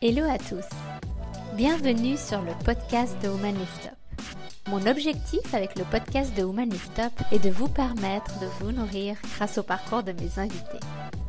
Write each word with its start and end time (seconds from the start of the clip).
Hello 0.00 0.22
à 0.30 0.38
tous. 0.38 0.64
Bienvenue 1.56 2.16
sur 2.16 2.40
le 2.40 2.52
podcast 2.64 3.20
de 3.20 3.26
Woman 3.26 3.58
Lift 3.58 3.86
Up. 3.86 4.22
Mon 4.68 4.86
objectif 4.86 5.52
avec 5.52 5.76
le 5.76 5.84
podcast 5.86 6.32
de 6.36 6.44
Woman 6.44 6.70
Lift 6.70 7.00
Up 7.00 7.12
est 7.32 7.40
de 7.40 7.50
vous 7.50 7.66
permettre 7.66 8.38
de 8.38 8.46
vous 8.60 8.70
nourrir 8.70 9.16
grâce 9.34 9.58
au 9.58 9.64
parcours 9.64 10.04
de 10.04 10.12
mes 10.12 10.38
invités. 10.38 10.78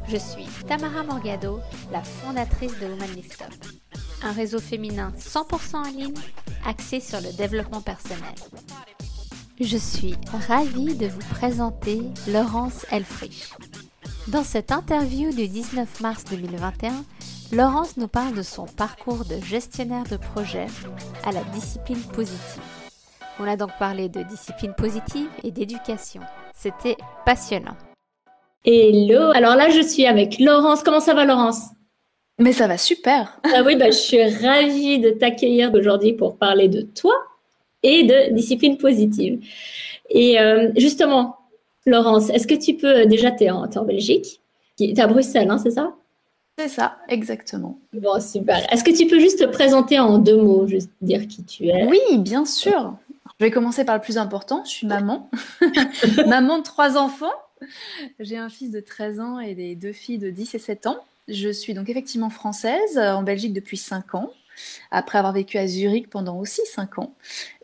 Je 0.08 0.18
suis 0.18 0.46
Tamara 0.68 1.02
Morgado, 1.02 1.62
la 1.92 2.04
fondatrice 2.04 2.78
de 2.80 2.86
Woman 2.86 3.10
Lift 3.16 3.42
Up, 3.42 3.52
un 4.22 4.34
réseau 4.34 4.60
féminin 4.60 5.14
100% 5.18 5.76
en 5.76 5.84
ligne 5.90 6.14
axé 6.64 7.00
sur 7.00 7.20
le 7.22 7.36
développement 7.36 7.82
personnel. 7.82 8.36
Je 9.60 9.78
suis 9.78 10.14
ravie 10.48 10.94
de 10.94 11.08
vous 11.08 11.28
présenter 11.32 12.04
Laurence 12.28 12.86
Elfrich. 12.92 13.50
Dans 14.28 14.44
cette 14.44 14.72
interview 14.72 15.32
du 15.32 15.48
19 15.48 16.02
mars 16.02 16.24
2021, 16.30 17.04
Laurence 17.52 17.98
nous 17.98 18.08
parle 18.08 18.36
de 18.36 18.44
son 18.44 18.68
parcours 18.68 19.26
de 19.26 19.44
gestionnaire 19.44 20.04
de 20.04 20.18
projet 20.18 20.68
à 21.26 21.32
la 21.32 21.42
discipline 21.56 22.02
positive. 22.14 22.62
On 23.40 23.48
a 23.48 23.56
donc 23.56 23.72
parlé 23.80 24.08
de 24.08 24.22
discipline 24.22 24.76
positive 24.76 25.28
et 25.44 25.50
d'éducation. 25.50 26.22
C'était 26.54 26.96
passionnant. 27.26 27.76
Hello, 28.64 29.32
alors 29.32 29.56
là 29.56 29.72
je 29.72 29.82
suis 29.82 30.06
avec 30.06 30.38
Laurence. 30.40 30.84
Comment 30.84 31.00
ça 31.00 31.16
va 31.16 31.26
Laurence? 31.26 31.70
Mais 32.38 32.54
ça 32.54 32.68
va 32.68 32.78
super. 32.78 33.42
Ah 33.44 33.64
oui, 33.66 33.76
bah, 33.76 33.90
je 33.90 33.98
suis 33.98 34.24
ravie 34.24 35.00
de 35.00 35.10
t'accueillir 35.10 35.74
aujourd'hui 35.74 36.14
pour 36.14 36.38
parler 36.38 36.68
de 36.68 36.82
toi 36.82 37.16
et 37.82 38.04
de 38.04 38.32
discipline 38.32 38.78
positive. 38.78 39.44
Et 40.12 40.40
euh, 40.40 40.70
justement, 40.78 41.38
Laurence, 41.88 42.30
est-ce 42.30 42.46
que 42.46 42.54
tu 42.54 42.76
peux, 42.76 43.08
déjà 43.08 43.32
tu 43.32 43.46
es, 43.46 43.50
en 43.50 43.68
Belgique, 43.86 44.40
tu 44.78 44.84
es 44.84 45.00
à 45.00 45.08
Bruxelles, 45.08 45.50
hein, 45.50 45.58
c'est 45.58 45.72
ça? 45.72 45.96
C'est 46.60 46.68
ça, 46.68 46.98
exactement. 47.08 47.80
Bon, 47.94 48.20
super. 48.20 48.72
Est-ce 48.74 48.84
que 48.84 48.92
tu 48.92 49.08
peux 49.08 49.18
juste 49.18 49.40
te 49.40 49.46
présenter 49.46 49.98
en 49.98 50.18
deux 50.18 50.36
mots, 50.36 50.68
juste 50.68 50.92
dire 51.02 51.26
qui 51.26 51.46
tu 51.46 51.68
es? 51.68 51.86
Oui, 51.86 52.18
bien 52.18 52.44
sûr. 52.46 52.96
Je 53.40 53.46
vais 53.46 53.52
commencer 53.52 53.86
par 53.86 53.96
le 53.96 54.02
plus 54.02 54.18
important. 54.18 54.66
Je 54.66 54.72
suis 54.72 54.88
maman. 54.88 55.30
maman 56.28 56.58
de 56.58 56.64
trois 56.64 56.98
enfants. 56.98 57.32
J'ai 58.20 58.36
un 58.36 58.50
fils 58.50 58.72
de 58.72 58.82
13 58.82 59.22
ans 59.22 59.40
et 59.40 59.56
des 59.56 59.76
deux 59.76 59.94
filles 59.94 60.18
de 60.18 60.30
10 60.30 60.56
et 60.56 60.60
7 60.60 60.88
ans. 60.88 60.98
Je 61.30 61.48
suis 61.48 61.74
donc 61.74 61.88
effectivement 61.88 62.30
française, 62.30 62.98
en 62.98 63.24
Belgique 63.24 63.54
depuis 63.54 63.78
5 63.78 64.16
ans, 64.16 64.30
après 64.92 65.18
avoir 65.18 65.32
vécu 65.32 65.58
à 65.58 65.66
Zurich 65.66 66.10
pendant 66.10 66.38
aussi 66.40 66.62
5 66.66 67.00
ans. 67.00 67.14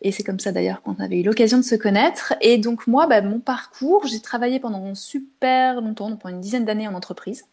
Et 0.02 0.14
c'est 0.14 0.24
comme 0.24 0.40
ça 0.40 0.54
d'ailleurs 0.54 0.82
qu'on 0.84 0.96
avait 1.00 1.20
eu 1.20 1.24
l'occasion 1.24 1.58
de 1.58 1.64
se 1.64 1.76
connaître. 1.76 2.34
Et 2.40 2.58
donc 2.58 2.88
moi, 2.88 3.08
bah, 3.08 3.22
mon 3.22 3.40
parcours, 3.40 4.08
j'ai 4.08 4.22
travaillé 4.22 4.62
pendant 4.62 4.96
super 4.96 5.82
longtemps, 5.82 6.16
pendant 6.16 6.36
une 6.36 6.42
dizaine 6.42 6.64
d'années 6.64 6.88
en 6.88 6.94
entreprise. 6.94 7.44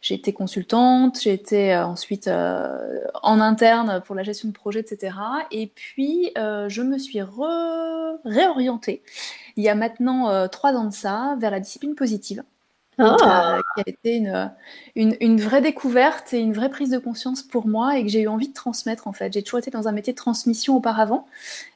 J'ai 0.00 0.14
été 0.14 0.32
consultante, 0.32 1.20
j'ai 1.20 1.34
été 1.34 1.74
euh, 1.74 1.86
ensuite 1.86 2.26
euh, 2.26 3.00
en 3.22 3.38
interne 3.38 4.02
pour 4.06 4.14
la 4.14 4.22
gestion 4.22 4.48
de 4.48 4.54
projet, 4.54 4.80
etc. 4.80 5.14
Et 5.50 5.66
puis, 5.66 6.32
euh, 6.38 6.70
je 6.70 6.80
me 6.80 6.96
suis 6.96 7.20
réorientée 8.24 9.02
il 9.56 9.64
y 9.64 9.68
a 9.68 9.74
maintenant 9.74 10.48
trois 10.48 10.72
ans 10.72 10.86
de 10.86 10.92
ça 10.92 11.36
vers 11.38 11.50
la 11.50 11.60
discipline 11.60 11.94
positive. 11.94 12.42
Ah. 13.02 13.58
qui 13.74 13.80
a 13.80 13.90
été 13.90 14.16
une, 14.16 14.52
une, 14.94 15.16
une, 15.20 15.40
vraie 15.40 15.62
découverte 15.62 16.34
et 16.34 16.40
une 16.40 16.52
vraie 16.52 16.68
prise 16.68 16.90
de 16.90 16.98
conscience 16.98 17.42
pour 17.42 17.66
moi 17.66 17.96
et 17.96 18.02
que 18.02 18.10
j'ai 18.10 18.20
eu 18.20 18.28
envie 18.28 18.48
de 18.48 18.54
transmettre 18.54 19.08
en 19.08 19.12
fait. 19.14 19.32
J'ai 19.32 19.42
toujours 19.42 19.58
été 19.58 19.70
dans 19.70 19.88
un 19.88 19.92
métier 19.92 20.12
de 20.12 20.18
transmission 20.18 20.76
auparavant. 20.76 21.26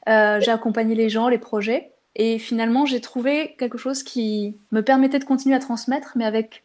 j'ai 0.07 0.51
accompagné 0.51 0.95
les 0.95 1.09
gens, 1.09 1.29
les 1.29 1.39
projets 1.39 1.93
et 2.15 2.39
finalement 2.39 2.85
j'ai 2.85 3.01
trouvé 3.01 3.55
quelque 3.59 3.79
chose 3.79 4.03
qui 4.03 4.59
me 4.71 4.83
permettait 4.83 5.19
de 5.19 5.25
continuer 5.25 5.57
à 5.57 5.61
transmettre 5.61 6.13
mais 6.17 6.27
avec 6.27 6.64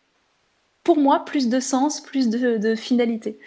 pour 0.84 0.98
moi, 0.98 1.24
plus 1.26 1.50
de 1.50 1.60
sens, 1.60 2.02
plus 2.02 2.30
de, 2.30 2.76
finalité. 2.76 3.38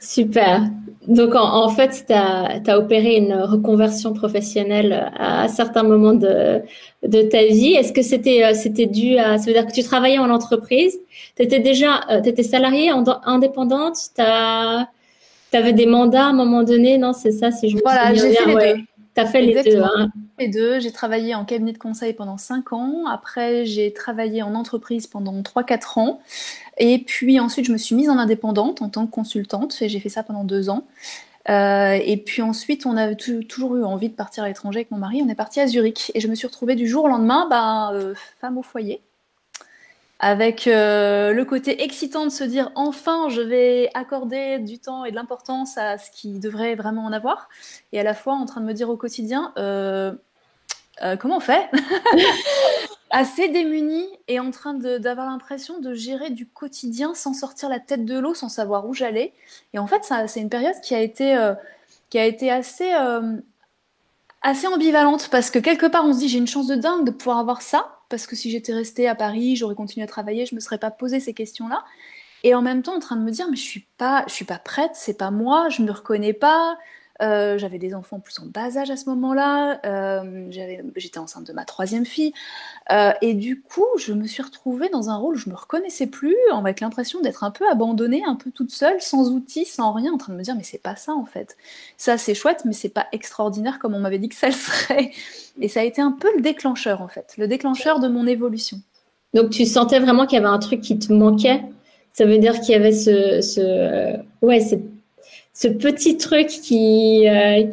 Super. 0.00 0.62
Donc, 1.06 1.34
en, 1.34 1.68
fait, 1.68 2.04
tu 2.06 2.12
as, 2.12 2.78
opéré 2.78 3.16
une 3.16 3.34
reconversion 3.34 4.12
professionnelle 4.14 5.10
à, 5.18 5.48
certains 5.48 5.82
moments 5.82 6.14
de, 6.14 6.62
de 7.06 7.22
ta 7.22 7.44
vie. 7.44 7.74
Est-ce 7.74 7.92
que 7.92 8.02
c'était 8.02 8.44
euh, 8.44 8.54
c'était 8.54 8.86
dû 8.86 9.18
à... 9.18 9.36
Ça 9.38 9.46
veut 9.46 9.52
dire 9.52 9.66
que 9.66 9.72
tu 9.72 9.82
travaillais 9.82 10.18
en 10.18 10.30
entreprise, 10.30 10.98
tu 11.36 11.42
étais 11.42 11.60
déjà 11.60 12.00
euh, 12.10 12.22
tu 12.22 12.30
étais 12.30 12.42
salariée, 12.42 12.90
indépendante, 13.24 13.96
tu 14.16 14.22
avais 14.22 15.72
des 15.72 15.86
mandats 15.86 16.26
à 16.26 16.28
un 16.28 16.32
moment 16.32 16.62
donné, 16.62 16.96
non 16.96 17.12
C'est 17.12 17.32
ça, 17.32 17.50
si 17.50 17.68
je 17.68 17.76
me 17.76 17.82
Voilà, 17.82 18.14
j'ai 18.14 18.32
fait 18.32 18.46
les 18.46 18.74
deux. 18.74 18.84
Tu 19.14 19.20
as 19.20 19.26
fait 19.26 19.42
les 19.42 19.62
deux. 19.62 19.82
Hein. 19.82 20.10
Les 20.38 20.48
deux. 20.48 20.80
J'ai 20.80 20.92
travaillé 20.92 21.34
en 21.34 21.44
cabinet 21.44 21.72
de 21.72 21.78
conseil 21.78 22.12
pendant 22.12 22.36
5 22.36 22.72
ans. 22.72 23.06
Après, 23.06 23.66
j'ai 23.66 23.92
travaillé 23.92 24.42
en 24.42 24.54
entreprise 24.54 25.06
pendant 25.06 25.40
3-4 25.42 25.98
ans. 25.98 26.20
Et 26.78 26.98
puis 26.98 27.40
ensuite, 27.40 27.66
je 27.66 27.72
me 27.72 27.78
suis 27.78 27.94
mise 27.94 28.08
en 28.08 28.18
indépendante 28.18 28.82
en 28.82 28.88
tant 28.88 29.06
que 29.06 29.10
consultante. 29.10 29.76
Et 29.82 29.88
j'ai 29.88 30.00
fait 30.00 30.08
ça 30.08 30.22
pendant 30.22 30.44
2 30.44 30.70
ans. 30.70 30.86
Euh, 31.48 31.98
et 32.02 32.16
puis 32.18 32.42
ensuite, 32.42 32.86
on 32.86 32.96
a 32.96 33.14
toujours 33.14 33.76
eu 33.76 33.84
envie 33.84 34.08
de 34.08 34.14
partir 34.14 34.44
à 34.44 34.48
l'étranger 34.48 34.80
avec 34.80 34.90
mon 34.90 34.98
mari. 34.98 35.22
On 35.24 35.28
est 35.28 35.34
parti 35.34 35.60
à 35.60 35.66
Zurich. 35.66 36.12
Et 36.14 36.20
je 36.20 36.28
me 36.28 36.34
suis 36.34 36.46
retrouvée 36.46 36.76
du 36.76 36.86
jour 36.86 37.04
au 37.04 37.08
lendemain, 37.08 37.46
bah, 37.48 37.92
euh, 37.92 38.14
femme 38.40 38.58
au 38.58 38.62
foyer 38.62 39.00
avec 40.20 40.66
euh, 40.66 41.32
le 41.32 41.44
côté 41.46 41.82
excitant 41.82 42.26
de 42.26 42.30
se 42.30 42.44
dire 42.44 42.70
enfin 42.74 43.30
je 43.30 43.40
vais 43.40 43.90
accorder 43.94 44.58
du 44.58 44.78
temps 44.78 45.06
et 45.06 45.10
de 45.10 45.16
l'importance 45.16 45.78
à 45.78 45.96
ce 45.96 46.10
qui 46.10 46.38
devrait 46.38 46.74
vraiment 46.74 47.06
en 47.06 47.12
avoir, 47.12 47.48
et 47.92 47.98
à 47.98 48.02
la 48.02 48.14
fois 48.14 48.34
en 48.34 48.44
train 48.44 48.60
de 48.60 48.66
me 48.66 48.74
dire 48.74 48.90
au 48.90 48.98
quotidien 48.98 49.52
euh, 49.56 50.12
euh, 51.02 51.16
comment 51.16 51.38
on 51.38 51.40
fait? 51.40 51.70
Assez 53.10 53.48
démunie 53.48 54.06
et 54.28 54.38
en 54.38 54.50
train 54.52 54.74
d'avoir 54.74 55.26
l'impression 55.26 55.80
de 55.80 55.94
gérer 55.94 56.30
du 56.30 56.46
quotidien 56.46 57.14
sans 57.14 57.32
sortir 57.32 57.68
la 57.68 57.80
tête 57.80 58.04
de 58.04 58.16
l'eau, 58.16 58.34
sans 58.34 58.48
savoir 58.48 58.86
où 58.86 58.94
j'allais. 58.94 59.32
Et 59.72 59.80
en 59.80 59.88
fait, 59.88 60.08
c'est 60.28 60.40
une 60.40 60.48
période 60.48 60.76
qui 60.80 60.94
a 60.94 61.00
été, 61.00 61.36
qui 62.08 62.20
a 62.20 62.24
été 62.24 62.52
assez, 62.52 62.92
assez 64.42 64.66
ambivalente 64.68 65.28
parce 65.28 65.50
que 65.50 65.58
quelque 65.58 65.86
part 65.86 66.04
on 66.04 66.12
se 66.12 66.18
dit 66.18 66.28
j'ai 66.28 66.38
une 66.38 66.46
chance 66.46 66.68
de 66.68 66.76
dingue 66.76 67.04
de 67.04 67.10
pouvoir 67.10 67.38
avoir 67.38 67.62
ça 67.62 67.99
parce 68.10 68.26
que 68.26 68.36
si 68.36 68.50
j'étais 68.50 68.74
restée 68.74 69.08
à 69.08 69.14
Paris, 69.14 69.56
j'aurais 69.56 69.74
continué 69.74 70.04
à 70.04 70.06
travailler, 70.08 70.44
je 70.44 70.54
me 70.54 70.60
serais 70.60 70.78
pas 70.78 70.90
posé 70.90 71.20
ces 71.20 71.32
questions-là. 71.32 71.84
Et 72.42 72.54
en 72.54 72.62
même 72.62 72.82
temps, 72.82 72.94
en 72.94 73.00
train 73.00 73.16
de 73.16 73.22
me 73.22 73.30
dire, 73.30 73.46
mais 73.50 73.56
je 73.56 73.62
suis 73.62 73.86
pas, 73.96 74.24
suis 74.26 74.44
pas 74.44 74.58
prête, 74.58 74.92
c'est 74.94 75.16
pas 75.16 75.30
moi, 75.30 75.68
je 75.68 75.82
me 75.82 75.92
reconnais 75.92 76.32
pas, 76.32 76.76
euh, 77.22 77.58
j'avais 77.58 77.78
des 77.78 77.94
enfants 77.94 78.20
plus 78.20 78.38
en 78.38 78.46
bas 78.46 78.76
âge 78.76 78.90
à 78.90 78.96
ce 78.96 79.08
moment-là. 79.10 79.80
Euh, 79.84 80.50
j'étais 80.96 81.18
enceinte 81.18 81.46
de 81.46 81.52
ma 81.52 81.64
troisième 81.64 82.06
fille. 82.06 82.32
Euh, 82.90 83.12
et 83.22 83.34
du 83.34 83.60
coup, 83.60 83.86
je 83.98 84.12
me 84.12 84.26
suis 84.26 84.42
retrouvée 84.42 84.88
dans 84.88 85.10
un 85.10 85.16
rôle 85.16 85.34
où 85.34 85.38
je 85.38 85.50
me 85.50 85.54
reconnaissais 85.54 86.06
plus, 86.06 86.36
avec 86.52 86.80
l'impression 86.80 87.20
d'être 87.20 87.44
un 87.44 87.50
peu 87.50 87.64
abandonnée, 87.70 88.22
un 88.26 88.36
peu 88.36 88.50
toute 88.50 88.70
seule, 88.70 89.00
sans 89.00 89.30
outils, 89.30 89.64
sans 89.64 89.92
rien, 89.92 90.12
en 90.12 90.18
train 90.18 90.32
de 90.32 90.38
me 90.38 90.42
dire 90.42 90.54
mais 90.56 90.64
c'est 90.64 90.82
pas 90.82 90.96
ça 90.96 91.12
en 91.12 91.26
fait. 91.26 91.56
Ça 91.96 92.18
c'est 92.18 92.34
chouette, 92.34 92.62
mais 92.64 92.72
c'est 92.72 92.88
pas 92.88 93.06
extraordinaire 93.12 93.78
comme 93.78 93.94
on 93.94 94.00
m'avait 94.00 94.18
dit 94.18 94.28
que 94.28 94.34
ça 94.34 94.48
le 94.48 94.52
serait. 94.54 95.10
Et 95.60 95.68
ça 95.68 95.80
a 95.80 95.84
été 95.84 96.00
un 96.00 96.12
peu 96.12 96.28
le 96.34 96.42
déclencheur 96.42 97.02
en 97.02 97.08
fait, 97.08 97.34
le 97.38 97.46
déclencheur 97.46 98.00
de 98.00 98.08
mon 98.08 98.26
évolution. 98.26 98.78
Donc 99.34 99.50
tu 99.50 99.64
sentais 99.66 100.00
vraiment 100.00 100.26
qu'il 100.26 100.36
y 100.36 100.40
avait 100.40 100.52
un 100.52 100.58
truc 100.58 100.80
qui 100.80 100.98
te 100.98 101.12
manquait? 101.12 101.62
Ça 102.12 102.24
veut 102.24 102.38
dire 102.38 102.60
qu'il 102.60 102.70
y 102.70 102.74
avait 102.74 102.92
ce, 102.92 103.40
ce 103.40 104.16
ouais, 104.42 104.60
cette 104.60 104.89
ce 105.52 105.68
petit 105.68 106.16
truc 106.16 106.48
qui. 106.48 107.28
Euh, 107.28 107.64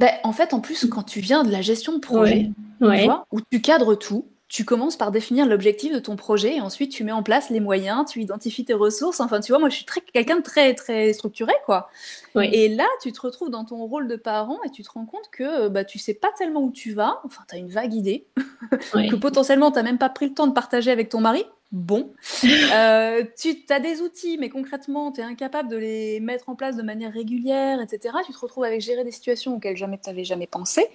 ben, 0.00 0.10
en 0.24 0.32
fait, 0.32 0.52
en 0.52 0.60
plus, 0.60 0.86
quand 0.86 1.04
tu 1.04 1.20
viens 1.20 1.44
de 1.44 1.50
la 1.50 1.62
gestion 1.62 1.92
de 1.92 1.98
projet, 1.98 2.50
où 2.80 3.40
tu 3.50 3.60
cadres 3.60 3.94
tout, 3.94 4.26
tu 4.52 4.66
commences 4.66 4.96
par 4.96 5.12
définir 5.12 5.46
l'objectif 5.46 5.94
de 5.94 5.98
ton 5.98 6.14
projet 6.14 6.56
et 6.56 6.60
ensuite 6.60 6.92
tu 6.92 7.04
mets 7.04 7.12
en 7.12 7.22
place 7.22 7.48
les 7.48 7.60
moyens, 7.60 8.04
tu 8.10 8.20
identifies 8.20 8.66
tes 8.66 8.74
ressources. 8.74 9.20
Enfin, 9.20 9.40
tu 9.40 9.50
vois, 9.50 9.58
moi, 9.58 9.70
je 9.70 9.76
suis 9.76 9.86
quelqu'un 10.12 10.36
de 10.36 10.42
très, 10.42 10.74
très 10.74 11.14
structuré, 11.14 11.54
quoi. 11.64 11.88
Et 12.36 12.68
là, 12.68 12.84
tu 13.00 13.12
te 13.12 13.20
retrouves 13.22 13.48
dans 13.48 13.64
ton 13.64 13.76
rôle 13.86 14.08
de 14.08 14.16
parent 14.16 14.58
et 14.66 14.70
tu 14.70 14.82
te 14.82 14.90
rends 14.90 15.06
compte 15.06 15.30
que 15.32 15.68
bah, 15.68 15.84
tu 15.84 15.98
sais 15.98 16.12
pas 16.12 16.28
tellement 16.36 16.64
où 16.64 16.70
tu 16.70 16.92
vas. 16.92 17.20
Enfin, 17.24 17.44
tu 17.48 17.54
as 17.54 17.58
une 17.58 17.70
vague 17.70 17.94
idée 17.94 18.26
que 18.92 19.14
potentiellement, 19.14 19.70
tu 19.70 19.76
n'as 19.76 19.84
même 19.84 19.98
pas 19.98 20.10
pris 20.10 20.28
le 20.28 20.34
temps 20.34 20.48
de 20.48 20.52
partager 20.52 20.90
avec 20.90 21.08
ton 21.08 21.20
mari 21.22 21.46
bon. 21.72 22.12
Euh, 22.74 23.24
tu 23.38 23.56
as 23.68 23.80
des 23.80 24.00
outils, 24.00 24.38
mais 24.38 24.48
concrètement, 24.48 25.12
tu 25.12 25.20
es 25.20 25.24
incapable 25.24 25.68
de 25.68 25.76
les 25.76 26.20
mettre 26.20 26.48
en 26.48 26.54
place 26.54 26.74
de 26.74 26.82
manière 26.82 27.12
régulière, 27.12 27.80
etc. 27.80 28.16
Tu 28.26 28.32
te 28.32 28.38
retrouves 28.38 28.64
avec 28.64 28.80
gérer 28.80 29.04
des 29.04 29.10
situations 29.10 29.56
auxquelles 29.56 29.76
jamais 29.76 29.98
tu 30.02 30.08
n'avais 30.08 30.24
jamais 30.24 30.46
pensé. 30.46 30.86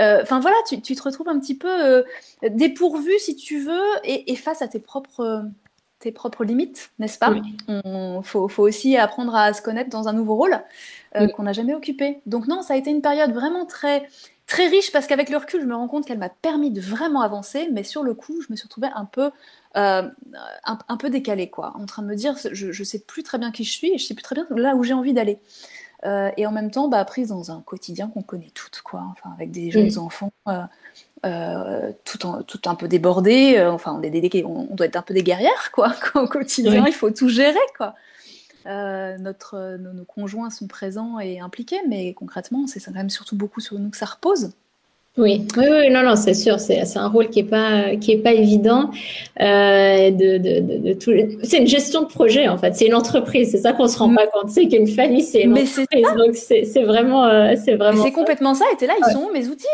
Euh, 0.00 0.20
enfin 0.22 0.40
voilà, 0.40 0.56
tu, 0.68 0.80
te 0.80 1.02
retrouves 1.02 1.28
un 1.28 1.40
petit 1.40 1.56
peu 1.56 1.68
euh, 1.68 2.02
dépourvu, 2.42 3.12
si 3.18 3.36
tu 3.36 3.58
veux, 3.60 3.80
et, 4.04 4.36
face 4.36 4.60
à 4.60 4.68
tes 4.68 4.80
propres, 4.80 5.44
tes 5.98 6.12
propres 6.12 6.44
limites, 6.44 6.90
n'est-ce 6.98 7.18
pas? 7.18 7.34
Il 7.68 8.20
faut, 8.22 8.50
aussi 8.58 8.96
apprendre 8.96 9.34
à 9.34 9.52
se 9.54 9.62
connaître 9.62 9.90
dans 9.90 10.08
un 10.08 10.12
nouveau 10.12 10.36
rôle 10.36 10.62
qu'on 11.34 11.44
n'a 11.44 11.52
jamais 11.52 11.74
occupé. 11.74 12.20
Donc 12.26 12.48
non, 12.48 12.62
ça 12.62 12.74
a 12.74 12.76
été 12.76 12.90
une 12.90 13.02
période 13.02 13.32
vraiment 13.32 13.64
très 13.64 14.06
très 14.46 14.68
riche 14.68 14.92
parce 14.92 15.06
qu'avec 15.06 15.30
le 15.30 15.36
recul, 15.38 15.60
je 15.60 15.66
me 15.66 15.74
rends 15.74 15.88
compte 15.88 16.06
qu'elle 16.06 16.18
m'a 16.18 16.28
permis 16.28 16.70
de 16.70 16.80
vraiment 16.80 17.22
avancer, 17.22 17.68
mais 17.72 17.82
sur 17.82 18.02
le 18.02 18.14
coup, 18.14 18.40
je 18.42 18.46
me 18.50 18.56
suis 18.56 18.64
retrouvée 18.64 18.88
un 18.94 19.04
peu 19.04 19.30
euh, 19.76 20.08
un, 20.64 20.96
peu 20.96 21.10
décalé, 21.10 21.50
quoi, 21.50 21.72
en 21.76 21.86
train 21.86 22.02
de 22.02 22.06
me 22.06 22.14
dire, 22.14 22.36
je, 22.52 22.70
je 22.70 22.84
sais 22.84 23.00
plus 23.00 23.22
très 23.22 23.38
bien 23.38 23.50
qui 23.50 23.64
je 23.64 23.72
suis 23.72 23.92
et 23.92 23.98
je 23.98 24.06
sais 24.06 24.14
plus 24.14 24.22
très 24.22 24.34
bien 24.34 24.46
là 24.50 24.76
où 24.76 24.84
j'ai 24.84 24.94
envie 24.94 25.12
d'aller. 25.12 25.38
Euh, 26.04 26.30
et 26.36 26.46
en 26.46 26.52
même 26.52 26.70
temps, 26.70 26.88
bah, 26.88 27.04
prise 27.04 27.28
dans 27.28 27.50
un 27.50 27.60
quotidien 27.62 28.08
qu'on 28.08 28.22
connaît 28.22 28.50
toutes, 28.54 28.82
quoi, 28.82 29.02
enfin, 29.10 29.30
avec 29.34 29.50
des 29.50 29.70
jeunes 29.70 29.98
enfants, 29.98 30.32
euh, 31.24 31.92
tout, 32.04 32.18
tout 32.46 32.60
un 32.66 32.74
peu 32.74 32.86
débordés, 32.86 33.60
enfin, 33.66 33.98
on, 33.98 34.02
est 34.02 34.10
des, 34.10 34.44
on, 34.44 34.64
doit 34.74 34.86
être 34.86 34.96
un 34.96 35.02
peu 35.02 35.14
des 35.14 35.22
guerrières, 35.22 35.72
quoi, 35.72 35.94
au 36.14 36.26
quotidien, 36.26 36.86
il 36.86 36.92
faut 36.92 37.10
tout 37.10 37.28
gérer, 37.28 37.58
quoi. 37.76 37.94
Notre, 38.66 39.76
nos, 39.78 40.04
conjoints 40.04 40.50
sont 40.50 40.66
présents 40.66 41.18
et 41.20 41.40
impliqués, 41.40 41.80
mais 41.88 42.14
concrètement, 42.14 42.66
c'est 42.66 42.80
quand 42.80 42.92
même 42.92 43.10
surtout 43.10 43.36
beaucoup 43.36 43.60
sur 43.60 43.78
nous 43.78 43.90
que 43.90 43.96
ça 43.96 44.06
repose. 44.06 44.52
Oui, 45.16 45.46
oui, 45.56 45.64
oui, 45.70 45.90
non, 45.90 46.02
non, 46.02 46.16
c'est 46.16 46.34
sûr, 46.34 46.58
c'est, 46.58 46.82
un 46.96 47.06
rôle 47.06 47.28
qui 47.28 47.38
est 47.38 47.44
pas 47.44 47.94
qui 47.94 48.10
est 48.10 48.18
pas 48.18 48.32
évident. 48.32 48.90
Euh, 49.40 50.10
de, 50.10 50.38
de, 50.38 50.78
de, 50.88 50.92
tout... 50.94 51.12
C'est 51.44 51.58
une 51.58 51.68
gestion 51.68 52.02
de 52.02 52.08
projet 52.08 52.48
en 52.48 52.58
fait, 52.58 52.74
c'est 52.74 52.86
une 52.86 52.96
entreprise, 52.96 53.52
c'est 53.52 53.58
ça 53.58 53.72
qu'on 53.72 53.86
se 53.86 53.96
rend 53.96 54.08
mm. 54.08 54.16
pas 54.16 54.26
compte, 54.26 54.50
c'est 54.50 54.66
qu'une 54.66 54.88
famille 54.88 55.22
c'est 55.22 55.42
une 55.42 55.52
Mais 55.52 55.62
entreprise, 55.62 56.08
donc 56.18 56.34
c'est, 56.34 56.82
vraiment 56.82 57.26
euh, 57.26 57.54
c'est 57.64 57.76
vraiment. 57.76 58.02
c'est 58.02 58.10
complètement 58.10 58.54
ça. 58.54 58.64
Et 58.72 58.76
t'es 58.76 58.88
là, 58.88 58.94
ils 58.98 59.12
sont 59.12 59.30
mes 59.32 59.46
outils? 59.46 59.66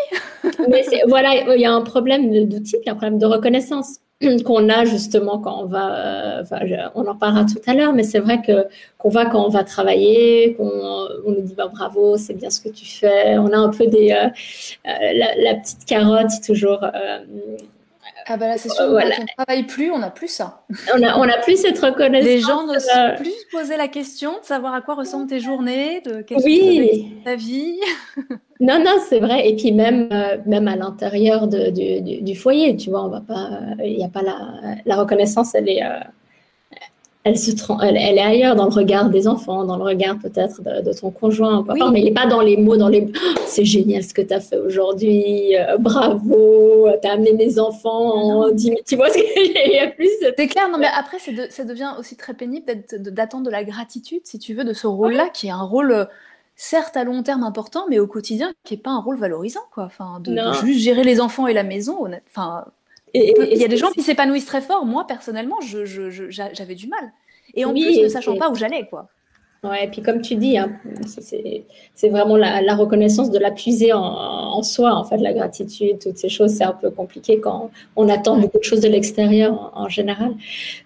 Mais 0.68 0.84
voilà, 1.08 1.54
il 1.54 1.60
y 1.60 1.64
a 1.64 1.72
un 1.72 1.82
problème 1.82 2.46
d'outils, 2.46 2.76
il 2.82 2.86
y 2.86 2.90
a 2.90 2.92
un 2.92 2.96
problème 2.96 3.18
de 3.18 3.24
reconnaissance. 3.24 4.00
qu'on 4.44 4.68
a 4.68 4.84
justement 4.84 5.38
quand 5.38 5.62
on 5.62 5.66
va, 5.66 6.40
euh, 6.40 6.88
on 6.94 7.06
en 7.06 7.14
parlera 7.14 7.44
tout 7.44 7.60
à 7.66 7.74
l'heure, 7.74 7.94
mais 7.94 8.02
c'est 8.02 8.18
vrai 8.18 8.42
que 8.42 8.66
qu'on 8.98 9.08
va 9.08 9.26
quand 9.26 9.44
on 9.44 9.48
va 9.48 9.64
travailler, 9.64 10.54
qu'on 10.54 10.70
on 11.24 11.30
nous 11.30 11.40
dit 11.40 11.54
bah, 11.54 11.70
bravo, 11.72 12.18
c'est 12.18 12.34
bien 12.34 12.50
ce 12.50 12.60
que 12.60 12.68
tu 12.68 12.84
fais. 12.84 13.38
On 13.38 13.52
a 13.52 13.56
un 13.56 13.70
peu 13.70 13.86
des 13.86 14.12
euh, 14.12 14.28
euh, 14.86 15.24
la, 15.38 15.54
petite 15.54 15.86
carotte 15.86 16.32
toujours. 16.44 16.84
Ah 18.26 18.36
bah 18.36 18.46
là 18.46 18.58
c'est 18.58 18.68
sûr, 18.68 18.88
voilà. 18.90 19.16
quand 19.16 19.22
on 19.22 19.44
travaille 19.44 19.66
plus, 19.66 19.90
on 19.90 19.98
n'a 19.98 20.10
plus 20.10 20.28
ça. 20.28 20.62
On 20.94 21.02
a, 21.02 21.18
on 21.18 21.22
a 21.22 21.38
plus 21.38 21.56
cette 21.56 21.78
reconnaissance. 21.78 22.28
Les 22.28 22.40
gens 22.40 22.66
n'osent 22.66 22.88
plus 23.16 23.32
poser 23.50 23.76
la 23.76 23.88
question 23.88 24.38
de 24.38 24.44
savoir 24.44 24.74
à 24.74 24.82
quoi 24.82 24.94
ressemblent 24.94 25.28
tes 25.28 25.40
journées, 25.40 26.02
de 26.02 26.20
quelle 26.20 26.38
oui. 26.44 27.16
ta 27.24 27.34
vie. 27.36 27.80
Non, 28.60 28.78
non, 28.78 28.98
c'est 29.08 29.20
vrai. 29.20 29.48
Et 29.48 29.56
puis 29.56 29.72
même, 29.72 30.08
euh, 30.12 30.36
même 30.44 30.68
à 30.68 30.76
l'intérieur 30.76 31.48
du, 31.48 32.20
du, 32.20 32.34
foyer, 32.34 32.76
tu 32.76 32.90
vois, 32.90 33.04
on 33.04 33.08
va 33.08 33.20
pas, 33.20 33.48
il 33.82 33.96
n'y 33.96 34.04
a 34.04 34.08
pas 34.08 34.22
la, 34.22 34.36
la, 34.84 34.96
reconnaissance, 34.96 35.54
elle 35.54 35.70
est, 35.70 35.82
euh, 35.82 35.98
elle 37.24 37.38
se, 37.38 37.52
elle, 37.82 37.96
elle, 37.96 38.18
est 38.18 38.22
ailleurs 38.22 38.56
dans 38.56 38.66
le 38.66 38.72
regard 38.74 39.08
des 39.08 39.26
enfants, 39.28 39.64
dans 39.64 39.78
le 39.78 39.84
regard 39.84 40.18
peut-être 40.18 40.62
de, 40.62 40.92
ton 40.92 41.10
conjoint, 41.10 41.64
oui. 41.70 41.80
mais 41.90 42.00
il 42.00 42.04
n'est 42.04 42.12
pas 42.12 42.26
dans 42.26 42.42
les 42.42 42.58
mots, 42.58 42.76
dans 42.76 42.88
les, 42.88 43.06
oh, 43.08 43.40
c'est 43.46 43.64
génial 43.64 44.02
ce 44.02 44.12
que 44.12 44.20
tu 44.20 44.34
as 44.34 44.40
fait 44.40 44.58
aujourd'hui, 44.58 45.56
euh, 45.56 45.78
bravo, 45.78 46.88
tu 47.00 47.08
as 47.08 47.12
amené 47.12 47.32
mes 47.32 47.58
enfants 47.58 48.14
en 48.14 48.50
10 48.50 48.72
tu 48.86 48.96
vois 48.96 49.08
ce 49.08 49.14
qu'il 49.14 49.72
y 49.72 49.78
a 49.78 49.88
plus. 49.88 50.10
C'est 50.20 50.46
clair, 50.48 50.68
non, 50.70 50.76
mais 50.76 50.88
après, 50.98 51.16
ça 51.48 51.64
devient 51.64 51.92
aussi 51.98 52.14
très 52.14 52.34
pénible 52.34 52.66
d'attendre 52.90 53.46
de 53.46 53.50
la 53.50 53.64
gratitude, 53.64 54.20
si 54.24 54.38
tu 54.38 54.52
veux, 54.52 54.64
de 54.64 54.74
ce 54.74 54.86
rôle-là, 54.86 55.30
qui 55.32 55.46
est 55.46 55.52
un 55.52 55.62
rôle 55.62 56.08
certes 56.60 56.98
à 56.98 57.04
long 57.04 57.22
terme 57.22 57.42
important, 57.42 57.86
mais 57.88 57.98
au 57.98 58.06
quotidien, 58.06 58.52
qui 58.64 58.74
n'est 58.74 58.80
pas 58.80 58.90
un 58.90 59.00
rôle 59.00 59.16
valorisant, 59.16 59.64
quoi. 59.72 59.84
Enfin, 59.84 60.20
de, 60.20 60.36
juste 60.62 60.80
gérer 60.80 61.04
les 61.04 61.18
enfants 61.18 61.46
et 61.46 61.54
la 61.54 61.62
maison, 61.62 62.06
enfin, 62.28 62.66
il 63.14 63.56
y 63.56 63.64
a 63.64 63.68
des 63.68 63.78
gens 63.78 63.90
qui 63.90 64.02
s'épanouissent 64.02 64.44
très 64.44 64.60
fort. 64.60 64.84
Moi, 64.84 65.06
personnellement, 65.06 65.56
j'avais 65.62 66.74
du 66.74 66.86
mal. 66.86 67.12
Et 67.54 67.64
en 67.64 67.72
plus, 67.72 68.02
ne 68.02 68.08
sachant 68.08 68.36
pas 68.36 68.50
où 68.50 68.56
j'allais, 68.56 68.86
quoi. 68.90 69.08
Ouais, 69.62 69.84
et 69.84 69.88
puis 69.88 70.02
comme 70.02 70.20
tu 70.20 70.36
dis, 70.36 70.58
hein, 70.58 70.72
c'est 71.06 72.08
vraiment 72.10 72.36
la, 72.36 72.74
reconnaissance 72.74 73.30
de 73.30 73.38
la 73.38 73.50
puiser 73.50 73.94
en, 73.94 74.62
soi, 74.62 74.92
en 74.92 75.04
fait, 75.04 75.16
la 75.16 75.32
gratitude, 75.32 75.98
toutes 75.98 76.18
ces 76.18 76.28
choses, 76.28 76.52
c'est 76.52 76.64
un 76.64 76.72
peu 76.72 76.90
compliqué 76.90 77.40
quand 77.40 77.70
on 77.96 78.10
attend 78.10 78.36
beaucoup 78.36 78.58
de 78.58 78.64
choses 78.64 78.80
de 78.80 78.88
l'extérieur 78.88 79.72
en, 79.74 79.88
général. 79.88 80.34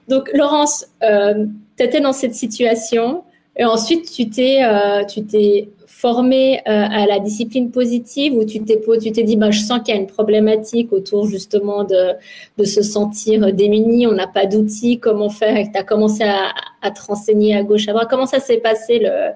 Donc, 0.06 0.30
Laurence, 0.34 0.86
euh, 1.02 1.46
tu 1.76 1.82
étais 1.82 2.00
dans 2.00 2.12
cette 2.12 2.34
situation, 2.34 3.24
et 3.56 3.64
ensuite, 3.64 4.10
tu 4.10 4.28
t'es, 4.30 4.64
euh, 4.64 5.04
tu 5.04 5.24
t'es 5.24 5.68
formé 5.86 6.58
euh, 6.58 6.62
à 6.66 7.06
la 7.06 7.18
discipline 7.18 7.70
positive 7.70 8.34
ou 8.34 8.44
tu 8.44 8.62
t'es, 8.62 8.80
tu 9.00 9.12
t'es 9.12 9.22
dit, 9.22 9.36
bah, 9.36 9.50
je 9.50 9.60
sens 9.60 9.80
qu'il 9.82 9.94
y 9.94 9.98
a 9.98 10.00
une 10.00 10.06
problématique 10.06 10.92
autour 10.92 11.26
justement 11.26 11.84
de, 11.84 12.12
de 12.58 12.64
se 12.64 12.82
sentir 12.82 13.52
démuni, 13.52 14.06
on 14.06 14.12
n'a 14.12 14.26
pas 14.26 14.46
d'outils, 14.46 14.98
comment 14.98 15.30
faire? 15.30 15.56
Et 15.56 15.70
tu 15.70 15.78
as 15.78 15.84
commencé 15.84 16.24
à, 16.24 16.52
à, 16.82 16.90
te 16.90 17.00
renseigner 17.00 17.56
à 17.56 17.62
gauche, 17.62 17.88
à 17.88 17.92
droite. 17.92 18.08
Comment 18.10 18.26
ça 18.26 18.40
s'est 18.40 18.58
passé 18.58 18.98
le, 18.98 19.08
euh, 19.08 19.32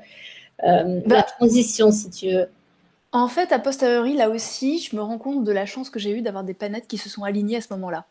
la 0.65 1.01
bah, 1.07 1.23
transition, 1.23 1.91
si 1.93 2.11
tu 2.11 2.31
veux? 2.33 2.49
En 3.13 3.29
fait, 3.29 3.53
à 3.53 3.59
posteriori, 3.59 4.15
là 4.15 4.29
aussi, 4.29 4.79
je 4.81 4.95
me 4.95 5.01
rends 5.01 5.17
compte 5.17 5.45
de 5.45 5.53
la 5.53 5.65
chance 5.65 5.89
que 5.89 5.99
j'ai 5.99 6.11
eue 6.11 6.21
d'avoir 6.21 6.45
des 6.45 6.53
planètes 6.53 6.87
qui 6.87 6.99
se 6.99 7.09
sont 7.09 7.23
alignées 7.23 7.57
à 7.57 7.61
ce 7.63 7.73
moment-là. 7.73 8.05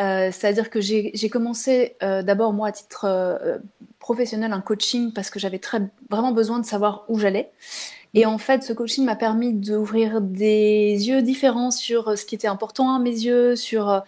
Euh, 0.00 0.30
c'est-à-dire 0.30 0.70
que 0.70 0.80
j'ai 0.80 1.28
commencé 1.30 1.96
euh, 2.02 2.22
d'abord, 2.22 2.52
moi, 2.52 2.68
à 2.68 2.72
titre 2.72 3.06
euh, 3.08 3.58
professionnel, 3.98 4.52
un 4.52 4.60
coaching 4.60 5.12
parce 5.12 5.30
que 5.30 5.38
j'avais 5.38 5.60
vraiment 6.10 6.32
besoin 6.32 6.58
de 6.58 6.66
savoir 6.66 7.04
où 7.08 7.18
j'allais. 7.18 7.50
Et 8.14 8.24
en 8.24 8.38
fait, 8.38 8.62
ce 8.62 8.72
coaching 8.72 9.04
m'a 9.04 9.16
permis 9.16 9.52
d'ouvrir 9.52 10.22
des 10.22 11.08
yeux 11.08 11.20
différents 11.20 11.70
sur 11.70 12.16
ce 12.16 12.24
qui 12.24 12.34
était 12.34 12.48
important 12.48 12.94
à 12.94 12.98
mes 12.98 13.10
yeux, 13.10 13.56
sur 13.56 14.02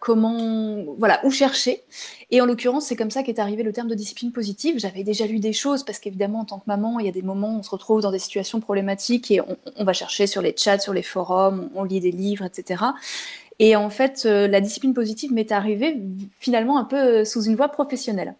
comment, 0.00 0.84
voilà, 0.98 1.18
où 1.24 1.30
chercher. 1.30 1.82
Et 2.30 2.42
en 2.42 2.46
l'occurrence, 2.46 2.86
c'est 2.86 2.96
comme 2.96 3.10
ça 3.10 3.22
qu'est 3.22 3.38
arrivé 3.38 3.62
le 3.62 3.72
terme 3.72 3.88
de 3.88 3.94
discipline 3.94 4.32
positive. 4.32 4.78
J'avais 4.78 5.02
déjà 5.02 5.26
lu 5.26 5.38
des 5.38 5.54
choses 5.54 5.82
parce 5.82 5.98
qu'évidemment, 5.98 6.40
en 6.40 6.44
tant 6.44 6.58
que 6.58 6.64
maman, 6.66 6.98
il 6.98 7.06
y 7.06 7.08
a 7.08 7.12
des 7.12 7.22
moments 7.22 7.54
où 7.54 7.58
on 7.60 7.62
se 7.62 7.70
retrouve 7.70 8.02
dans 8.02 8.10
des 8.10 8.18
situations 8.18 8.60
problématiques 8.60 9.30
et 9.30 9.40
on 9.76 9.84
va 9.84 9.94
chercher 9.94 10.26
sur 10.26 10.42
les 10.42 10.54
chats, 10.54 10.78
sur 10.78 10.92
les 10.92 11.02
forums, 11.02 11.70
on 11.74 11.84
lit 11.84 12.00
des 12.00 12.10
livres, 12.10 12.44
etc. 12.44 12.84
Et 13.62 13.76
en 13.76 13.90
fait, 13.90 14.24
euh, 14.26 14.48
la 14.48 14.60
discipline 14.60 14.92
positive 14.92 15.32
m'est 15.32 15.52
arrivée 15.52 15.96
finalement 16.40 16.78
un 16.78 16.84
peu 16.84 16.96
euh, 16.96 17.24
sous 17.24 17.44
une 17.44 17.54
voie 17.54 17.68
professionnelle. 17.68 18.34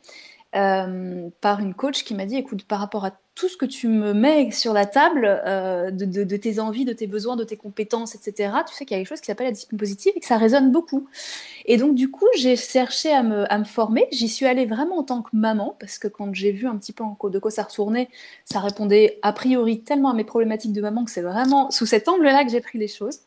Euh, 0.57 1.29
par 1.41 1.61
une 1.61 1.75
coach 1.75 2.03
qui 2.03 2.13
m'a 2.13 2.27
dit 2.27 2.37
écoute, 2.37 2.65
par 2.65 2.81
rapport 2.81 3.05
à 3.05 3.13
tout 3.37 3.49
ce 3.49 3.57
que 3.57 3.65
tu 3.65 3.87
me 3.87 4.13
mets 4.15 4.51
sur 4.51 4.73
la 4.73 4.85
table, 4.85 5.23
de, 5.93 6.37
tes 6.37 6.59
envies, 6.59 6.85
de 6.85 6.93
tes 6.93 7.07
besoins, 7.07 7.37
de 7.37 7.45
tes 7.45 7.57
compétences, 7.57 8.17
etc., 8.17 8.53
tu 8.69 8.75
sais 8.75 8.85
qu'il 8.85 8.97
y 8.97 9.01
a 9.01 9.01
quelque 9.01 9.09
chose 9.09 9.21
qui 9.21 9.29
s'appelle 9.29 9.47
la 9.47 9.53
discipline 9.53 9.79
positive 9.79 10.13
et 10.17 10.21
que 10.21 10.27
ça 10.27 10.37
résonne 10.37 10.73
beaucoup. 10.73 11.07
Et 11.67 11.79
donc, 11.79 11.95
du 11.95 12.11
coup, 12.11 12.27
j'ai 12.37 12.57
cherché 12.57 13.11
à 13.13 13.23
me, 13.23 13.51
à 13.51 13.57
me 13.59 13.65
former. 13.65 14.09
J'y 14.11 14.29
suis 14.29 14.45
allée 14.45 14.67
vraiment 14.67 14.99
en 14.99 15.05
tant 15.05 15.23
que 15.23 15.31
maman, 15.33 15.77
parce 15.79 15.99
que 15.99 16.09
quand 16.09 16.35
j'ai 16.35 16.51
vu 16.51 16.67
un 16.67 16.77
petit 16.77 16.93
peu 16.93 17.05
de 17.31 17.39
quoi 17.39 17.51
ça 17.51 17.63
retournait, 17.63 18.11
ça 18.45 18.59
répondait 18.59 19.21
a 19.23 19.33
priori 19.33 19.81
tellement 19.81 20.11
à 20.11 20.15
mes 20.15 20.25
problématiques 20.25 20.73
de 20.73 20.83
maman 20.83 21.05
que 21.05 21.13
c'est 21.13 21.23
vraiment 21.23 21.71
sous 21.71 21.87
cet 21.87 22.09
angle-là 22.09 22.45
que 22.45 22.51
j'ai 22.51 22.61
pris 22.61 22.79
les 22.79 22.89
choses. 22.89 23.21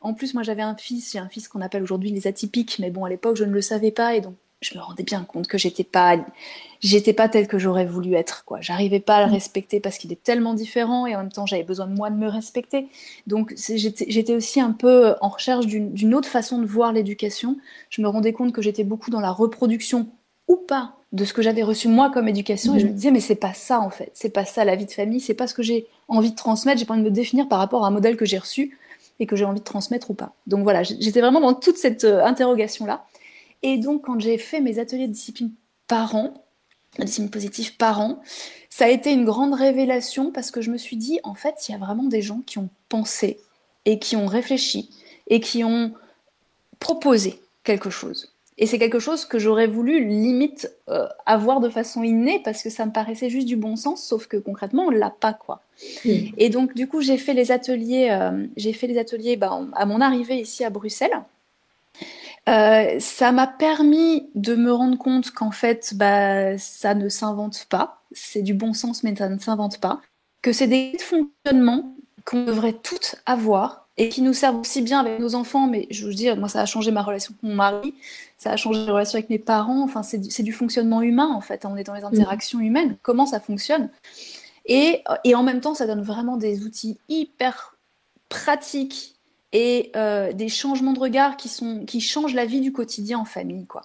En 0.00 0.14
plus, 0.14 0.34
moi, 0.34 0.42
j'avais 0.42 0.62
un 0.62 0.76
fils, 0.76 1.12
j'ai 1.12 1.18
un 1.18 1.28
fils 1.28 1.48
qu'on 1.48 1.60
appelle 1.60 1.82
aujourd'hui 1.82 2.10
les 2.10 2.26
atypiques, 2.26 2.78
mais 2.78 2.90
bon, 2.90 3.04
à 3.04 3.10
l'époque, 3.10 3.36
je 3.36 3.44
ne 3.44 3.52
le 3.52 3.60
savais 3.60 3.90
pas 3.90 4.14
et 4.14 4.20
donc 4.20 4.34
je 4.62 4.76
me 4.76 4.82
rendais 4.82 5.02
bien 5.02 5.24
compte 5.24 5.46
que 5.46 5.56
j'étais 5.56 5.84
pas, 5.84 6.18
j'étais 6.80 7.14
pas 7.14 7.28
telle 7.28 7.48
que 7.48 7.58
j'aurais 7.58 7.86
voulu 7.86 8.14
être, 8.14 8.44
quoi. 8.44 8.60
J'arrivais 8.60 9.00
pas 9.00 9.16
à 9.16 9.24
le 9.24 9.30
mm. 9.30 9.34
respecter 9.34 9.80
parce 9.80 9.98
qu'il 9.98 10.12
est 10.12 10.22
tellement 10.22 10.54
différent 10.54 11.06
et 11.06 11.16
en 11.16 11.20
même 11.20 11.32
temps, 11.32 11.46
j'avais 11.46 11.64
besoin 11.64 11.86
de 11.86 11.94
moi 11.94 12.10
de 12.10 12.16
me 12.16 12.28
respecter. 12.28 12.88
Donc, 13.26 13.54
j'étais 13.56 14.34
aussi 14.34 14.60
un 14.60 14.72
peu 14.72 15.14
en 15.20 15.28
recherche 15.28 15.66
d'une 15.66 16.14
autre 16.14 16.28
façon 16.28 16.58
de 16.58 16.66
voir 16.66 16.92
l'éducation. 16.92 17.56
Je 17.88 18.02
me 18.02 18.08
rendais 18.08 18.32
compte 18.32 18.52
que 18.52 18.62
j'étais 18.62 18.84
beaucoup 18.84 19.10
dans 19.10 19.20
la 19.20 19.30
reproduction 19.30 20.08
ou 20.48 20.56
pas 20.56 20.96
de 21.12 21.24
ce 21.24 21.32
que 21.32 21.42
j'avais 21.42 21.62
reçu 21.62 21.88
moi 21.88 22.10
comme 22.10 22.28
éducation 22.28 22.76
et 22.76 22.80
je 22.80 22.86
me 22.86 22.92
mm. 22.92 22.94
disais 22.94 23.10
mais 23.10 23.20
c'est 23.20 23.34
pas 23.34 23.52
ça 23.52 23.80
en 23.80 23.90
fait 23.90 24.12
c'est 24.14 24.30
pas 24.30 24.44
ça 24.44 24.64
la 24.64 24.76
vie 24.76 24.86
de 24.86 24.92
famille 24.92 25.20
c'est 25.20 25.34
pas 25.34 25.48
ce 25.48 25.54
que 25.54 25.62
j'ai 25.62 25.86
envie 26.06 26.30
de 26.30 26.36
transmettre 26.36 26.78
j'ai 26.78 26.86
pas 26.86 26.94
envie 26.94 27.02
de 27.02 27.08
me 27.08 27.14
définir 27.14 27.48
par 27.48 27.58
rapport 27.58 27.84
à 27.84 27.88
un 27.88 27.90
modèle 27.90 28.16
que 28.16 28.24
j'ai 28.24 28.38
reçu 28.38 28.78
et 29.20 29.26
que 29.26 29.36
j'ai 29.36 29.44
envie 29.44 29.60
de 29.60 29.64
transmettre 29.64 30.10
ou 30.10 30.14
pas. 30.14 30.34
Donc 30.46 30.64
voilà, 30.64 30.82
j'étais 30.82 31.20
vraiment 31.20 31.40
dans 31.40 31.54
toute 31.54 31.76
cette 31.76 32.04
euh, 32.04 32.24
interrogation-là. 32.24 33.06
Et 33.62 33.76
donc, 33.76 34.06
quand 34.06 34.18
j'ai 34.18 34.38
fait 34.38 34.60
mes 34.60 34.78
ateliers 34.78 35.06
de 35.06 35.12
discipline 35.12 35.52
parents, 35.86 36.32
discipline 36.98 37.30
positive 37.30 37.76
parents, 37.76 38.20
ça 38.70 38.86
a 38.86 38.88
été 38.88 39.12
une 39.12 39.24
grande 39.24 39.54
révélation 39.54 40.32
parce 40.32 40.50
que 40.50 40.62
je 40.62 40.70
me 40.70 40.78
suis 40.78 40.96
dit, 40.96 41.20
en 41.22 41.34
fait, 41.34 41.68
il 41.68 41.72
y 41.72 41.74
a 41.74 41.78
vraiment 41.78 42.04
des 42.04 42.22
gens 42.22 42.40
qui 42.46 42.58
ont 42.58 42.70
pensé 42.88 43.38
et 43.84 43.98
qui 43.98 44.16
ont 44.16 44.26
réfléchi 44.26 44.90
et 45.26 45.40
qui 45.40 45.62
ont 45.62 45.92
proposé 46.78 47.40
quelque 47.62 47.90
chose. 47.90 48.29
Et 48.60 48.66
c'est 48.66 48.78
quelque 48.78 48.98
chose 48.98 49.24
que 49.24 49.38
j'aurais 49.38 49.66
voulu 49.66 50.04
limite 50.04 50.70
euh, 50.90 51.08
avoir 51.24 51.60
de 51.60 51.70
façon 51.70 52.02
innée 52.02 52.42
parce 52.44 52.62
que 52.62 52.68
ça 52.68 52.84
me 52.84 52.92
paraissait 52.92 53.30
juste 53.30 53.48
du 53.48 53.56
bon 53.56 53.74
sens, 53.74 54.04
sauf 54.04 54.26
que 54.26 54.36
concrètement 54.36 54.84
on 54.84 54.90
l'a 54.90 55.08
pas 55.08 55.32
quoi. 55.32 55.62
Hmm. 56.04 56.26
Et 56.36 56.50
donc 56.50 56.74
du 56.74 56.86
coup 56.86 57.00
j'ai 57.00 57.16
fait 57.16 57.32
les 57.32 57.52
ateliers, 57.52 58.08
euh, 58.10 58.46
j'ai 58.58 58.74
fait 58.74 58.86
les 58.86 58.98
ateliers 58.98 59.36
bah, 59.36 59.58
à 59.74 59.86
mon 59.86 60.02
arrivée 60.02 60.36
ici 60.36 60.62
à 60.62 60.68
Bruxelles. 60.68 61.22
Euh, 62.50 63.00
ça 63.00 63.32
m'a 63.32 63.46
permis 63.46 64.28
de 64.34 64.54
me 64.54 64.72
rendre 64.72 64.98
compte 64.98 65.30
qu'en 65.30 65.52
fait 65.52 65.94
bah, 65.94 66.58
ça 66.58 66.94
ne 66.94 67.08
s'invente 67.08 67.64
pas, 67.70 68.02
c'est 68.12 68.42
du 68.42 68.52
bon 68.52 68.74
sens 68.74 69.02
mais 69.02 69.16
ça 69.16 69.30
ne 69.30 69.38
s'invente 69.38 69.78
pas, 69.78 70.02
que 70.42 70.52
c'est 70.52 70.66
des 70.66 70.92
fonctionnements 70.98 71.94
qu'on 72.26 72.44
devrait 72.44 72.74
toutes 72.74 73.16
avoir 73.24 73.88
et 73.96 74.08
qui 74.08 74.22
nous 74.22 74.32
servent 74.32 74.60
aussi 74.60 74.82
bien 74.82 75.00
avec 75.00 75.18
nos 75.18 75.34
enfants, 75.34 75.66
mais 75.66 75.86
je 75.90 76.06
veux 76.06 76.14
dire, 76.14 76.36
moi 76.36 76.48
ça 76.48 76.60
a 76.62 76.66
changé 76.66 76.90
ma 76.90 77.02
relation 77.02 77.32
avec 77.32 77.42
mon 77.42 77.54
mari, 77.54 77.94
ça 78.40 78.52
a 78.52 78.56
changé 78.56 78.86
la 78.86 78.92
relation 78.92 79.18
avec 79.18 79.28
mes 79.28 79.38
parents. 79.38 79.82
Enfin, 79.82 80.02
c'est 80.02 80.18
du, 80.18 80.42
du, 80.42 80.52
fonctionnement 80.52 81.02
humain, 81.02 81.28
en 81.28 81.42
fait. 81.42 81.66
On 81.66 81.76
est 81.76 81.84
dans 81.84 81.94
les 81.94 82.04
interactions 82.04 82.58
humaines. 82.58 82.96
Comment 83.02 83.26
ça 83.26 83.38
fonctionne 83.38 83.90
et, 84.64 85.02
et, 85.24 85.34
en 85.34 85.42
même 85.42 85.60
temps, 85.60 85.74
ça 85.74 85.86
donne 85.86 86.02
vraiment 86.02 86.36
des 86.36 86.64
outils 86.64 86.98
hyper 87.08 87.76
pratiques 88.28 89.16
et 89.52 89.90
euh, 89.94 90.32
des 90.32 90.48
changements 90.48 90.92
de 90.92 91.00
regard 91.00 91.36
qui, 91.36 91.48
sont, 91.48 91.84
qui 91.84 92.00
changent 92.00 92.34
la 92.34 92.46
vie 92.46 92.60
du 92.60 92.72
quotidien 92.72 93.18
en 93.18 93.24
famille, 93.24 93.66
quoi. 93.66 93.82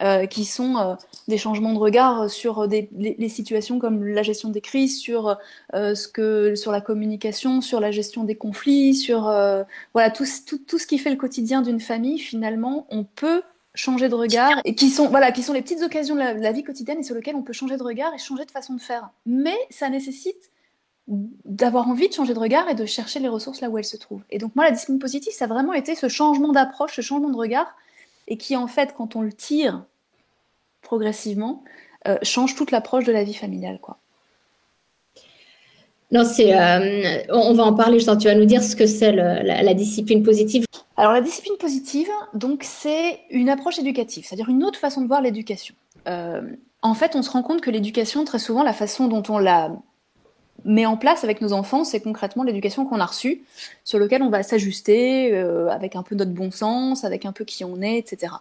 Euh, 0.00 0.26
qui 0.26 0.44
sont 0.44 0.76
euh, 0.76 0.94
des 1.26 1.38
changements 1.38 1.72
de 1.72 1.78
regard 1.78 2.30
sur 2.30 2.68
des, 2.68 2.88
les, 2.96 3.28
situations 3.28 3.80
comme 3.80 4.06
la 4.06 4.22
gestion 4.22 4.48
des 4.48 4.60
crises, 4.60 5.00
sur 5.00 5.36
euh, 5.74 5.96
ce 5.96 6.06
que, 6.06 6.54
sur 6.54 6.70
la 6.70 6.80
communication, 6.80 7.60
sur 7.60 7.80
la 7.80 7.90
gestion 7.90 8.22
des 8.22 8.36
conflits, 8.36 8.94
sur 8.94 9.22
voilà 9.94 10.10
tout, 10.12 10.24
tout, 10.46 10.58
tout, 10.58 10.78
ce 10.78 10.86
qui 10.86 10.98
fait 10.98 11.10
le 11.10 11.16
quotidien 11.16 11.62
d'une 11.62 11.80
famille. 11.80 12.18
Finalement, 12.20 12.86
on 12.90 13.02
peut 13.02 13.42
changer 13.78 14.08
de 14.08 14.14
regard 14.14 14.60
et 14.64 14.74
qui 14.74 14.90
sont 14.90 15.08
voilà 15.08 15.30
qui 15.30 15.42
sont 15.42 15.52
les 15.52 15.62
petites 15.62 15.82
occasions 15.82 16.16
de 16.16 16.20
la, 16.20 16.52
vie 16.52 16.64
quotidienne 16.64 16.98
et 16.98 17.02
sur 17.04 17.14
lesquelles 17.14 17.36
on 17.36 17.42
peut 17.42 17.52
changer 17.52 17.76
de 17.76 17.82
regard 17.82 18.12
et 18.12 18.18
changer 18.18 18.44
de 18.44 18.50
façon 18.50 18.74
de 18.74 18.80
faire. 18.80 19.10
Mais 19.24 19.56
ça 19.70 19.88
nécessite 19.88 20.50
d'avoir 21.06 21.88
envie 21.88 22.08
de 22.08 22.12
changer 22.12 22.34
de 22.34 22.38
regard 22.38 22.68
et 22.68 22.74
de 22.74 22.84
chercher 22.84 23.20
les 23.20 23.28
ressources 23.28 23.60
là 23.60 23.70
où 23.70 23.78
elles 23.78 23.84
se 23.84 23.96
trouvent. 23.96 24.24
Et 24.30 24.38
donc 24.38 24.56
moi 24.56 24.64
la 24.64 24.72
discipline 24.72 24.98
positive 24.98 25.32
ça 25.32 25.44
a 25.44 25.48
vraiment 25.48 25.74
été 25.74 25.94
ce 25.94 26.08
changement 26.08 26.52
d'approche, 26.52 26.96
ce 26.96 27.02
changement 27.02 27.30
de 27.30 27.36
regard 27.36 27.76
et 28.26 28.36
qui 28.36 28.56
en 28.56 28.66
fait 28.66 28.94
quand 28.96 29.14
on 29.14 29.22
le 29.22 29.32
tire 29.32 29.84
progressivement 30.82 31.62
euh, 32.08 32.18
change 32.22 32.56
toute 32.56 32.72
l'approche 32.72 33.04
de 33.04 33.12
la 33.12 33.22
vie 33.22 33.34
familiale 33.34 33.78
quoi. 33.80 33.98
Non, 36.10 36.24
c'est. 36.24 36.58
Euh, 36.58 37.22
on 37.28 37.52
va 37.52 37.64
en 37.64 37.74
parler. 37.74 38.00
Genre, 38.00 38.16
tu 38.16 38.28
vas 38.28 38.34
nous 38.34 38.46
dire 38.46 38.62
ce 38.62 38.74
que 38.74 38.86
c'est 38.86 39.12
la, 39.12 39.74
discipline 39.74 40.22
positive. 40.22 40.64
Alors, 40.98 41.12
la 41.12 41.20
discipline 41.20 41.56
positive, 41.60 42.10
donc, 42.34 42.64
c'est 42.64 43.20
une 43.30 43.48
approche 43.48 43.78
éducative, 43.78 44.26
c'est-à-dire 44.26 44.48
une 44.48 44.64
autre 44.64 44.80
façon 44.80 45.00
de 45.00 45.06
voir 45.06 45.22
l'éducation. 45.22 45.76
Euh, 46.08 46.42
en 46.82 46.94
fait, 46.94 47.14
on 47.14 47.22
se 47.22 47.30
rend 47.30 47.42
compte 47.44 47.60
que 47.60 47.70
l'éducation, 47.70 48.24
très 48.24 48.40
souvent, 48.40 48.64
la 48.64 48.72
façon 48.72 49.06
dont 49.06 49.22
on 49.28 49.38
la 49.38 49.70
met 50.64 50.86
en 50.86 50.96
place 50.96 51.22
avec 51.22 51.40
nos 51.40 51.52
enfants, 51.52 51.84
c'est 51.84 52.00
concrètement 52.00 52.42
l'éducation 52.42 52.84
qu'on 52.84 52.98
a 52.98 53.06
reçue, 53.06 53.44
sur 53.84 54.00
lequel 54.00 54.24
on 54.24 54.28
va 54.28 54.42
s'ajuster 54.42 55.32
euh, 55.32 55.68
avec 55.68 55.94
un 55.94 56.02
peu 56.02 56.16
notre 56.16 56.32
bon 56.32 56.50
sens, 56.50 57.04
avec 57.04 57.26
un 57.26 57.32
peu 57.32 57.44
qui 57.44 57.64
on 57.64 57.80
est, 57.80 57.96
etc. 57.98 58.32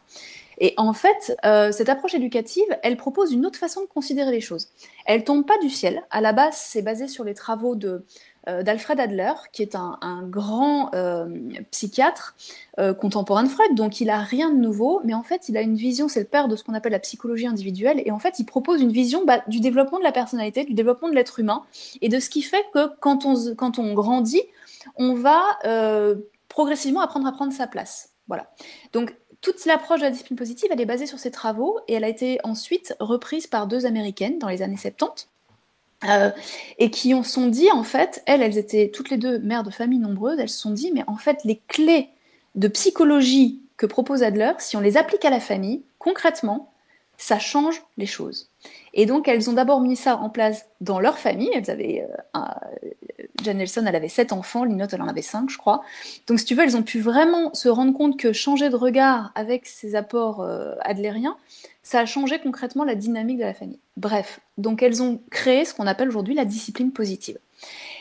Et 0.60 0.74
en 0.78 0.94
fait, 0.94 1.38
euh, 1.46 1.72
cette 1.72 1.90
approche 1.90 2.16
éducative, 2.16 2.66
elle 2.82 2.98
propose 2.98 3.32
une 3.32 3.46
autre 3.46 3.60
façon 3.60 3.82
de 3.82 3.86
considérer 3.86 4.32
les 4.32 4.42
choses. 4.42 4.70
Elle 5.06 5.24
tombe 5.24 5.46
pas 5.46 5.60
du 5.60 5.70
ciel. 5.70 6.02
À 6.10 6.22
la 6.22 6.34
base, 6.34 6.58
c'est 6.58 6.82
basé 6.82 7.08
sur 7.08 7.24
les 7.24 7.36
travaux 7.36 7.76
de 7.76 8.04
d'Alfred 8.64 9.00
Adler, 9.00 9.34
qui 9.52 9.62
est 9.62 9.76
un, 9.76 10.24
grand 10.24 10.94
euh, 10.94 11.26
psychiatre 11.72 12.36
contemporain 13.00 13.44
de 13.44 13.50
Freud, 13.50 13.76
donc 13.76 14.02
il 14.02 14.10
a 14.10 14.20
rien 14.20 14.52
de 14.52 14.58
nouveau, 14.58 15.02
mais 15.04 15.14
en 15.14 15.24
fait 15.24 15.50
il 15.50 15.58
a 15.58 15.62
une 15.62 15.76
vision, 15.76 16.08
c'est 16.08 16.20
le 16.20 16.28
père 16.28 16.48
de 16.48 16.56
ce 16.56 16.64
qu'on 16.64 16.74
appelle 16.74 16.92
la 16.92 17.00
psychologie 17.00 17.48
individuelle, 17.48 18.02
et 18.06 18.12
en 18.12 18.20
fait 18.20 18.40
il 18.40 18.46
propose 18.46 18.82
une 18.82 18.92
vision 18.92 19.26
bah, 19.26 19.42
du 19.48 19.60
développement 19.60 20.00
de 20.00 20.04
la 20.04 20.12
personnalité, 20.12 20.64
du 20.64 20.74
développement 20.74 21.10
de 21.10 21.16
l'être 21.16 21.40
humain, 21.40 21.64
et 22.02 22.10
de 22.10 22.20
ce 22.20 22.30
qui 22.30 22.42
fait 22.42 22.64
que 22.74 22.88
quand 23.00 23.26
on, 23.26 23.56
quand 23.56 23.80
on 23.80 23.94
grandit, 23.94 24.44
on 24.96 25.14
va 25.14 25.42
progressivement 26.50 27.02
apprendre 27.02 27.28
à 27.28 27.32
prendre 27.32 27.54
sa 27.54 27.68
place. 27.68 28.14
Voilà. 28.28 28.52
Donc 28.94 29.16
toute 29.42 29.66
l'approche 29.66 30.00
de 30.00 30.06
la 30.06 30.12
discipline 30.12 30.38
positive, 30.38 30.70
elle 30.72 30.82
est 30.82 30.86
basée 30.86 31.06
sur 31.06 31.20
ces 31.20 31.32
travaux 31.32 31.80
et 31.88 31.94
elle 31.94 32.04
a 32.04 32.10
été 32.10 32.40
ensuite 32.44 32.96
reprise 33.00 33.48
par 33.48 33.68
deux 33.68 33.86
américaines 33.86 34.40
dans 34.40 34.50
les 34.50 34.62
années 34.62 34.78
70. 34.78 35.30
Euh, 36.04 36.30
et 36.78 36.92
qui 36.92 37.16
ont 37.16 37.24
sont 37.24 37.48
dit 37.48 37.72
en 37.72 37.84
fait, 37.84 38.22
elles, 38.28 38.44
elles 38.44 38.60
étaient 38.60 38.92
toutes 38.94 39.10
les 39.10 39.18
deux 39.18 39.40
mères 39.40 39.64
de 39.64 39.72
familles 39.72 39.98
nombreuses, 39.98 40.38
elles 40.40 40.50
se 40.50 40.60
sont 40.60 40.70
dit 40.70 40.92
mais 40.94 41.04
en 41.08 41.18
fait 41.18 41.44
les 41.44 41.60
clés 41.68 42.10
de 42.54 42.68
psychologie 42.68 43.62
que 43.78 43.88
propose 43.88 44.22
Adler, 44.22 44.52
si 44.60 44.78
on 44.78 44.80
les 44.80 44.96
applique 44.96 45.26
à 45.26 45.32
la 45.32 45.40
famille, 45.40 45.84
concrètement, 45.98 46.72
ça 47.18 47.40
change 47.40 47.82
les 47.98 48.06
choses. 48.06 48.50
Et 48.94 49.06
donc, 49.06 49.28
elles 49.28 49.50
ont 49.50 49.54
d'abord 49.54 49.82
mis 49.82 49.96
ça 49.96 50.18
en 50.18 50.30
place 50.30 50.66
dans 50.82 51.00
leur 51.00 51.18
famille. 51.18 51.50
Elles 51.54 51.70
avaient, 51.70 52.08
euh, 52.36 52.40
Jane 53.44 53.58
Nelson, 53.58 53.84
elle 53.88 53.96
avait 53.96 54.08
sept 54.08 54.34
enfants, 54.34 54.64
Linotte, 54.64 54.94
elle 54.94 55.02
en 55.02 55.08
avait 55.08 55.22
cinq, 55.22 55.50
je 55.50 55.58
crois. 55.58 55.82
Donc, 56.28 56.40
si 56.40 56.46
tu 56.46 56.56
veux, 56.56 56.64
elles 56.64 56.78
ont 56.78 56.84
pu 56.84 57.00
vraiment 57.00 57.54
se 57.54 57.70
rendre 57.70 57.94
compte 57.94 58.20
que 58.20 58.34
changer 58.34 58.70
de 58.70 58.76
regard 58.76 59.32
avec 59.36 59.66
ces 59.66 59.96
apports 59.96 60.42
euh, 60.42 60.76
adlériens, 60.82 61.38
ça 61.84 62.00
a 62.00 62.06
changé 62.06 62.40
concrètement 62.40 62.84
la 62.84 62.96
dynamique 62.96 63.38
de 63.38 63.44
la 63.44 63.54
famille. 63.54 63.80
Bref, 63.96 64.42
donc 64.58 64.84
elles 64.84 65.02
ont 65.02 65.22
créé 65.32 65.64
ce 65.64 65.74
qu'on 65.74 65.88
appelle 65.88 66.10
aujourd'hui 66.10 66.36
la 66.36 66.46
discipline 66.46 66.92
positive. 66.92 67.38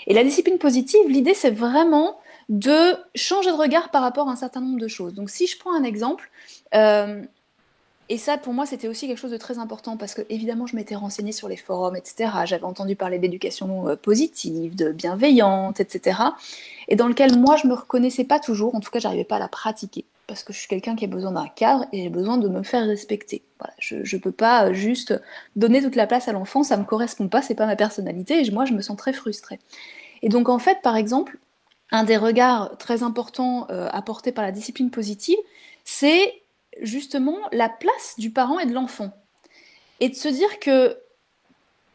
Et 0.06 0.14
la 0.14 0.24
discipline 0.24 0.58
positive, 0.58 1.08
l'idée, 1.08 1.34
c'est 1.34 1.50
vraiment 1.50 2.18
de 2.48 2.96
changer 3.14 3.50
de 3.50 3.56
regard 3.56 3.90
par 3.90 4.02
rapport 4.02 4.28
à 4.28 4.32
un 4.32 4.36
certain 4.36 4.60
nombre 4.60 4.78
de 4.78 4.88
choses. 4.88 5.14
Donc, 5.14 5.30
si 5.30 5.46
je 5.46 5.58
prends 5.58 5.74
un 5.74 5.84
exemple, 5.84 6.30
euh, 6.74 7.22
et 8.08 8.18
ça, 8.18 8.38
pour 8.38 8.52
moi, 8.52 8.66
c'était 8.66 8.88
aussi 8.88 9.08
quelque 9.08 9.18
chose 9.18 9.32
de 9.32 9.36
très 9.36 9.58
important 9.58 9.96
parce 9.96 10.14
que, 10.14 10.22
évidemment, 10.30 10.66
je 10.66 10.76
m'étais 10.76 10.94
renseignée 10.94 11.32
sur 11.32 11.48
les 11.48 11.56
forums, 11.56 11.96
etc. 11.96 12.30
J'avais 12.44 12.64
entendu 12.64 12.94
parler 12.94 13.18
d'éducation 13.18 13.88
euh, 13.88 13.96
positive, 13.96 14.76
de 14.76 14.92
bienveillante, 14.92 15.80
etc. 15.80 16.20
Et 16.88 16.94
dans 16.94 17.08
lequel 17.08 17.36
moi, 17.38 17.56
je 17.56 17.66
me 17.66 17.74
reconnaissais 17.74 18.24
pas 18.24 18.38
toujours. 18.38 18.74
En 18.74 18.80
tout 18.80 18.90
cas, 18.90 19.00
j'arrivais 19.00 19.24
pas 19.24 19.36
à 19.36 19.40
la 19.40 19.48
pratiquer 19.48 20.04
parce 20.26 20.42
que 20.42 20.52
je 20.52 20.58
suis 20.58 20.68
quelqu'un 20.68 20.96
qui 20.96 21.04
a 21.04 21.08
besoin 21.08 21.32
d'un 21.32 21.46
cadre 21.46 21.86
et 21.92 22.02
j'ai 22.02 22.08
besoin 22.08 22.36
de 22.36 22.48
me 22.48 22.62
faire 22.62 22.84
respecter. 22.86 23.42
Je 23.78 23.96
ne 23.96 24.20
peux 24.20 24.32
pas 24.32 24.66
euh, 24.66 24.72
juste 24.72 25.20
donner 25.54 25.82
toute 25.82 25.96
la 25.96 26.06
place 26.06 26.28
à 26.28 26.32
l'enfant, 26.32 26.62
ça 26.62 26.76
me 26.76 26.84
correspond 26.84 27.28
pas, 27.28 27.42
c'est 27.42 27.54
pas 27.54 27.66
ma 27.66 27.76
personnalité 27.76 28.44
et 28.44 28.50
moi, 28.50 28.64
je 28.64 28.72
me 28.72 28.82
sens 28.82 28.96
très 28.96 29.12
frustrée. 29.12 29.60
Et 30.22 30.28
donc, 30.28 30.48
en 30.48 30.58
fait, 30.58 30.78
par 30.82 30.96
exemple, 30.96 31.38
un 31.92 32.04
des 32.04 32.16
regards 32.16 32.76
très 32.78 33.02
importants 33.02 33.66
euh, 33.70 33.88
apportés 33.92 34.32
par 34.32 34.44
la 34.44 34.52
discipline 34.52 34.90
positive, 34.90 35.38
c'est 35.84 36.32
justement 36.80 37.38
la 37.52 37.68
place 37.68 38.14
du 38.18 38.30
parent 38.30 38.58
et 38.58 38.66
de 38.66 38.72
l'enfant. 38.72 39.12
Et 40.00 40.08
de 40.08 40.14
se 40.14 40.28
dire 40.28 40.58
que 40.60 40.98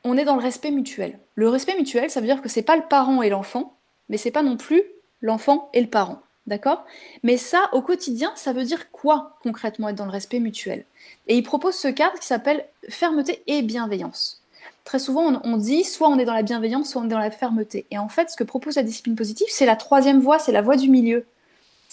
on 0.04 0.18
est 0.18 0.26
dans 0.26 0.36
le 0.36 0.42
respect 0.42 0.72
mutuel. 0.72 1.20
Le 1.36 1.48
respect 1.48 1.76
mutuel, 1.78 2.10
ça 2.10 2.22
veut 2.22 2.26
dire 2.26 2.42
que 2.42 2.50
c'est 2.50 2.64
pas 2.64 2.76
le 2.76 2.88
parent 2.90 3.22
et 3.22 3.30
l'enfant, 3.30 3.78
mais 4.10 4.18
c'est 4.18 4.32
pas 4.32 4.44
non 4.44 4.58
plus 4.58 4.82
l'enfant 5.22 5.70
et 5.74 5.82
le 5.82 5.90
parent. 5.90 6.22
D'accord? 6.48 6.86
Mais 7.22 7.38
ça, 7.38 7.70
au 7.72 7.82
quotidien, 7.82 8.32
ça 8.36 8.52
veut 8.52 8.64
dire 8.64 8.92
quoi 8.92 9.38
concrètement 9.44 9.90
être 9.90 9.96
dans 9.96 10.06
le 10.06 10.12
respect 10.12 10.40
mutuel? 10.40 10.86
Et 11.28 11.38
il 11.38 11.44
propose 11.44 11.76
ce 11.76 11.88
cadre 11.88 12.18
qui 12.20 12.26
s'appelle 12.26 12.66
fermeté 12.90 13.44
et 13.46 13.62
bienveillance. 13.62 14.42
Très 14.84 14.98
souvent, 14.98 15.40
on, 15.44 15.58
dit 15.58 15.84
soit 15.84 16.10
on 16.10 16.18
est 16.18 16.26
dans 16.26 16.34
la 16.34 16.42
bienveillance, 16.42 16.90
soit 16.90 17.02
on 17.02 17.06
est 17.06 17.10
dans 17.10 17.20
la 17.20 17.30
fermeté. 17.30 17.86
Et 17.92 18.00
en 18.00 18.10
fait, 18.10 18.32
ce 18.32 18.36
que 18.36 18.44
propose 18.44 18.76
la 18.76 18.84
discipline 18.84 19.16
positive, 19.16 19.48
c'est 19.50 19.68
la 19.68 19.76
troisième 19.76 20.20
voie, 20.20 20.40
c'est 20.40 20.52
la 20.52 20.64
voie 20.64 20.76
du 20.76 20.90
milieu. 20.90 21.26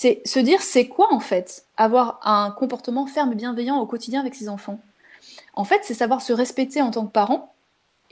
C'est 0.01 0.23
se 0.25 0.39
dire, 0.39 0.63
c'est 0.63 0.87
quoi 0.87 1.13
en 1.13 1.19
fait 1.19 1.65
avoir 1.77 2.21
un 2.23 2.53
comportement 2.53 3.07
ferme 3.07 3.33
et 3.33 3.35
bienveillant 3.35 3.81
au 3.81 3.87
quotidien 3.87 4.21
avec 4.21 4.37
ses 4.37 4.49
enfants? 4.49 4.79
En 5.55 5.65
fait, 5.65 5.81
c'est 5.83 5.93
savoir 5.93 6.23
se 6.23 6.33
respecter 6.33 6.81
en 6.81 6.93
tant 6.93 7.05
que 7.05 7.11
parent 7.11 7.53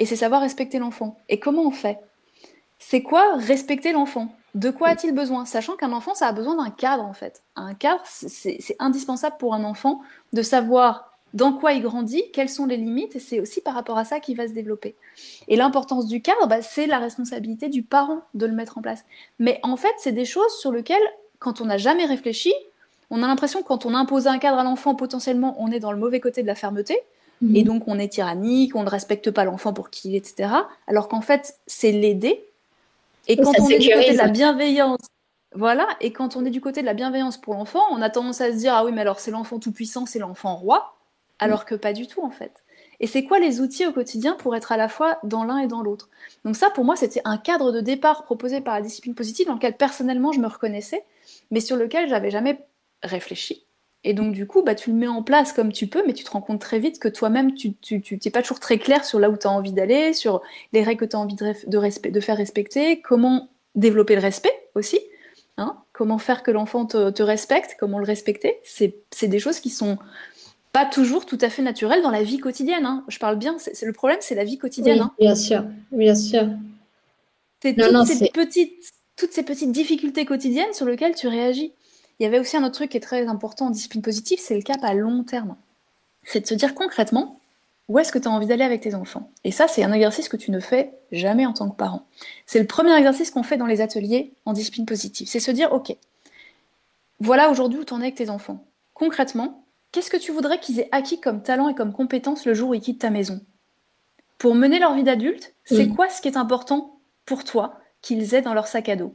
et 0.00 0.04
c'est 0.04 0.16
savoir 0.16 0.40
respecter 0.40 0.80
l'enfant. 0.80 1.16
Et 1.28 1.38
comment 1.38 1.62
on 1.62 1.70
fait? 1.70 2.00
C'est 2.80 3.04
quoi 3.04 3.36
respecter 3.36 3.92
l'enfant? 3.92 4.34
De 4.56 4.70
quoi 4.70 4.88
a-t-il 4.88 5.14
besoin? 5.14 5.44
Sachant 5.44 5.76
qu'un 5.76 5.92
enfant, 5.92 6.16
ça 6.16 6.26
a 6.26 6.32
besoin 6.32 6.56
d'un 6.56 6.70
cadre 6.70 7.04
en 7.04 7.12
fait. 7.12 7.44
Un 7.54 7.74
cadre, 7.74 8.02
c'est 8.04 8.58
indispensable 8.80 9.36
pour 9.38 9.54
un 9.54 9.62
enfant 9.62 10.00
de 10.32 10.42
savoir 10.42 11.12
dans 11.34 11.52
quoi 11.52 11.72
il 11.72 11.82
grandit, 11.82 12.24
quelles 12.32 12.48
sont 12.48 12.66
les 12.66 12.78
limites, 12.78 13.14
et 13.14 13.20
c'est 13.20 13.38
aussi 13.38 13.60
par 13.60 13.74
rapport 13.74 13.98
à 13.98 14.04
ça 14.04 14.18
qu'il 14.18 14.36
va 14.36 14.48
se 14.48 14.54
développer. 14.54 14.96
Et 15.46 15.54
l'importance 15.54 16.06
du 16.06 16.20
cadre, 16.20 16.48
bah, 16.48 16.62
c'est 16.62 16.86
la 16.86 16.98
responsabilité 16.98 17.68
du 17.68 17.84
parent 17.84 18.22
de 18.34 18.46
le 18.46 18.54
mettre 18.54 18.76
en 18.76 18.82
place. 18.82 19.04
Mais 19.38 19.60
en 19.62 19.76
fait, 19.76 19.94
c'est 19.98 20.10
des 20.10 20.24
choses 20.24 20.52
sur 20.58 20.72
lesquelles 20.72 20.98
quand 21.38 21.60
on 21.60 21.66
n'a 21.66 21.78
jamais 21.78 22.04
réfléchi, 22.04 22.52
on 23.10 23.22
a 23.22 23.26
l'impression 23.26 23.62
que 23.62 23.68
quand 23.68 23.86
on 23.86 23.94
impose 23.94 24.26
un 24.26 24.38
cadre 24.38 24.58
à 24.58 24.64
l'enfant, 24.64 24.94
potentiellement, 24.94 25.56
on 25.58 25.70
est 25.70 25.80
dans 25.80 25.92
le 25.92 25.98
mauvais 25.98 26.20
côté 26.20 26.42
de 26.42 26.46
la 26.46 26.54
fermeté. 26.54 26.98
Mhm. 27.40 27.56
Et 27.56 27.62
donc, 27.62 27.84
on 27.86 27.98
est 27.98 28.08
tyrannique, 28.08 28.74
on 28.74 28.82
ne 28.82 28.88
respecte 28.88 29.30
pas 29.30 29.44
l'enfant 29.44 29.72
pour 29.72 29.90
qui 29.90 30.08
il 30.08 30.14
est, 30.14 30.18
etc. 30.18 30.50
Alors 30.86 31.08
qu'en 31.08 31.20
fait, 31.20 31.58
c'est 31.66 31.92
l'aider. 31.92 32.44
Et 33.28 33.36
quand 33.36 33.52
on 33.58 33.68
est 33.68 33.78
du 33.78 33.90
côté 33.90 34.12
de 34.12 34.18
la 34.18 34.28
bienveillance, 34.28 35.00
voilà, 35.54 35.86
et 36.00 36.12
quand 36.12 36.36
on 36.36 36.44
est 36.44 36.50
du 36.50 36.60
côté 36.60 36.80
de 36.80 36.86
la 36.86 36.94
bienveillance 36.94 37.38
pour 37.38 37.54
l'enfant, 37.54 37.82
on 37.90 38.02
a 38.02 38.10
tendance 38.10 38.40
à 38.40 38.52
se 38.52 38.56
dire, 38.56 38.74
ah 38.74 38.84
oui, 38.84 38.92
mais 38.92 39.00
alors 39.00 39.20
c'est 39.20 39.30
l'enfant 39.30 39.58
tout-puissant, 39.58 40.06
c'est 40.06 40.18
l'enfant 40.18 40.54
roi. 40.54 40.96
Alors 41.38 41.64
que 41.64 41.74
pas 41.74 41.92
du 41.92 42.06
tout, 42.06 42.22
en 42.22 42.30
fait. 42.30 42.62
Et 43.00 43.06
c'est 43.06 43.24
quoi 43.24 43.38
les 43.38 43.60
outils 43.60 43.86
au 43.86 43.92
quotidien 43.92 44.34
pour 44.34 44.56
être 44.56 44.72
à 44.72 44.76
la 44.76 44.88
fois 44.88 45.18
dans 45.22 45.44
l'un 45.44 45.58
et 45.58 45.66
dans 45.66 45.82
l'autre? 45.82 46.08
Donc 46.44 46.56
ça, 46.56 46.70
pour 46.70 46.84
moi, 46.84 46.96
c'était 46.96 47.22
un 47.24 47.38
cadre 47.38 47.72
de 47.72 47.80
départ 47.80 48.24
proposé 48.24 48.60
par 48.60 48.74
la 48.74 48.80
discipline 48.80 49.14
positive 49.14 49.46
dans 49.46 49.54
lequel 49.54 49.76
personnellement 49.76 50.32
je 50.32 50.40
me 50.40 50.46
reconnaissais 50.46 51.04
mais 51.50 51.60
sur 51.60 51.76
lequel 51.76 52.08
j'avais 52.08 52.30
jamais 52.30 52.58
réfléchi. 53.02 53.66
Et 54.04 54.14
donc, 54.14 54.32
du 54.32 54.46
coup, 54.46 54.62
bah, 54.62 54.74
tu 54.74 54.90
le 54.90 54.96
mets 54.96 55.08
en 55.08 55.22
place 55.22 55.52
comme 55.52 55.72
tu 55.72 55.88
peux, 55.88 56.04
mais 56.06 56.12
tu 56.12 56.22
te 56.22 56.30
rends 56.30 56.40
compte 56.40 56.60
très 56.60 56.78
vite 56.78 57.00
que 57.00 57.08
toi-même, 57.08 57.54
tu 57.54 57.74
n'es 57.90 58.30
pas 58.30 58.42
toujours 58.42 58.60
très 58.60 58.78
clair 58.78 59.04
sur 59.04 59.18
là 59.18 59.30
où 59.30 59.36
tu 59.36 59.46
as 59.46 59.50
envie 59.50 59.72
d'aller, 59.72 60.12
sur 60.12 60.42
les 60.72 60.82
règles 60.82 61.00
que 61.00 61.04
tu 61.06 61.16
as 61.16 61.18
envie 61.18 61.34
de, 61.34 62.20
faire 62.20 62.36
respecter, 62.36 63.00
comment 63.00 63.48
développer 63.74 64.14
le 64.14 64.20
respect 64.20 64.52
aussi, 64.74 65.00
hein 65.56 65.82
comment 65.92 66.18
faire 66.18 66.44
que 66.44 66.52
l'enfant 66.52 66.86
te, 66.86 67.22
respecte, 67.22 67.76
comment 67.80 67.98
le 67.98 68.04
respecter. 68.04 68.60
C'est 68.62 69.26
des 69.28 69.38
choses 69.40 69.58
qui 69.58 69.70
sont 69.70 69.98
pas 70.76 70.84
toujours 70.84 71.24
tout 71.24 71.38
à 71.40 71.48
fait 71.48 71.62
naturelles 71.62 72.02
dans 72.02 72.10
la 72.10 72.22
vie 72.22 72.36
quotidienne. 72.36 72.84
Hein. 72.84 73.02
Je 73.08 73.18
parle 73.18 73.36
bien, 73.36 73.56
c'est 73.58 73.86
le 73.86 73.94
problème, 73.94 74.18
c'est 74.20 74.34
la 74.34 74.44
vie 74.44 74.58
quotidienne. 74.58 75.00
hein. 75.00 75.12
Bien 75.18 75.34
sûr, 75.34 75.64
bien 75.90 76.14
sûr. 76.14 76.50
C'est 77.62 77.74
toutes 77.74 78.06
ces 78.06 78.28
petites 78.28 78.92
toutes 79.16 79.32
ces 79.32 79.42
petites 79.42 79.72
difficultés 79.72 80.26
quotidiennes 80.26 80.74
sur 80.74 80.84
lesquelles 80.84 81.14
tu 81.14 81.28
réagis. 81.28 81.72
Il 82.18 82.24
y 82.24 82.26
avait 82.26 82.38
aussi 82.38 82.58
un 82.58 82.62
autre 82.62 82.74
truc 82.74 82.90
qui 82.90 82.98
est 82.98 83.00
très 83.00 83.26
important 83.26 83.68
en 83.68 83.70
discipline 83.70 84.02
positive, 84.02 84.38
c'est 84.38 84.54
le 84.54 84.60
cap 84.60 84.76
à 84.82 84.92
long 84.92 85.24
terme. 85.24 85.56
C'est 86.24 86.42
de 86.42 86.46
se 86.46 86.52
dire 86.52 86.74
concrètement, 86.74 87.40
où 87.88 87.98
est-ce 87.98 88.12
que 88.12 88.18
tu 88.18 88.28
as 88.28 88.30
envie 88.30 88.46
d'aller 88.46 88.64
avec 88.64 88.82
tes 88.82 88.94
enfants? 88.94 89.30
Et 89.44 89.52
ça, 89.52 89.68
c'est 89.68 89.82
un 89.82 89.92
exercice 89.94 90.28
que 90.28 90.36
tu 90.36 90.50
ne 90.50 90.60
fais 90.60 90.92
jamais 91.10 91.46
en 91.46 91.54
tant 91.54 91.70
que 91.70 91.76
parent. 91.76 92.04
C'est 92.44 92.58
le 92.60 92.66
premier 92.66 92.94
exercice 92.94 93.30
qu'on 93.30 93.42
fait 93.42 93.56
dans 93.56 93.64
les 93.64 93.80
ateliers 93.80 94.34
en 94.44 94.52
discipline 94.52 94.84
positive. 94.84 95.26
C'est 95.26 95.40
se 95.40 95.50
dire, 95.50 95.72
OK, 95.72 95.96
voilà 97.18 97.50
aujourd'hui 97.50 97.78
où 97.78 97.84
tu 97.84 97.94
en 97.94 98.00
es 98.00 98.04
avec 98.04 98.16
tes 98.16 98.28
enfants. 98.28 98.62
Concrètement, 98.92 99.62
qu'est-ce 99.96 100.10
que 100.10 100.18
tu 100.18 100.30
voudrais 100.30 100.60
qu'ils 100.60 100.78
aient 100.78 100.90
acquis 100.92 101.22
comme 101.22 101.42
talent 101.42 101.70
et 101.70 101.74
comme 101.74 101.94
compétence 101.94 102.44
le 102.44 102.52
jour 102.52 102.68
où 102.68 102.74
ils 102.74 102.82
quittent 102.82 103.00
ta 103.00 103.08
maison? 103.08 103.40
Pour 104.36 104.54
mener 104.54 104.78
leur 104.78 104.92
vie 104.92 105.04
d'adulte, 105.04 105.54
c'est 105.64 105.88
quoi 105.88 106.10
ce 106.10 106.20
qui 106.20 106.28
est 106.28 106.36
important 106.36 107.00
pour 107.24 107.44
toi 107.44 107.80
qu'ils 108.02 108.34
aient 108.34 108.42
dans 108.42 108.52
leur 108.52 108.66
sac 108.66 108.90
à 108.90 108.96
dos? 108.96 109.14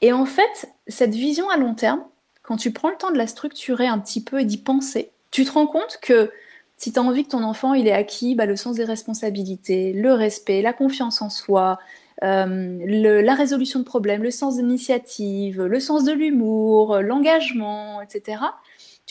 Et 0.00 0.10
en 0.10 0.24
fait, 0.24 0.70
cette 0.86 1.14
vision 1.14 1.50
à 1.50 1.58
long 1.58 1.74
terme, 1.74 2.02
quand 2.42 2.56
tu 2.56 2.72
prends 2.72 2.88
le 2.88 2.96
temps 2.96 3.10
de 3.10 3.18
la 3.18 3.26
structurer 3.26 3.86
un 3.86 3.98
petit 3.98 4.24
peu 4.24 4.40
et 4.40 4.46
d'y 4.46 4.56
penser, 4.56 5.10
tu 5.30 5.44
te 5.44 5.52
rends 5.52 5.66
compte 5.66 5.98
que 6.00 6.30
si 6.78 6.90
tu 6.90 6.98
as 6.98 7.02
envie 7.02 7.24
que 7.24 7.30
ton 7.32 7.42
enfant 7.42 7.74
il 7.74 7.86
ait 7.86 7.92
acquis 7.92 8.34
bah, 8.34 8.46
le 8.46 8.56
sens 8.56 8.76
des 8.76 8.84
responsabilités, 8.84 9.92
le 9.92 10.14
respect, 10.14 10.62
la 10.62 10.72
confiance 10.72 11.20
en 11.20 11.28
soi, 11.28 11.78
euh, 12.24 12.78
la 12.86 13.34
résolution 13.34 13.78
de 13.78 13.84
problèmes, 13.84 14.22
le 14.22 14.30
sens 14.30 14.56
d'initiative, 14.56 15.62
le 15.62 15.80
sens 15.80 16.04
de 16.04 16.12
l'humour, 16.12 16.96
l'engagement, 17.02 18.00
etc., 18.00 18.38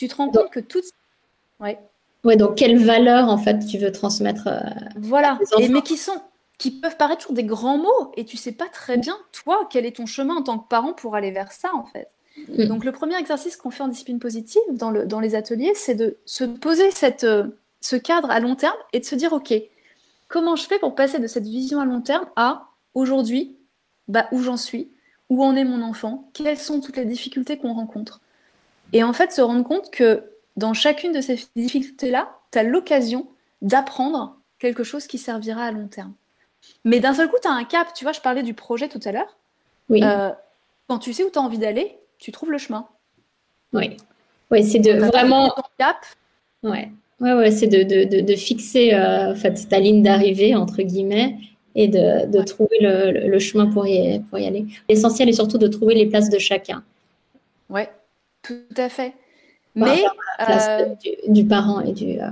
tu 0.02 0.08
te 0.08 0.16
rends 0.16 0.30
compte 0.30 0.50
que 0.50 0.58
toutes... 0.58 0.86
Ouais. 1.60 1.78
Ouais, 2.24 2.36
donc 2.36 2.56
quelles 2.56 2.78
valeurs 2.84 3.28
en 3.28 3.38
fait 3.38 3.64
tu 3.66 3.78
veux 3.78 3.92
transmettre 3.92 4.48
euh, 4.48 4.58
Voilà, 4.96 5.38
et, 5.58 5.68
mais 5.68 5.82
qui 5.82 5.96
sont 5.96 6.20
qui 6.58 6.72
peuvent 6.72 6.96
paraître 6.96 7.22
toujours 7.22 7.36
des 7.36 7.44
grands 7.44 7.78
mots 7.78 8.12
et 8.16 8.24
tu 8.24 8.36
sais 8.36 8.52
pas 8.52 8.68
très 8.68 8.96
bien 8.96 9.16
toi 9.32 9.68
quel 9.70 9.86
est 9.86 9.96
ton 9.96 10.06
chemin 10.06 10.36
en 10.36 10.42
tant 10.42 10.58
que 10.58 10.68
parent 10.68 10.92
pour 10.92 11.14
aller 11.14 11.30
vers 11.30 11.52
ça 11.52 11.70
en 11.74 11.84
fait. 11.84 12.08
Mm. 12.48 12.66
Donc 12.66 12.84
le 12.84 12.90
premier 12.90 13.16
exercice 13.16 13.56
qu'on 13.56 13.70
fait 13.70 13.82
en 13.82 13.88
discipline 13.88 14.18
positive 14.18 14.62
dans, 14.70 14.90
le, 14.90 15.06
dans 15.06 15.20
les 15.20 15.36
ateliers, 15.36 15.72
c'est 15.74 15.94
de 15.94 16.16
se 16.24 16.42
poser 16.42 16.90
cette, 16.90 17.24
euh, 17.24 17.46
ce 17.80 17.94
cadre 17.94 18.30
à 18.30 18.40
long 18.40 18.56
terme 18.56 18.76
et 18.92 18.98
de 18.98 19.04
se 19.04 19.14
dire 19.14 19.32
ok, 19.32 19.54
comment 20.26 20.56
je 20.56 20.64
fais 20.64 20.80
pour 20.80 20.96
passer 20.96 21.20
de 21.20 21.28
cette 21.28 21.46
vision 21.46 21.78
à 21.80 21.84
long 21.84 22.00
terme 22.00 22.26
à 22.34 22.70
aujourd'hui, 22.94 23.56
bah, 24.08 24.26
où 24.32 24.42
j'en 24.42 24.56
suis, 24.56 24.90
où 25.28 25.44
en 25.44 25.54
est 25.54 25.64
mon 25.64 25.82
enfant, 25.82 26.28
quelles 26.32 26.58
sont 26.58 26.80
toutes 26.80 26.96
les 26.96 27.04
difficultés 27.04 27.56
qu'on 27.56 27.74
rencontre. 27.74 28.20
Et 28.92 29.02
en 29.02 29.12
fait, 29.12 29.32
se 29.32 29.40
rendre 29.40 29.64
compte 29.64 29.90
que 29.90 30.24
dans 30.56 30.74
chacune 30.74 31.12
de 31.12 31.20
ces 31.20 31.38
difficultés-là, 31.56 32.28
tu 32.50 32.58
as 32.58 32.62
l'occasion 32.62 33.26
d'apprendre 33.62 34.36
quelque 34.58 34.84
chose 34.84 35.06
qui 35.06 35.18
servira 35.18 35.64
à 35.64 35.72
long 35.72 35.88
terme. 35.88 36.12
Mais 36.84 37.00
d'un 37.00 37.14
seul 37.14 37.28
coup, 37.28 37.36
tu 37.40 37.48
as 37.48 37.52
un 37.52 37.64
cap. 37.64 37.88
Tu 37.94 38.04
vois, 38.04 38.12
je 38.12 38.20
parlais 38.20 38.42
du 38.42 38.54
projet 38.54 38.88
tout 38.88 39.00
à 39.04 39.12
l'heure. 39.12 39.36
Oui. 39.88 40.00
Euh, 40.02 40.30
quand 40.88 40.98
tu 40.98 41.12
sais 41.12 41.24
où 41.24 41.30
tu 41.30 41.38
as 41.38 41.42
envie 41.42 41.58
d'aller, 41.58 41.96
tu 42.18 42.32
trouves 42.32 42.50
le 42.50 42.58
chemin. 42.58 42.86
Oui. 43.72 43.96
Oui, 44.50 44.64
c'est 44.64 44.78
de 44.78 44.92
vraiment. 44.92 45.50
Ton 45.50 45.62
cap. 45.78 45.96
Ouais. 46.62 46.90
Ouais, 47.20 47.34
ouais, 47.34 47.50
c'est 47.52 47.68
de, 47.68 47.84
de, 47.84 48.20
de, 48.20 48.34
fixer 48.34 48.94
euh, 48.94 49.30
en 49.30 49.34
fait, 49.36 49.68
ta 49.68 49.78
ligne 49.78 50.02
d'arrivée, 50.02 50.56
entre 50.56 50.82
guillemets, 50.82 51.36
et 51.76 51.86
de, 51.86 52.26
de 52.26 52.42
trouver 52.42 52.78
le, 52.80 53.28
le, 53.28 53.38
chemin 53.38 53.66
pour 53.66 53.86
y, 53.86 54.18
pour 54.28 54.40
y 54.40 54.46
aller. 54.46 54.66
L'essentiel 54.88 55.28
est 55.28 55.34
surtout 55.34 55.58
de 55.58 55.68
trouver 55.68 55.94
les 55.94 56.06
places 56.06 56.30
de 56.30 56.38
chacun. 56.40 56.82
Ouais, 57.70 57.88
tout 58.42 58.56
à 58.76 58.88
fait. 58.88 59.14
Mais 59.74 60.02
la 60.38 60.44
place 60.44 60.66
euh, 60.68 60.94
du, 61.28 61.46
parent 61.46 61.80
et, 61.80 61.92
du, 61.92 62.20
euh, 62.20 62.30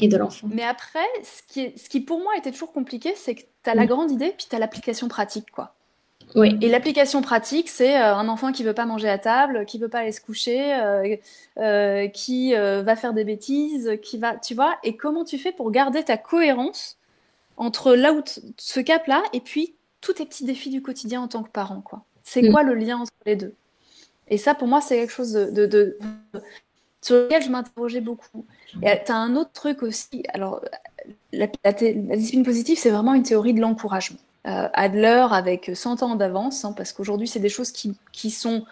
et 0.00 0.06
de 0.06 0.16
l'enfant. 0.16 0.48
Mais 0.52 0.62
après, 0.62 1.06
ce 1.24 1.42
qui, 1.52 1.76
ce 1.76 1.88
qui 1.88 2.00
pour 2.00 2.20
moi 2.20 2.36
était 2.36 2.52
toujours 2.52 2.72
compliqué, 2.72 3.14
c'est 3.16 3.34
que 3.34 3.40
tu 3.40 3.70
as 3.70 3.74
la 3.74 3.86
grande 3.86 4.12
idée, 4.12 4.32
puis 4.36 4.46
tu 4.48 4.54
as 4.54 4.60
l'application 4.60 5.08
pratique. 5.08 5.50
quoi. 5.50 5.74
Oui. 6.36 6.56
Et 6.60 6.68
l'application 6.68 7.20
pratique, 7.20 7.68
c'est 7.68 8.00
euh, 8.00 8.14
un 8.14 8.28
enfant 8.28 8.52
qui 8.52 8.62
veut 8.62 8.74
pas 8.74 8.86
manger 8.86 9.08
à 9.08 9.18
table, 9.18 9.64
qui 9.66 9.78
veut 9.78 9.88
pas 9.88 10.00
aller 10.00 10.12
se 10.12 10.20
coucher, 10.20 10.78
qui 12.14 12.54
va 12.54 12.96
faire 12.96 13.12
des 13.12 13.24
bêtises, 13.24 13.98
qui 14.02 14.18
va, 14.18 14.36
tu 14.36 14.54
vois. 14.54 14.76
Et 14.84 14.96
comment 14.96 15.24
tu 15.24 15.38
fais 15.38 15.52
pour 15.52 15.72
garder 15.72 16.04
ta 16.04 16.16
cohérence 16.16 16.96
entre 17.56 17.96
là 17.96 18.12
où 18.12 18.22
ce 18.56 18.78
cap-là 18.78 19.22
et 19.32 19.40
puis 19.40 19.74
tous 20.00 20.12
tes 20.12 20.26
petits 20.26 20.44
défis 20.44 20.70
du 20.70 20.80
quotidien 20.80 21.20
en 21.20 21.28
tant 21.28 21.42
que 21.42 21.50
parent, 21.50 21.80
quoi. 21.80 22.04
C'est 22.22 22.42
mm. 22.42 22.52
quoi 22.52 22.62
le 22.62 22.74
lien 22.74 22.98
entre 22.98 23.12
les 23.26 23.34
deux? 23.34 23.54
Et 24.28 24.38
ça, 24.38 24.54
pour 24.54 24.68
moi, 24.68 24.80
c'est 24.80 24.96
quelque 24.96 25.12
chose 25.12 25.32
sur 27.00 27.16
lequel 27.16 27.42
je 27.42 27.50
m'interrogeais 27.50 28.00
beaucoup. 28.00 28.44
Et 28.82 29.02
tu 29.04 29.12
as 29.12 29.16
un 29.16 29.36
autre 29.36 29.52
truc 29.52 29.82
aussi. 29.82 30.24
Alors, 30.32 30.60
la, 31.32 31.46
discipline 31.72 32.44
positive, 32.44 32.78
c'est 32.78 32.90
vraiment 32.90 33.14
une 33.14 33.22
théorie 33.22 33.54
de 33.54 33.60
l'encouragement. 33.60 34.18
Euh, 34.46 34.68
Adler, 34.72 35.26
avec 35.30 35.70
100 35.74 36.02
ans 36.02 36.14
d'avance, 36.14 36.64
hein, 36.64 36.72
parce 36.76 36.92
qu'aujourd'hui, 36.92 37.28
c'est 37.28 37.40
des 37.40 37.48
choses 37.48 37.72
qui, 37.72 38.30
sont 38.30 38.64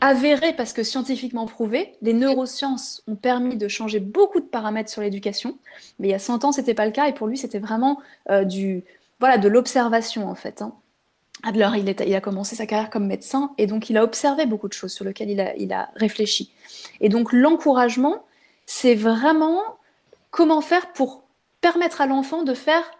avéré 0.00 0.52
parce 0.52 0.72
que 0.72 0.82
scientifiquement 0.84 1.46
prouvé. 1.46 1.94
Les 2.02 2.12
neurosciences 2.12 3.02
ont 3.08 3.16
permis 3.16 3.56
de 3.56 3.66
changer 3.66 3.98
beaucoup 3.98 4.40
de 4.40 4.46
paramètres 4.46 4.90
sur 4.90 5.02
l'éducation, 5.02 5.58
mais 5.98 6.08
il 6.08 6.10
y 6.12 6.14
a 6.14 6.20
100 6.20 6.44
ans, 6.44 6.52
c'était 6.52 6.74
pas 6.74 6.86
le 6.86 6.92
cas, 6.92 7.08
et 7.08 7.12
pour 7.12 7.26
lui, 7.26 7.36
c'était 7.36 7.58
vraiment 7.58 8.00
euh, 8.30 8.44
du, 8.44 8.84
voilà, 9.18 9.38
de 9.38 9.48
l'observation 9.48 10.28
en 10.30 10.36
fait. 10.36 10.62
Hein. 10.62 10.72
Adler, 11.42 11.68
il, 11.76 11.88
il, 11.88 12.14
a 12.14 12.20
commencé 12.20 12.56
sa 12.56 12.66
carrière 12.66 12.90
comme 12.90 13.06
médecin, 13.06 13.52
et 13.58 13.66
donc 13.66 13.90
il 13.90 13.96
a 13.96 14.04
observé 14.04 14.46
beaucoup 14.46 14.68
de 14.68 14.72
choses 14.72 14.92
sur 14.92 15.04
lesquelles 15.04 15.30
il 15.30 15.40
a, 15.40 15.54
il 15.56 15.72
a 15.72 15.90
réfléchi. 15.94 16.52
Et 17.00 17.08
donc 17.08 17.32
l'encouragement, 17.32 18.24
c'est 18.66 18.94
vraiment 18.94 19.62
comment 20.30 20.60
faire 20.60 20.92
pour 20.92 21.24
permettre 21.60 22.00
à 22.00 22.06
l'enfant 22.06 22.42
de 22.42 22.54
faire 22.54 22.90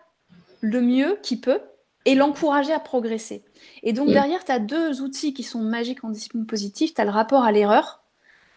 le 0.61 0.81
mieux 0.81 1.19
qu'il 1.23 1.41
peut 1.41 1.61
et 2.05 2.15
l'encourager 2.15 2.73
à 2.73 2.81
progresser. 2.81 3.45
Et 3.83 3.93
donc, 3.93 4.09
derrière, 4.09 4.45
tu 4.45 4.53
as 4.53 4.59
deux 4.59 5.03
outils 5.03 5.35
qui 5.35 5.43
sont 5.43 5.61
magiques 5.61 6.05
en 6.05 6.11
discipline 6.11 6.47
positive. 6.47 6.95
Tu 6.95 7.01
as 7.01 7.05
le 7.05 7.11
rapport 7.11 7.45
à 7.45 7.53
l'erreur. 7.53 8.03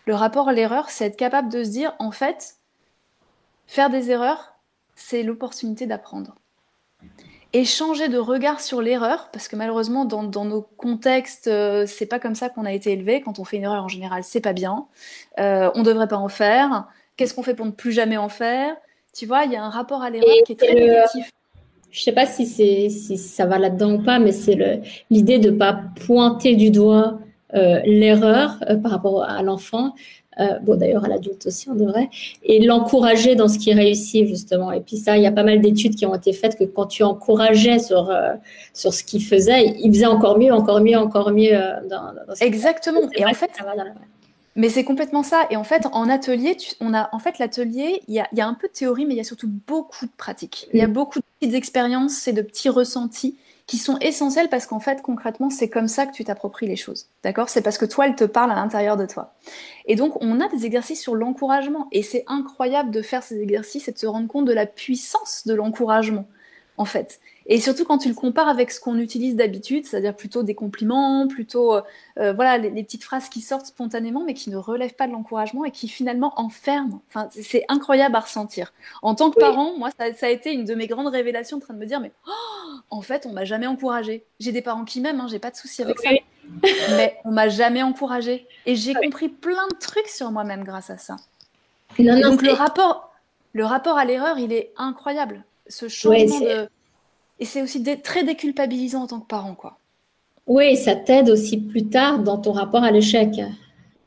Le 0.06 0.16
rapport 0.16 0.50
à 0.50 0.54
l'erreur, 0.54 0.90
c'est 0.90 1.06
être 1.06 1.18
capable 1.18 1.52
de 1.52 1.64
se 1.64 1.70
dire, 1.70 1.94
en 2.00 2.12
fait, 2.12 2.56
faire 3.68 3.90
des 3.90 4.10
erreurs, 4.10 4.54
c'est 4.96 5.22
l'opportunité 5.24 5.86
d'apprendre. 5.86 6.36
Et 7.54 7.66
changer 7.66 8.08
de 8.08 8.18
regard 8.18 8.62
sur 8.62 8.82
l'erreur, 8.82 9.30
parce 9.34 9.48
que 9.48 9.56
malheureusement, 9.56 10.06
dans, 10.06 10.46
nos 10.46 10.62
contextes, 10.78 11.48
euh, 11.48 11.86
c'est 11.86 12.06
pas 12.06 12.20
comme 12.20 12.36
ça 12.36 12.50
qu'on 12.50 12.66
a 12.66 12.72
été 12.72 12.92
élevé. 12.94 13.22
Quand 13.22 13.40
on 13.40 13.44
fait 13.44 13.58
une 13.58 13.64
erreur, 13.64 13.84
en 13.84 13.90
général, 13.90 14.24
c'est 14.24 14.40
pas 14.40 14.54
bien. 14.54 14.86
Euh, 15.40 15.70
on 15.76 15.84
devrait 15.84 16.08
pas 16.08 16.18
en 16.18 16.30
faire. 16.30 16.88
Qu'est-ce 17.18 17.34
qu'on 17.34 17.44
fait 17.44 17.56
pour 17.56 17.66
ne 17.66 17.72
plus 17.72 17.92
jamais 17.92 18.18
en 18.18 18.30
faire? 18.30 18.76
Tu 19.14 19.26
vois, 19.26 19.44
il 19.44 19.52
y 19.52 19.58
a 19.58 19.64
un 19.64 19.70
rapport 19.70 20.02
à 20.02 20.10
l'erreur 20.10 20.34
qui 20.46 20.54
est 20.54 20.56
très 20.56 20.74
négatif 20.74 21.30
je 21.92 22.02
sais 22.02 22.14
pas 22.14 22.26
si 22.26 22.90
ça 22.90 23.46
va 23.46 23.60
là-dedans 23.60 23.96
ou 23.96 24.02
pas, 24.02 24.18
mais 24.18 24.32
c'est 24.32 24.82
l'idée 25.10 25.40
de 25.40 25.52
pas 25.52 25.78
pointer 26.06 26.56
du 26.56 26.72
doigt 26.72 27.20
euh, 27.54 27.82
l'erreur 27.84 28.58
euh, 28.70 28.78
par 28.78 28.92
rapport 28.92 29.24
à 29.24 29.44
l'enfant. 29.44 29.94
Euh, 30.40 30.60
bon, 30.60 30.76
d'ailleurs, 30.76 31.04
à 31.04 31.10
l'adulte 31.10 31.46
aussi, 31.46 31.70
on 31.70 31.76
devrait, 31.76 32.10
et 32.44 32.64
l'encourager 32.64 33.36
dans 33.36 33.48
ce 33.48 33.60
qui 33.60 33.74
réussit, 33.74 34.28
justement. 34.28 34.72
Et 34.72 34.80
puis 34.80 34.98
ça, 34.98 35.18
il 35.18 35.24
y 35.24 35.28
a 35.28 35.32
pas 35.32 35.44
mal 35.44 35.60
d'études 35.60 35.96
qui 35.96 36.06
ont 36.06 36.16
été 36.16 36.32
faites 36.32 36.58
que 36.58 36.64
quand 36.64 36.86
tu 36.86 37.04
encourageais 37.04 37.80
sur, 37.80 38.10
sur 38.74 38.94
ce 38.94 39.04
qu'il 39.04 39.24
faisait, 39.24 39.76
il 39.80 39.92
faisait 39.92 40.06
encore 40.06 40.40
mieux, 40.40 40.54
encore 40.54 40.80
mieux, 40.80 40.98
encore 40.98 41.32
mieux. 41.32 41.60
Dans, 41.90 42.14
dans 42.14 42.34
Exactement. 42.40 43.02
Et 43.18 43.26
en 43.26 43.34
fait, 43.34 43.52
mais 44.56 44.70
c'est 44.70 44.84
complètement 44.84 45.24
ça. 45.24 45.48
Et 45.50 45.56
en 45.56 45.64
fait, 45.64 45.88
en 45.94 46.10
atelier, 46.10 46.58
on 46.82 46.94
a 46.94 47.10
en 47.14 47.20
fait 47.20 47.40
l'atelier, 47.40 48.02
il 48.08 48.16
y 48.16 48.42
a, 48.42 48.48
un 48.48 48.54
peu 48.54 48.68
de 48.68 48.74
théorie, 48.74 49.06
mais 49.06 49.14
il 49.14 49.18
y 49.18 49.22
a 49.22 49.26
surtout 49.26 49.50
beaucoup 49.68 50.06
de 50.06 50.12
pratiques. 50.18 50.68
Il 50.74 50.80
y 50.80 50.84
a 50.84 50.88
mm. 50.88 50.94
beaucoup 50.94 51.20
de 51.20 51.26
petites 51.40 51.56
expériences 51.56 52.28
et 52.28 52.34
de 52.34 52.42
petits 52.42 52.70
ressentis 52.70 53.38
qui 53.68 53.78
sont 53.78 53.98
essentiels 54.00 54.50
parce 54.50 54.66
qu'en 54.66 54.80
fait, 54.80 55.02
concrètement, 55.02 55.50
c'est 55.50 55.70
comme 55.70 55.88
ça 55.88 56.06
que 56.06 56.14
tu 56.14 56.24
t'appropries 56.24 56.68
les 56.68 56.76
choses. 56.76 57.08
D'accord? 57.24 57.50
C'est 57.50 57.62
parce 57.62 57.78
que 57.78 57.86
toi, 57.86 58.08
elle 58.08 58.16
te 58.16 58.24
parle 58.24 58.52
à 58.52 58.56
l'intérieur 58.56 58.98
de 58.98 59.06
toi. 59.06 59.34
Et 59.86 59.96
donc, 59.96 60.22
on 60.22 60.42
a 60.42 60.48
des 60.48 60.66
exercices 60.66 61.02
sur 61.02 61.16
l'encouragement. 61.16 61.88
Et 61.92 62.04
c'est 62.04 62.24
incroyable 62.28 62.92
de 62.92 63.02
faire 63.02 63.24
ces 63.24 63.40
exercices 63.42 63.88
et 63.88 63.92
de 63.92 63.98
se 63.98 64.08
rendre 64.08 64.28
compte 64.28 64.46
de 64.46 64.54
la 64.54 64.66
puissance 64.66 65.44
de 65.46 65.54
l'encouragement, 65.54 66.28
en 66.82 66.86
fait. 66.86 67.20
Et 67.46 67.62
surtout 67.62 67.86
quand 67.86 68.00
tu 68.00 68.10
le 68.10 68.16
compares 68.16 68.48
avec 68.48 68.72
ce 68.72 68.80
qu'on 68.80 68.98
utilise 68.98 69.36
d'habitude, 69.36 69.86
c'est-à-dire 69.86 70.16
plutôt 70.16 70.42
des 70.42 70.56
compliments, 70.56 71.28
plutôt 71.28 71.76
euh, 71.76 71.82
euh, 72.18 72.34
voilà 72.34 72.58
les, 72.58 72.84
petites 72.84 73.04
phrases 73.04 73.30
qui 73.30 73.42
sortent 73.42 73.68
spontanément 73.68 74.24
mais 74.26 74.34
qui 74.34 74.50
ne 74.50 74.58
relèvent 74.58 74.96
pas 74.96 75.06
de 75.06 75.12
l'encouragement 75.12 75.64
et 75.64 75.70
qui 75.70 75.88
finalement 75.88 76.34
enferment. 76.38 77.04
Enfin, 77.10 77.30
c'est 77.32 77.66
incroyable 77.68 78.16
à 78.16 78.22
ressentir. 78.22 78.74
En 79.04 79.14
tant 79.14 79.30
que 79.30 79.40
parent, 79.40 79.78
moi, 79.78 79.90
ça, 79.92 80.26
a 80.26 80.30
été 80.30 80.52
une 80.52 80.66
de 80.66 80.74
mes 80.74 80.88
grandes 80.88 81.10
révélations, 81.10 81.58
en 81.58 81.60
train 81.60 81.76
de 81.76 81.80
me 81.80 81.86
dire 81.86 82.00
mais 82.00 82.12
oh, 82.28 82.78
en 82.90 83.02
fait, 83.02 83.28
on 83.28 83.32
m'a 83.32 83.46
jamais 83.46 83.68
encouragé. 83.68 84.26
J'ai 84.40 84.52
des 84.52 84.64
parents 84.64 84.86
qui 84.86 85.02
m'aiment, 85.02 85.20
hein, 85.20 85.28
j'ai 85.30 85.40
pas 85.40 85.52
de 85.52 85.56
souci 85.56 85.84
avec 85.84 86.00
ça, 86.00 86.10
mais 86.64 87.18
on 87.26 87.32
m'a 87.32 87.48
jamais 87.48 87.84
encouragé. 87.84 88.48
Et 88.66 88.76
j'ai 88.76 88.96
compris 88.96 89.30
plein 89.30 89.68
de 89.68 89.76
trucs 89.80 90.08
sur 90.08 90.32
moi-même 90.32 90.64
grâce 90.64 90.90
à 90.90 90.98
ça. 90.98 91.18
donc 92.00 92.42
le 92.42 92.54
rapport, 92.54 93.14
le 93.54 93.66
rapport 93.66 94.00
à 94.00 94.06
l'erreur, 94.06 94.40
il 94.40 94.52
est 94.52 94.74
incroyable. 94.78 95.44
Ce 95.72 95.88
changement 95.88 96.40
de 96.40 96.68
et 97.42 97.46
c'est 97.46 97.64
aussi 97.64 97.84
très 98.04 98.24
déculpabilisant 98.24 99.02
en 99.02 99.08
tant 99.08 99.20
que 99.20 99.26
parent, 99.26 99.56
quoi. 99.56 99.80
Oui, 100.46 100.78
ça 100.78 100.96
t'aide 100.96 101.28
aussi 101.28 101.58
plus 101.58 101.88
tard 101.88 102.20
dans 102.20 102.38
ton 102.38 102.52
rapport 102.52 102.84
à 102.84 102.92
l'échec. 102.92 103.30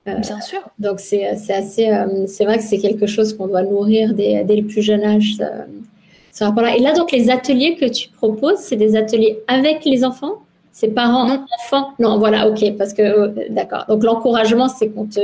Euh, 0.06 0.14
Bien 0.18 0.40
sûr. 0.40 0.60
Donc 0.78 1.00
c'est 1.00 1.26
assez, 1.26 1.88
euh, 1.88 2.26
c'est 2.28 2.44
vrai 2.44 2.58
que 2.58 2.64
c'est 2.64 2.78
quelque 2.78 3.06
chose 3.06 3.36
qu'on 3.36 3.48
doit 3.48 3.62
nourrir 3.62 4.14
dès, 4.14 4.44
dès, 4.44 4.56
le 4.56 4.66
plus 4.66 4.82
jeune 4.82 5.02
âge. 5.02 5.36
Ce, 6.32 6.44
rapport-là. 6.44 6.76
Et 6.76 6.80
là, 6.80 6.92
donc 6.92 7.10
les 7.10 7.28
ateliers 7.28 7.74
que 7.74 7.86
tu 7.86 8.08
proposes, 8.08 8.58
c'est 8.58 8.76
des 8.76 8.94
ateliers 8.94 9.40
avec 9.48 9.84
les 9.84 10.04
enfants? 10.04 10.43
C'est 10.74 10.88
parents, 10.88 11.24
non. 11.24 11.46
enfants 11.60 11.94
Non, 12.00 12.18
voilà, 12.18 12.48
ok, 12.48 12.76
parce 12.76 12.92
que 12.94 13.02
euh, 13.02 13.28
d'accord. 13.48 13.84
Donc 13.86 14.02
l'encouragement, 14.02 14.68
c'est 14.68 14.88
qu'on 14.88 15.06
te 15.06 15.20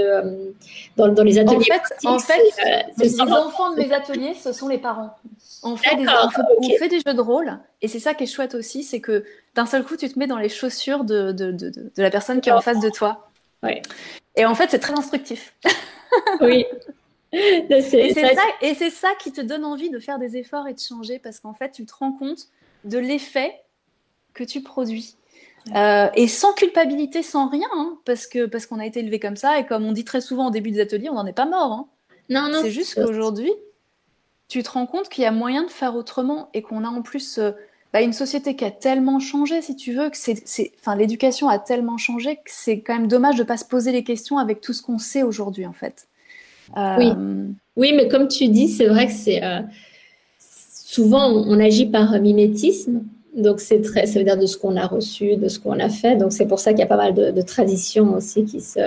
dans, 0.97 1.09
dans, 1.09 1.25
les 1.25 1.41
ateliers. 1.41 1.67
En 2.05 2.21
fait, 2.21 2.41
les 2.99 3.21
enfants 3.21 3.75
de 3.75 3.81
mes 3.81 3.93
ateliers, 3.93 4.35
ce 4.35 4.53
sont 4.53 4.69
les 4.69 4.79
parents. 4.79 5.11
On 5.65 5.77
fait, 5.77 5.97
des, 5.97 6.07
on, 6.07 6.79
fait, 6.79 6.89
des 6.89 7.01
jeux 7.05 7.15
de 7.15 7.21
rôle 7.21 7.59
et 7.83 7.89
c'est 7.89 7.99
ça 7.99 8.15
qui 8.15 8.25
est 8.25 8.27
chouette 8.29 8.55
aussi, 8.55 8.85
c'est 8.85 9.01
que 9.01 9.25
d'un 9.57 9.67
seul 9.67 9.83
coup, 9.83 9.97
tu 9.97 10.09
te 10.09 10.17
mets 10.21 10.29
dans 10.29 10.39
les 10.39 10.49
chaussures 10.49 11.03
de, 11.03 11.33
de, 11.33 11.51
de, 11.51 11.71
de 11.71 11.91
la 12.03 12.11
personne 12.11 12.41
qui 12.41 12.49
est 12.49 12.53
en 12.53 12.61
face 12.61 12.79
de 12.79 12.89
toi. 12.89 13.29
Ouais. 13.65 13.83
Et 14.37 14.47
en 14.47 14.55
fait, 14.55 14.71
c'est 14.71 14.79
très 14.79 14.97
instructif. 14.97 15.55
oui. 16.41 16.65
et 17.33 17.83
c'est 17.83 18.91
ça 18.91 19.09
qui 19.21 19.33
te 19.33 19.41
donne 19.41 19.65
envie 19.65 19.91
de 19.91 19.99
faire 19.99 20.21
des 20.21 20.37
efforts 20.37 20.69
et 20.69 20.75
de 20.75 20.81
changer 20.81 21.19
parce 21.19 21.41
qu'en 21.41 21.55
fait, 21.55 21.73
tu 21.73 21.85
te 21.87 21.93
rends 21.93 22.13
compte 22.13 22.47
de 22.85 22.99
l'effet 22.99 23.53
que 24.33 24.45
tu 24.45 24.63
produis. 24.63 25.17
Euh, 25.75 26.09
et 26.15 26.27
sans 26.27 26.53
culpabilité, 26.55 27.23
sans 27.23 27.49
rien, 27.49 27.69
hein, 27.75 27.99
parce 28.05 28.27
que 28.27 28.47
parce 28.47 28.67
qu'on 28.67 28.79
a 28.79 28.87
été 28.87 29.01
élevé 29.01 29.21
comme 29.21 29.37
ça 29.37 29.59
et 29.59 29.67
comme 29.67 29.85
on 29.85 29.93
dit 29.93 30.05
très 30.05 30.21
souvent 30.21 30.49
au 30.49 30.51
début 30.51 30.71
des 30.71 30.81
ateliers, 30.81 31.11
on 31.11 31.15
n'en 31.15 31.27
est 31.27 31.33
pas 31.33 31.47
mort. 31.47 31.73
Hein. 31.73 31.87
Non, 32.29 32.49
non. 32.51 32.61
C'est 32.63 32.71
juste 32.71 32.95
qu'aujourd'hui, 32.95 33.53
tu 34.49 34.63
te 34.63 34.71
rends 34.71 34.87
compte 34.87 35.09
qu'il 35.09 35.23
y 35.23 35.27
a 35.27 35.33
moyen 35.33 35.65
de 35.65 35.71
faire 35.71 35.95
autrement 35.97 36.49
et 36.55 36.63
qu'on 36.63 36.85
a 36.85 36.89
en 36.89 37.03
plus 37.03 37.39
euh, 37.39 37.53
bah, 37.93 38.01
une 38.01 38.13
société 38.13 38.57
qui 38.57 38.65
a 38.65 38.71
tellement 38.71 39.21
changé, 39.21 39.61
si 39.63 39.77
tu 39.77 39.93
veux, 39.93 40.09
que 40.11 40.17
c'est, 40.17 40.73
enfin, 40.81 40.97
l'éducation 40.97 41.49
a 41.49 41.59
tellement 41.59 41.99
changé 41.99 42.37
que 42.37 42.43
c'est 42.47 42.81
quand 42.81 42.95
même 42.95 43.09
dommage 43.09 43.37
de 43.37 43.43
ne 43.43 43.47
pas 43.47 43.57
se 43.57 43.65
poser 43.65 43.93
les 43.93 44.03
questions 44.03 44.39
avec 44.39 44.61
tout 44.61 44.73
ce 44.73 44.83
qu'on 44.83 44.99
sait 44.99 45.23
aujourd'hui, 45.23 45.67
en 45.67 45.73
fait. 45.73 46.07
Oui. 46.77 47.11
oui, 47.75 47.93
mais 47.97 48.07
comme 48.07 48.29
tu 48.29 48.47
dis, 48.47 48.69
c'est 48.69 48.87
vrai 48.87 49.09
que 49.09 49.13
c'est 49.13 49.41
souvent 50.91 51.31
on, 51.31 51.59
agit 51.61 51.87
par 51.87 52.19
mimétisme. 52.21 53.03
Donc 53.37 53.61
c'est 53.61 53.81
très, 53.81 54.07
ça 54.07 54.19
veut 54.19 54.25
dire 54.25 54.37
de 54.37 54.47
ce 54.47 54.59
qu'on 54.59 54.77
a 54.77 54.87
reçu, 54.87 55.37
de 55.37 55.49
ce 55.49 55.61
qu'on 55.61 55.79
a 55.79 55.89
fait. 55.89 56.17
Donc 56.17 56.33
c'est 56.33 56.47
pour 56.47 56.59
ça 56.59 56.73
qu'il 56.73 56.81
y 56.81 56.83
a 56.83 56.87
pas 56.87 56.97
mal 56.97 57.15
de, 57.15 57.43
traditions 57.43 58.15
aussi 58.15 58.45
qui 58.45 58.61
se, 58.61 58.81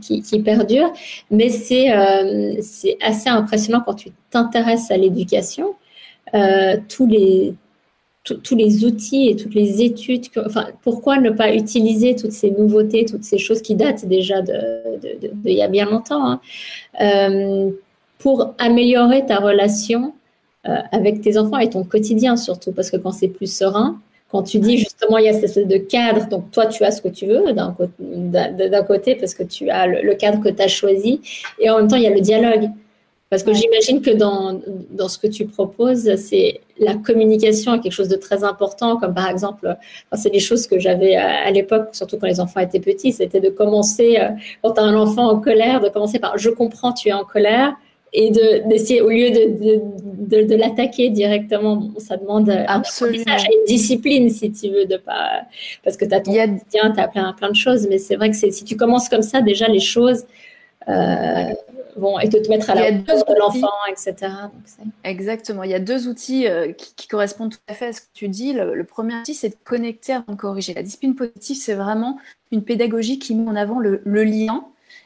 qui, 0.00 0.22
qui 0.22 0.40
perdurent. 0.40 0.92
Mais 1.30 1.48
c'est, 1.48 1.92
euh, 1.92 2.56
c'est 2.60 2.98
assez 3.00 3.28
impressionnant 3.28 3.82
quand 3.84 3.94
tu 3.94 4.10
t'intéresses 4.30 4.90
à 4.90 4.96
l'éducation, 4.96 5.74
euh, 6.34 6.76
tous 6.88 7.06
les 7.06 7.54
tous 8.24 8.56
les 8.56 8.84
outils 8.84 9.28
et 9.30 9.36
toutes 9.36 9.54
les 9.54 9.82
études. 9.82 10.26
enfin, 10.44 10.66
pourquoi 10.82 11.18
ne 11.18 11.30
pas 11.30 11.54
utiliser 11.54 12.14
toutes 12.14 12.32
ces 12.32 12.50
nouveautés, 12.50 13.06
toutes 13.06 13.24
ces 13.24 13.38
choses 13.38 13.62
qui 13.62 13.74
datent 13.74 14.04
déjà 14.04 14.42
de, 14.42 14.52
de, 15.00 15.30
il 15.46 15.54
y 15.54 15.62
a 15.62 15.68
bien 15.68 15.86
longtemps, 15.86 16.32
hein, 16.32 16.40
euh, 17.00 17.70
pour 18.18 18.54
améliorer 18.58 19.24
ta 19.24 19.38
relation 19.38 20.12
avec 20.92 21.20
tes 21.20 21.38
enfants 21.38 21.58
et 21.58 21.70
ton 21.70 21.84
quotidien 21.84 22.36
surtout, 22.36 22.72
parce 22.72 22.90
que 22.90 22.96
quand 22.96 23.12
c'est 23.12 23.28
plus 23.28 23.52
serein, 23.52 24.00
quand 24.30 24.42
tu 24.42 24.58
dis 24.58 24.78
justement 24.78 25.18
il 25.18 25.24
y 25.24 25.28
a 25.28 25.32
cette 25.32 25.44
espèce 25.44 25.66
de 25.66 25.78
cadre, 25.78 26.28
donc 26.28 26.50
toi 26.50 26.66
tu 26.66 26.84
as 26.84 26.90
ce 26.90 27.00
que 27.00 27.08
tu 27.08 27.26
veux 27.26 27.52
d'un 27.52 27.74
côté, 28.82 29.14
parce 29.14 29.34
que 29.34 29.42
tu 29.42 29.70
as 29.70 29.86
le, 29.86 30.14
cadre 30.14 30.40
que 30.42 30.50
tu 30.50 30.62
as 30.62 30.68
choisi, 30.68 31.20
et 31.58 31.70
en 31.70 31.78
même 31.78 31.88
temps 31.88 31.96
il 31.96 32.02
y 32.02 32.06
a 32.06 32.14
le 32.14 32.20
dialogue. 32.20 32.70
Parce 33.30 33.42
que 33.42 33.52
j'imagine 33.52 34.00
que 34.00 34.10
dans, 34.10 34.58
dans 34.90 35.08
ce 35.08 35.18
que 35.18 35.26
tu 35.26 35.44
proposes, 35.44 36.16
c'est 36.16 36.62
la 36.78 36.94
communication 36.94 37.74
est 37.74 37.80
quelque 37.80 37.92
chose 37.92 38.08
de 38.08 38.16
très 38.16 38.42
important, 38.42 38.96
comme 38.96 39.12
par 39.12 39.28
exemple, 39.28 39.76
c'est 40.14 40.30
des 40.30 40.40
choses 40.40 40.66
que 40.66 40.78
j'avais 40.78 41.14
à, 41.14 41.50
l'époque, 41.50 41.90
surtout 41.92 42.16
quand 42.16 42.26
les 42.26 42.40
enfants 42.40 42.60
étaient 42.60 42.80
petits, 42.80 43.12
c'était 43.12 43.40
de 43.40 43.50
commencer, 43.50 44.16
euh, 44.18 44.30
quand 44.62 44.72
tu 44.72 44.80
as 44.80 44.84
un 44.84 44.96
enfant 44.96 45.28
en 45.28 45.40
colère, 45.40 45.80
de 45.80 45.90
commencer 45.90 46.18
par 46.18 46.38
je 46.38 46.48
comprends, 46.48 46.94
tu 46.94 47.10
es 47.10 47.12
en 47.12 47.24
colère, 47.24 47.74
et 48.12 48.30
d'essayer, 48.30 49.02
au 49.02 49.10
lieu 49.10 49.30
de, 49.30 49.80
de, 50.26 50.42
de, 50.46 50.54
l'attaquer 50.54 51.10
directement, 51.10 51.90
ça 51.98 52.16
demande 52.16 52.50
Absolument. 52.66 53.24
un 53.26 53.36
une 53.36 53.64
discipline, 53.66 54.30
si 54.30 54.50
tu 54.50 54.70
veux, 54.70 54.86
de 54.86 54.96
pas, 54.96 55.42
parce 55.84 55.96
que 55.96 56.04
tu 56.04 56.14
as 56.14 56.20
ton 56.20 56.32
quotidien, 56.32 56.90
tu 56.92 57.00
as 57.00 57.08
plein, 57.08 57.32
plein 57.34 57.50
de 57.50 57.56
choses, 57.56 57.86
mais 57.88 57.98
c'est 57.98 58.16
vrai 58.16 58.30
que 58.30 58.36
si 58.36 58.64
tu 58.64 58.76
commences 58.76 59.08
comme 59.08 59.22
ça, 59.22 59.42
déjà, 59.42 59.68
les 59.68 59.80
choses 59.80 60.24
euh, 60.88 61.52
vont, 61.96 62.18
et 62.18 62.28
te 62.30 62.48
mettre 62.48 62.70
à 62.70 62.74
la 62.74 62.92
place 62.92 63.24
de 63.26 63.34
l'enfant, 63.38 63.74
etc. 63.90 64.32
Exactement. 65.04 65.62
Il 65.64 65.70
y 65.70 65.74
a 65.74 65.80
deux 65.80 66.08
outils 66.08 66.46
euh, 66.46 66.72
qui, 66.72 67.08
correspondent 67.08 67.52
tout 67.52 67.58
à 67.68 67.74
fait 67.74 67.86
à 67.86 67.92
ce 67.92 68.00
que 68.00 68.06
tu 68.14 68.28
dis. 68.28 68.52
Le, 68.54 68.74
le 68.74 68.84
premier 68.84 69.16
outil, 69.16 69.34
c'est 69.34 69.50
de 69.50 69.56
connecter 69.64 70.14
avant 70.14 70.32
de 70.32 70.38
corriger. 70.38 70.72
La 70.72 70.82
discipline 70.82 71.14
positive, 71.14 71.56
c'est 71.56 71.74
vraiment 71.74 72.18
une 72.52 72.62
pédagogie 72.62 73.18
qui 73.18 73.34
met 73.34 73.48
en 73.48 73.56
avant 73.56 73.78
le, 73.78 74.00
le 74.04 74.24
lien 74.24 74.64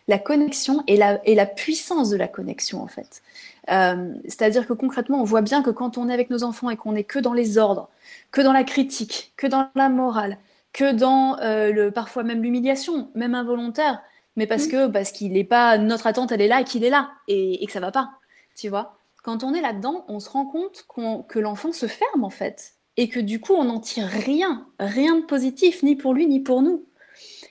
la 0.09 0.19
connexion 0.19 0.83
et 0.87 0.97
la, 0.97 1.21
et 1.27 1.35
la 1.35 1.47
puissance 1.47 2.11
de 2.11 2.17
la 2.17 2.29
connexion 2.29 2.83
en 2.83 2.89
fait. 2.89 3.23
Euh, 3.71 4.15
c'est-à-dire 4.25 4.67
que 4.67 4.73
concrètement, 4.73 5.21
on 5.21 5.25
voit 5.25 5.43
bien 5.43 5.63
que 5.63 5.71
quand 5.71 5.99
on 5.99 6.09
est 6.09 6.15
avec 6.15 6.31
nos 6.31 6.43
enfants 6.43 6.71
et 6.71 6.77
qu'on 6.77 6.97
est 6.97 7.05
que 7.05 7.19
dans 7.19 7.33
les 7.33 7.59
ordres, 7.59 7.89
que 8.31 8.41
dans 8.41 8.53
la 8.53 8.65
critique, 8.65 9.33
que 9.37 9.47
dans 9.47 9.69
la 9.75 9.89
morale, 9.89 10.39
que 10.73 10.93
dans 10.93 11.39
euh, 11.41 11.71
le, 11.71 11.91
parfois 11.91 12.25
même 12.25 12.43
l'humiliation, 12.43 13.11
même 13.15 13.35
involontaire, 13.35 14.03
mais 14.37 14.47
parce 14.47 14.67
que 14.67 14.87
parce 14.89 15.13
qu'il 15.13 15.33
n'est 15.33 15.45
pas 15.45 15.79
notre 15.79 16.07
attente, 16.07 16.33
elle 16.33 16.41
est 16.41 16.49
là 16.49 16.63
et 16.63 16.65
qu'il 16.65 16.85
est 16.85 16.91
là 16.91 17.11
et, 17.29 17.65
que 17.67 17.73
ça 17.73 17.81
va 17.81 17.93
pas, 17.93 18.11
tu 18.57 18.69
vois. 18.69 18.97
Quand 19.23 19.45
on 19.45 19.55
est 19.55 19.61
là-dedans, 19.61 20.05
on 20.09 20.19
se 20.19 20.31
rend 20.31 20.47
compte 20.47 20.87
que 21.29 21.39
l'enfant 21.39 21.73
se 21.73 21.87
ferme 21.87 22.25
en 22.25 22.31
fait 22.31 22.75
et 22.97 23.09
que 23.09 23.21
du 23.21 23.41
coup 23.41 23.53
on 23.55 23.65
n'en 23.65 23.79
tire 23.81 24.07
rien, 24.07 24.67
rien 24.81 25.17
de 25.17 25.25
positif 25.25 25.83
ni 25.83 25.95
pour 25.95 26.15
lui 26.15 26.27
ni 26.27 26.41
pour 26.41 26.63
nous. 26.63 26.85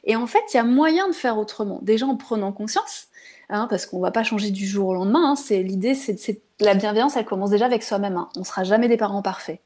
Et 0.04 0.16
en 0.16 0.28
fait, 0.28 0.44
il 0.54 0.58
y 0.58 0.60
a 0.60 0.64
moyen 0.64 1.08
de 1.08 1.14
faire 1.14 1.38
autrement. 1.38 1.80
Déjà 1.82 2.06
en 2.06 2.16
prenant 2.16 2.52
conscience, 2.52 3.08
hein, 3.50 3.68
parce 3.70 3.86
qu'on 3.86 3.98
ne 3.98 4.02
va 4.02 4.12
pas 4.12 4.24
changer 4.24 4.52
du 4.52 4.66
jour 4.66 4.90
au 4.90 4.94
lendemain. 4.94 5.32
Hein. 5.32 5.36
c'est 5.36 5.62
l'idée, 5.62 5.94
c'est 5.94 6.42
la 6.60 6.74
bienveillance, 6.74 7.16
elle 7.18 7.26
commence 7.26 7.50
déjà 7.50 7.66
avec 7.66 7.84
soi-même. 7.84 8.18
Hein. 8.18 8.30
On 8.36 8.42
ne 8.42 8.46
sera 8.46 8.64
jamais 8.64 8.88
des 8.88 8.98
parents 8.98 9.22
parfaits. 9.22 9.60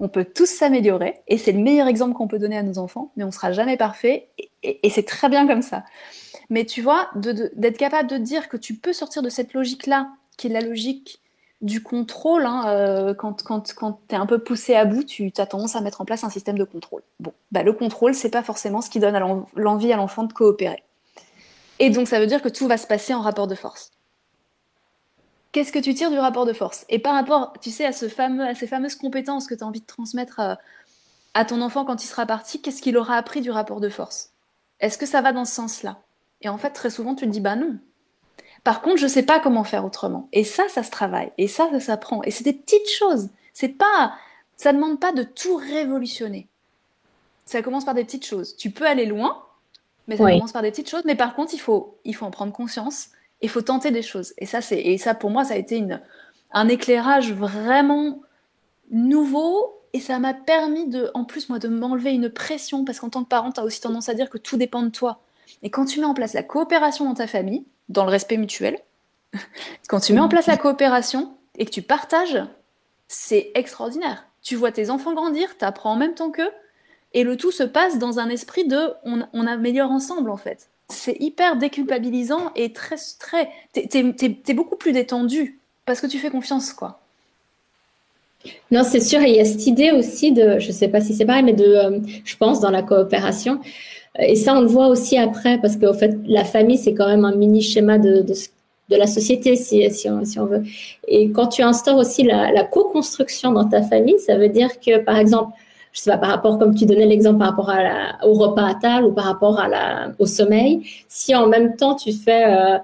On 0.00 0.08
peut 0.08 0.24
tous 0.24 0.46
s'améliorer, 0.46 1.20
et 1.28 1.38
c'est 1.38 1.52
le 1.52 1.60
meilleur 1.60 1.86
exemple 1.86 2.14
qu'on 2.14 2.26
peut 2.26 2.40
donner 2.40 2.58
à 2.58 2.64
nos 2.64 2.78
enfants, 2.78 3.12
mais 3.16 3.22
on 3.22 3.28
ne 3.28 3.32
sera 3.32 3.52
jamais 3.52 3.76
parfait, 3.76 4.28
et, 4.64 4.90
c'est 4.90 5.06
très 5.06 5.28
bien 5.28 5.46
comme 5.46 5.62
ça. 5.62 5.84
Mais 6.50 6.64
tu 6.64 6.82
vois, 6.82 7.08
d'être 7.14 7.78
capable 7.78 8.10
de 8.10 8.16
dire 8.16 8.48
que 8.48 8.56
tu 8.56 8.74
peux 8.74 8.92
sortir 8.92 9.22
de 9.22 9.28
cette 9.28 9.54
logique-là, 9.54 10.10
qui 10.36 10.48
est 10.48 10.50
la 10.50 10.60
logique 10.60 11.21
du 11.62 11.82
contrôle. 11.82 12.44
Hein, 12.44 12.64
euh, 12.66 13.14
quand 13.14 13.42
quand, 13.42 13.72
quand 13.74 14.00
tu 14.08 14.14
es 14.14 14.18
un 14.18 14.26
peu 14.26 14.38
poussé 14.38 14.74
à 14.74 14.84
bout, 14.84 15.04
tu 15.04 15.32
as 15.38 15.46
tendance 15.46 15.76
à 15.76 15.80
mettre 15.80 16.00
en 16.00 16.04
place 16.04 16.24
un 16.24 16.30
système 16.30 16.58
de 16.58 16.64
contrôle. 16.64 17.02
Bon, 17.20 17.32
bah, 17.50 17.62
le 17.62 17.72
contrôle, 17.72 18.14
c'est 18.14 18.30
pas 18.30 18.42
forcément 18.42 18.80
ce 18.80 18.90
qui 18.90 19.00
donne 19.00 19.44
l'envie 19.54 19.92
à 19.92 19.96
l'enfant 19.96 20.24
de 20.24 20.32
coopérer. 20.32 20.82
Et 21.78 21.90
donc, 21.90 22.06
ça 22.08 22.20
veut 22.20 22.26
dire 22.26 22.42
que 22.42 22.48
tout 22.48 22.68
va 22.68 22.76
se 22.76 22.86
passer 22.86 23.14
en 23.14 23.22
rapport 23.22 23.46
de 23.46 23.54
force. 23.54 23.92
Qu'est-ce 25.52 25.72
que 25.72 25.78
tu 25.78 25.94
tires 25.94 26.10
du 26.10 26.18
rapport 26.18 26.46
de 26.46 26.52
force? 26.52 26.84
Et 26.88 26.98
par 26.98 27.14
rapport, 27.14 27.52
tu 27.60 27.70
sais, 27.70 27.84
à, 27.84 27.92
ce 27.92 28.08
fameux, 28.08 28.46
à 28.46 28.54
ces 28.54 28.66
fameuses 28.66 28.94
compétences 28.94 29.46
que 29.46 29.54
tu 29.54 29.62
as 29.62 29.66
envie 29.66 29.80
de 29.80 29.86
transmettre 29.86 30.40
à, 30.40 30.58
à 31.34 31.44
ton 31.44 31.60
enfant 31.60 31.84
quand 31.84 32.02
il 32.02 32.06
sera 32.06 32.26
parti, 32.26 32.62
qu'est-ce 32.62 32.82
qu'il 32.82 32.96
aura 32.96 33.16
appris 33.16 33.40
du 33.40 33.50
rapport 33.50 33.80
de 33.80 33.88
force? 33.88 34.30
Est-ce 34.80 34.96
que 34.96 35.06
ça 35.06 35.20
va 35.20 35.32
dans 35.32 35.44
ce 35.44 35.54
sens-là? 35.54 35.98
Et 36.40 36.48
en 36.48 36.58
fait, 36.58 36.70
très 36.70 36.90
souvent, 36.90 37.14
tu 37.14 37.26
te 37.26 37.30
dis, 37.30 37.40
bah 37.40 37.56
non, 37.56 37.78
par 38.64 38.80
contre, 38.80 38.98
je 38.98 39.04
ne 39.04 39.10
sais 39.10 39.24
pas 39.24 39.40
comment 39.40 39.64
faire 39.64 39.84
autrement. 39.84 40.28
Et 40.32 40.44
ça, 40.44 40.64
ça 40.68 40.82
se 40.82 40.90
travaille. 40.90 41.32
Et 41.36 41.48
ça, 41.48 41.68
ça 41.72 41.80
s'apprend. 41.80 42.22
Et 42.22 42.30
c'est 42.30 42.44
des 42.44 42.52
petites 42.52 42.88
choses. 42.90 43.28
C'est 43.52 43.68
pas, 43.68 44.14
ça 44.56 44.72
demande 44.72 45.00
pas 45.00 45.12
de 45.12 45.24
tout 45.24 45.56
révolutionner. 45.56 46.48
Ça 47.44 47.60
commence 47.62 47.84
par 47.84 47.94
des 47.94 48.04
petites 48.04 48.24
choses. 48.24 48.56
Tu 48.56 48.70
peux 48.70 48.86
aller 48.86 49.04
loin, 49.04 49.42
mais 50.06 50.16
ça 50.16 50.24
commence 50.24 50.52
par 50.52 50.62
des 50.62 50.70
petites 50.70 50.88
choses. 50.88 51.02
Mais 51.04 51.16
par 51.16 51.34
contre, 51.34 51.54
il 51.54 51.60
faut, 51.60 51.98
il 52.04 52.14
faut 52.14 52.24
en 52.24 52.30
prendre 52.30 52.52
conscience. 52.52 53.08
Il 53.40 53.48
faut 53.48 53.62
tenter 53.62 53.90
des 53.90 54.02
choses. 54.02 54.32
Et 54.38 54.46
ça, 54.46 54.60
c'est, 54.60 54.80
et 54.80 54.96
ça, 54.96 55.14
pour 55.14 55.30
moi, 55.30 55.44
ça 55.44 55.54
a 55.54 55.56
été 55.56 55.76
une, 55.76 56.00
un 56.52 56.68
éclairage 56.68 57.32
vraiment 57.32 58.22
nouveau. 58.92 59.74
Et 59.92 59.98
ça 59.98 60.20
m'a 60.20 60.34
permis 60.34 60.88
de, 60.88 61.10
en 61.14 61.24
plus, 61.24 61.48
moi, 61.48 61.58
de 61.58 61.66
m'enlever 61.66 62.12
une 62.12 62.30
pression. 62.30 62.84
Parce 62.84 63.00
qu'en 63.00 63.10
tant 63.10 63.24
que 63.24 63.28
parent, 63.28 63.50
tu 63.50 63.60
as 63.60 63.64
aussi 63.64 63.80
tendance 63.80 64.08
à 64.08 64.14
dire 64.14 64.30
que 64.30 64.38
tout 64.38 64.56
dépend 64.56 64.82
de 64.82 64.90
toi. 64.90 65.20
Et 65.64 65.70
quand 65.70 65.84
tu 65.84 65.98
mets 65.98 66.06
en 66.06 66.14
place 66.14 66.32
la 66.32 66.44
coopération 66.44 67.04
dans 67.04 67.14
ta 67.14 67.26
famille, 67.26 67.64
dans 67.92 68.04
le 68.04 68.10
respect 68.10 68.36
mutuel. 68.36 68.78
Quand 69.88 70.00
tu 70.00 70.12
mets 70.12 70.20
en 70.20 70.28
place 70.28 70.46
la 70.46 70.56
coopération 70.56 71.32
et 71.56 71.64
que 71.64 71.70
tu 71.70 71.82
partages, 71.82 72.38
c'est 73.08 73.50
extraordinaire. 73.54 74.26
Tu 74.42 74.56
vois 74.56 74.72
tes 74.72 74.90
enfants 74.90 75.14
grandir, 75.14 75.56
tu 75.56 75.64
apprends 75.64 75.92
en 75.92 75.96
même 75.96 76.14
temps 76.14 76.30
qu'eux, 76.30 76.50
et 77.14 77.24
le 77.24 77.36
tout 77.36 77.52
se 77.52 77.62
passe 77.62 77.98
dans 77.98 78.18
un 78.18 78.28
esprit 78.28 78.66
de 78.66 78.90
on, 79.04 79.46
améliore 79.46 79.90
ensemble 79.90 80.30
en 80.30 80.36
fait. 80.36 80.68
C'est 80.88 81.16
hyper 81.20 81.56
déculpabilisant 81.56 82.52
et 82.56 82.72
très. 82.72 82.96
très 83.18 83.48
T'es 83.72 83.88
es, 83.92 84.54
beaucoup 84.54 84.76
plus 84.76 84.92
détendu 84.92 85.58
parce 85.86 86.00
que 86.00 86.06
tu 86.06 86.18
fais 86.18 86.30
confiance, 86.30 86.72
quoi. 86.72 87.00
Non, 88.70 88.82
c'est 88.82 89.00
sûr. 89.00 89.20
Et 89.20 89.30
il 89.30 89.36
y 89.36 89.40
a 89.40 89.44
cette 89.44 89.66
idée 89.66 89.92
aussi 89.92 90.32
de, 90.32 90.58
je 90.58 90.68
ne 90.68 90.72
sais 90.72 90.88
pas 90.88 91.00
si 91.00 91.14
c'est 91.14 91.24
pareil, 91.24 91.44
mais 91.44 91.52
de, 91.52 91.64
euh, 91.64 92.00
je 92.24 92.36
pense, 92.36 92.60
dans 92.60 92.70
la 92.70 92.82
coopération, 92.82 93.60
et 94.18 94.36
ça, 94.36 94.54
on 94.54 94.60
le 94.60 94.66
voit 94.66 94.88
aussi 94.88 95.16
après, 95.16 95.58
parce 95.58 95.76
qu'en 95.76 95.94
fait, 95.94 96.16
la 96.26 96.44
famille, 96.44 96.78
c'est 96.78 96.94
quand 96.94 97.08
même 97.08 97.24
un 97.24 97.34
mini 97.34 97.62
schéma 97.62 97.98
de, 97.98 98.20
de, 98.22 98.34
de 98.90 98.96
la 98.96 99.06
société, 99.06 99.56
si, 99.56 99.90
si, 99.90 100.10
on, 100.10 100.24
si, 100.24 100.38
on, 100.38 100.46
veut. 100.46 100.62
Et 101.08 101.30
quand 101.30 101.46
tu 101.48 101.62
instaures 101.62 101.96
aussi 101.96 102.22
la, 102.22 102.52
la 102.52 102.64
co-construction 102.64 103.52
dans 103.52 103.68
ta 103.68 103.82
famille, 103.82 104.18
ça 104.18 104.36
veut 104.36 104.50
dire 104.50 104.80
que, 104.80 104.98
par 104.98 105.16
exemple, 105.16 105.52
je 105.92 106.00
sais 106.00 106.10
pas, 106.10 106.18
par 106.18 106.30
rapport, 106.30 106.58
comme 106.58 106.74
tu 106.74 106.86
donnais 106.86 107.06
l'exemple, 107.06 107.38
par 107.38 107.50
rapport 107.50 107.70
à 107.70 107.82
la, 107.82 108.26
au 108.26 108.32
repas 108.32 108.66
à 108.66 108.74
table 108.74 109.06
ou 109.06 109.12
par 109.12 109.24
rapport 109.24 109.58
à 109.58 109.68
la, 109.68 110.12
au 110.18 110.26
sommeil, 110.26 110.82
si 111.08 111.34
en 111.34 111.46
même 111.46 111.76
temps 111.76 111.94
tu 111.94 112.12
fais, 112.12 112.44
euh, 112.46 112.78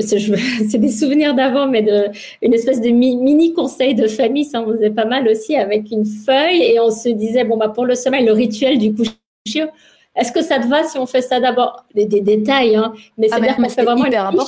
c'est 0.00 0.78
des 0.78 0.90
souvenirs 0.90 1.34
d'avant, 1.34 1.68
mais 1.68 1.82
de, 1.82 2.06
une 2.42 2.52
espèce 2.52 2.80
de 2.80 2.90
mini 2.90 3.52
conseil 3.52 3.94
de 3.94 4.08
famille, 4.08 4.44
ça 4.44 4.60
on 4.60 4.72
faisait 4.72 4.90
pas 4.90 5.04
mal 5.04 5.28
aussi 5.28 5.56
avec 5.56 5.90
une 5.90 6.04
feuille 6.04 6.62
et 6.62 6.80
on 6.80 6.90
se 6.90 7.08
disait, 7.08 7.44
bon, 7.44 7.56
bah, 7.56 7.68
pour 7.68 7.84
le 7.84 7.94
sommeil, 7.94 8.24
le 8.24 8.32
rituel 8.32 8.78
du 8.78 8.92
coucher, 8.92 9.68
est-ce 10.14 10.32
que 10.32 10.42
ça 10.42 10.58
te 10.58 10.66
va 10.66 10.84
si 10.84 10.98
on 10.98 11.06
fait 11.06 11.22
ça 11.22 11.40
d'abord? 11.40 11.84
Des, 11.94 12.06
détails, 12.06 12.76
hein, 12.76 12.92
mais 13.16 13.28
ah, 13.30 13.36
c'est-à-dire 13.36 13.56
qu'on 13.56 13.68
fait 13.68 13.82
vraiment 13.82 14.04
une 14.04 14.40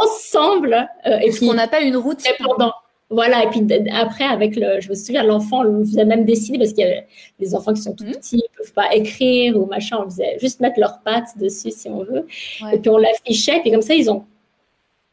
ensemble. 0.00 0.88
Euh, 1.06 1.18
et 1.18 1.32
ce 1.32 1.40
qu'on 1.40 1.58
appelle 1.58 1.84
une 1.84 1.96
routine. 1.96 2.32
Voilà, 3.08 3.44
et 3.44 3.50
puis 3.50 3.64
après, 3.92 4.24
avec 4.24 4.56
le, 4.56 4.80
je 4.80 4.88
me 4.88 4.94
souviens, 4.96 5.22
l'enfant, 5.22 5.64
on 5.64 5.84
faisait 5.84 6.04
même 6.04 6.24
dessiner 6.24 6.58
parce 6.58 6.72
qu'il 6.72 6.84
y 6.84 6.88
avait 6.88 7.06
des 7.38 7.54
enfants 7.54 7.72
qui 7.72 7.80
sont 7.80 7.94
tout 7.94 8.04
mhm. 8.04 8.14
petits, 8.14 8.38
ils 8.38 8.56
peuvent 8.56 8.72
pas 8.72 8.92
écrire 8.92 9.56
ou 9.56 9.66
machin, 9.66 9.98
on 10.04 10.10
faisait 10.10 10.36
juste 10.40 10.58
mettre 10.58 10.80
leurs 10.80 11.00
pattes 11.04 11.38
dessus 11.38 11.70
si 11.70 11.88
on 11.88 12.02
veut. 12.02 12.26
Et 12.72 12.78
puis 12.78 12.90
on 12.90 12.96
l'affichait, 12.96 13.60
puis 13.60 13.70
comme 13.70 13.82
ça, 13.82 13.94
ils 13.94 14.10
ont 14.10 14.24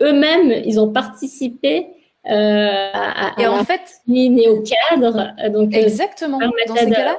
eux-mêmes, 0.02 0.63
ils 0.66 0.80
ont 0.80 0.92
participé 0.92 1.88
euh, 2.26 2.89
à, 2.94 3.39
et 3.39 3.46
en 3.46 3.63
fait, 3.63 4.02
au 4.08 4.63
cadre. 4.63 5.50
Donc, 5.50 5.76
euh, 5.76 5.78
exactement. 5.78 6.39
Dans 6.39 6.76
ces 6.76 6.89
cas-là, 6.89 7.16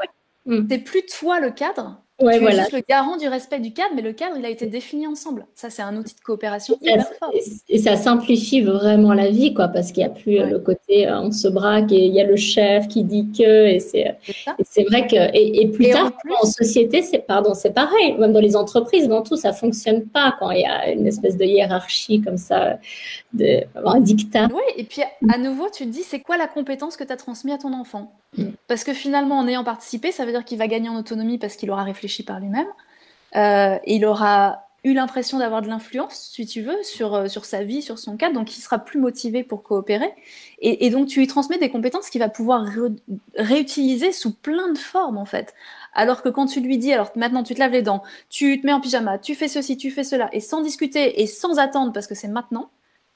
c'est 0.69 0.79
plus 0.79 1.07
toi 1.07 1.39
le 1.39 1.51
cadre, 1.51 2.01
Ouais, 2.21 2.39
tu 2.39 2.47
es 2.47 2.53
juste 2.53 2.73
le 2.73 2.83
garant 2.89 3.17
du 3.17 3.27
respect 3.27 3.59
du 3.59 3.73
cadre, 3.73 3.91
mais 3.97 4.03
le 4.03 4.13
cadre, 4.13 4.37
il 4.39 4.45
a 4.47 4.49
été 4.49 4.67
défini 4.67 5.05
ensemble. 5.05 5.47
Ça, 5.57 5.69
c'est 5.69 5.83
un 5.83 5.97
outil 5.97 6.15
de 6.15 6.21
coopération 6.21 6.79
et 6.81 6.93
hyper 6.93 7.09
fort. 7.19 7.33
Et 7.69 7.79
ça 7.79 7.97
simplifie 7.97 8.61
vraiment 8.61 9.13
la 9.15 9.31
vie, 9.31 9.53
quoi, 9.53 9.67
parce 9.67 9.91
qu'il 9.91 10.05
n'y 10.05 10.11
a 10.11 10.13
plus 10.13 10.39
euh, 10.39 10.47
le 10.47 10.61
côté 10.61 11.09
euh, 11.09 11.21
on 11.21 11.33
se 11.33 11.49
braque 11.49 11.91
et 11.91 12.05
il 12.05 12.15
y 12.15 12.21
a 12.21 12.25
le 12.25 12.37
chef 12.37 12.87
qui 12.87 13.03
dit 13.03 13.33
que. 13.37 13.67
Et 13.67 13.81
c'est 13.81 14.85
vrai 14.85 15.09
que. 15.09 15.17
Et, 15.35 15.67
plus 15.67 15.91
tard, 15.91 16.13
en, 16.41 16.47
société, 16.47 17.03
c'est 17.03 17.19
pardon, 17.19 17.53
c'est 17.53 17.73
pareil. 17.73 18.15
Même 18.17 18.33
dans 18.33 18.41
les 18.41 18.55
entreprises, 18.55 19.09
dans 19.09 19.23
tout, 19.23 19.37
ça 19.37 19.53
fonctionne 19.53 20.05
pas 20.05 20.37
quand 20.39 20.53
il 20.53 20.61
y 20.61 20.67
a 20.67 20.93
une 20.93 21.09
espèce 21.09 21.37
de 21.37 21.45
hiérarchie 21.45 22.21
comme 22.23 22.39
ça, 22.39 22.79
de, 23.33 23.65
un 23.85 24.01
dictat. 24.01 24.49
Oui, 24.55 24.63
et 24.77 24.85
puis 24.85 25.03
à 25.03 25.39
nouveau, 25.39 25.67
tu 25.69 25.85
te 25.85 25.91
dis, 25.91 26.05
c'est 26.05 26.21
quoi 26.21 26.37
la 26.37 26.47
compétence 26.47 26.97
que 26.97 27.03
tu 27.03 27.13
as 27.13 27.17
transmise 27.17 27.55
à 27.55 27.59
ton 27.59 27.73
enfant? 27.73 28.13
Mm. 28.39 28.51
Parce 28.69 28.85
que 28.85 28.93
finalement, 28.93 29.39
en 29.39 29.49
ayant 29.49 29.65
participé, 29.65 30.13
ça 30.13 30.25
veut 30.25 30.33
dire 30.33 30.45
qu'il 30.45 30.59
va 30.59 30.69
gagner 30.69 30.89
en 30.89 30.97
autonomie 30.97 31.39
parce 31.39 31.57
qu'il 31.57 31.71
aura 31.73 31.83
réfléchi 31.83 32.04
par 32.23 32.41
lui-même. 32.41 32.67
Euh, 33.37 33.79
il 33.87 34.05
aura 34.05 34.65
eu 34.85 34.93
l'impression 34.93 35.39
d'avoir 35.39 35.63
de 35.63 35.69
l'influence, 35.69 36.31
si 36.33 36.47
tu 36.47 36.61
veux, 36.61 36.83
sur, 36.83 37.15
euh, 37.15 37.27
sur 37.27 37.47
sa 37.47 37.65
vie, 37.65 37.81
sur 37.81 37.99
son 37.99 38.17
cadre, 38.17 38.35
donc 38.35 38.57
il 38.57 38.61
sera 38.61 38.79
plus 38.79 39.01
motivé 39.01 39.43
pour 39.43 39.63
coopérer. 39.63 40.13
Et, 40.61 40.91
donc 40.91 41.09
tu 41.09 41.21
lui 41.21 41.27
transmets 41.27 41.59
des 41.59 41.71
compétences 41.71 42.11
qu'il 42.11 42.21
va 42.21 42.29
pouvoir 42.29 42.67
réutiliser 43.37 44.13
sous 44.13 44.35
plein 44.35 44.71
de 44.73 44.79
formes, 44.79 45.19
en 45.19 45.25
fait. 45.25 45.55
Alors 45.95 46.23
que 46.23 46.29
quand 46.29 46.47
tu 46.47 46.61
lui 46.61 46.79
dis, 46.79 46.93
alors 46.93 47.11
maintenant 47.17 47.43
tu 47.43 47.55
te 47.55 47.61
laves 47.61 47.73
les 47.73 47.83
dents, 47.83 48.03
tu 48.29 48.61
te 48.61 48.67
mets 48.67 48.73
en 48.73 48.81
pyjama, 48.81 49.19
tu 49.19 49.35
fais 49.35 49.49
ceci, 49.49 49.77
tu 49.77 49.91
fais 49.91 50.05
cela, 50.05 50.29
et 50.33 50.41
sans 50.41 50.61
discuter 50.61 51.23
et 51.23 51.27
sans 51.27 51.59
attendre, 51.59 51.93
parce 51.93 52.07
que 52.07 52.15
c'est 52.15 52.29
maintenant, 52.29 52.71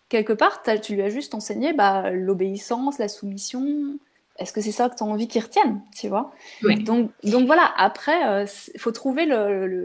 quelque 0.09 0.33
part, 0.33 0.63
tu 0.83 0.95
lui 0.95 1.03
as 1.03 1.11
juste 1.11 1.35
enseigné 1.35 1.73
bah, 1.75 2.11
l'obéissance, 2.11 2.99
la 2.99 3.09
soumission, 3.09 3.99
est-ce 4.39 4.53
que 4.53 4.61
c'est 4.61 4.73
ça 4.73 4.89
que 4.89 4.97
tu 4.97 5.03
as 5.03 5.07
envie 5.07 5.29
qu'ils 5.29 5.43
retiennent, 5.43 5.81
tu 5.99 6.09
vois? 6.09 6.31
Donc, 6.63 7.11
donc 7.25 7.47
voilà, 7.47 7.71
après, 7.77 8.19
il 8.21 8.27
euh, 8.27 8.47
faut 8.79 8.93
trouver 8.93 9.27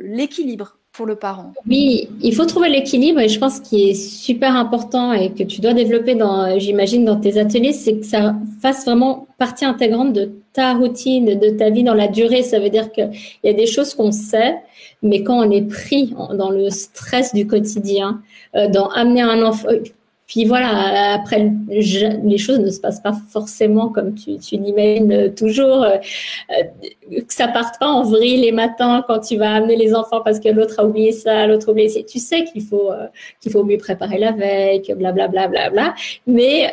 l'équilibre 0.03 0.77
pour 0.91 1.07
le 1.07 1.15
parent. 1.15 1.53
Oui, 1.67 2.07
il 2.21 2.35
faut 2.35 2.45
trouver 2.45 2.69
l'équilibre 2.69 3.19
et 3.19 3.27
je 3.27 3.39
pense 3.39 3.59
qu'il 3.59 3.89
est 3.89 3.95
super 3.95 4.55
important 4.55 5.11
et 5.11 5.31
que 5.31 5.41
tu 5.41 5.59
dois 5.59 5.73
développer 5.73 6.13
dans, 6.13 6.59
j'imagine, 6.59 7.03
dans 7.03 7.19
tes 7.19 7.39
ateliers, 7.39 7.73
c'est 7.73 7.97
que 7.97 8.05
ça 8.05 8.35
fasse 8.61 8.85
vraiment 8.85 9.27
partie 9.39 9.65
intégrante 9.65 10.13
de 10.13 10.31
ta 10.53 10.75
routine, 10.75 11.39
de 11.39 11.49
ta 11.49 11.71
vie 11.71 11.83
dans 11.83 11.95
la 11.95 12.07
durée. 12.07 12.43
Ça 12.43 12.59
veut 12.59 12.69
dire 12.69 12.91
qu'il 12.91 13.09
y 13.43 13.49
a 13.49 13.53
des 13.53 13.65
choses 13.65 13.95
qu'on 13.95 14.11
sait, 14.11 14.55
mais 15.01 15.23
quand 15.23 15.39
on 15.43 15.49
est 15.49 15.67
pris 15.67 16.13
dans 16.37 16.51
le 16.51 16.69
stress 16.69 17.33
du 17.33 17.47
quotidien, 17.47 18.21
euh, 18.55 18.67
dans 18.67 18.89
amener 18.89 19.23
un 19.23 19.41
enfant, 19.41 19.69
puis 20.27 20.45
voilà, 20.45 21.13
après, 21.15 21.51
les 21.67 22.38
choses 22.38 22.59
ne 22.59 22.69
se 22.69 22.79
passent 22.79 23.01
pas 23.01 23.13
forcément 23.29 23.89
comme 23.89 24.15
tu, 24.15 24.38
tu 24.38 24.55
l'imagines 24.55 25.33
toujours. 25.36 25.83
Euh, 25.83 25.97
euh, 26.51 27.21
que 27.21 27.33
ça 27.33 27.47
parte 27.49 27.77
pas 27.79 27.88
en 27.88 28.03
vrille 28.03 28.38
les 28.38 28.51
matins 28.51 29.03
quand 29.05 29.19
tu 29.19 29.38
vas 29.38 29.53
amener 29.53 29.75
les 29.75 29.93
enfants 29.93 30.21
parce 30.21 30.39
que 30.39 30.49
l'autre 30.49 30.79
a 30.79 30.86
oublié 30.86 31.12
ça, 31.12 31.45
l'autre 31.45 31.69
a 31.69 31.71
oublié 31.71 31.89
ça. 31.89 31.99
Tu 32.03 32.19
sais 32.19 32.45
qu'il 32.45 32.63
faut, 32.63 32.91
euh, 32.91 33.07
qu'il 33.41 33.51
faut 33.51 33.63
mieux 33.63 33.77
préparer 33.77 34.17
la 34.17 34.31
veille, 34.31 34.81
que 34.81 34.93
blablabla. 34.93 35.47
Bla, 35.47 35.69
bla, 35.69 35.69
bla, 35.69 35.95
Mais 36.25 36.71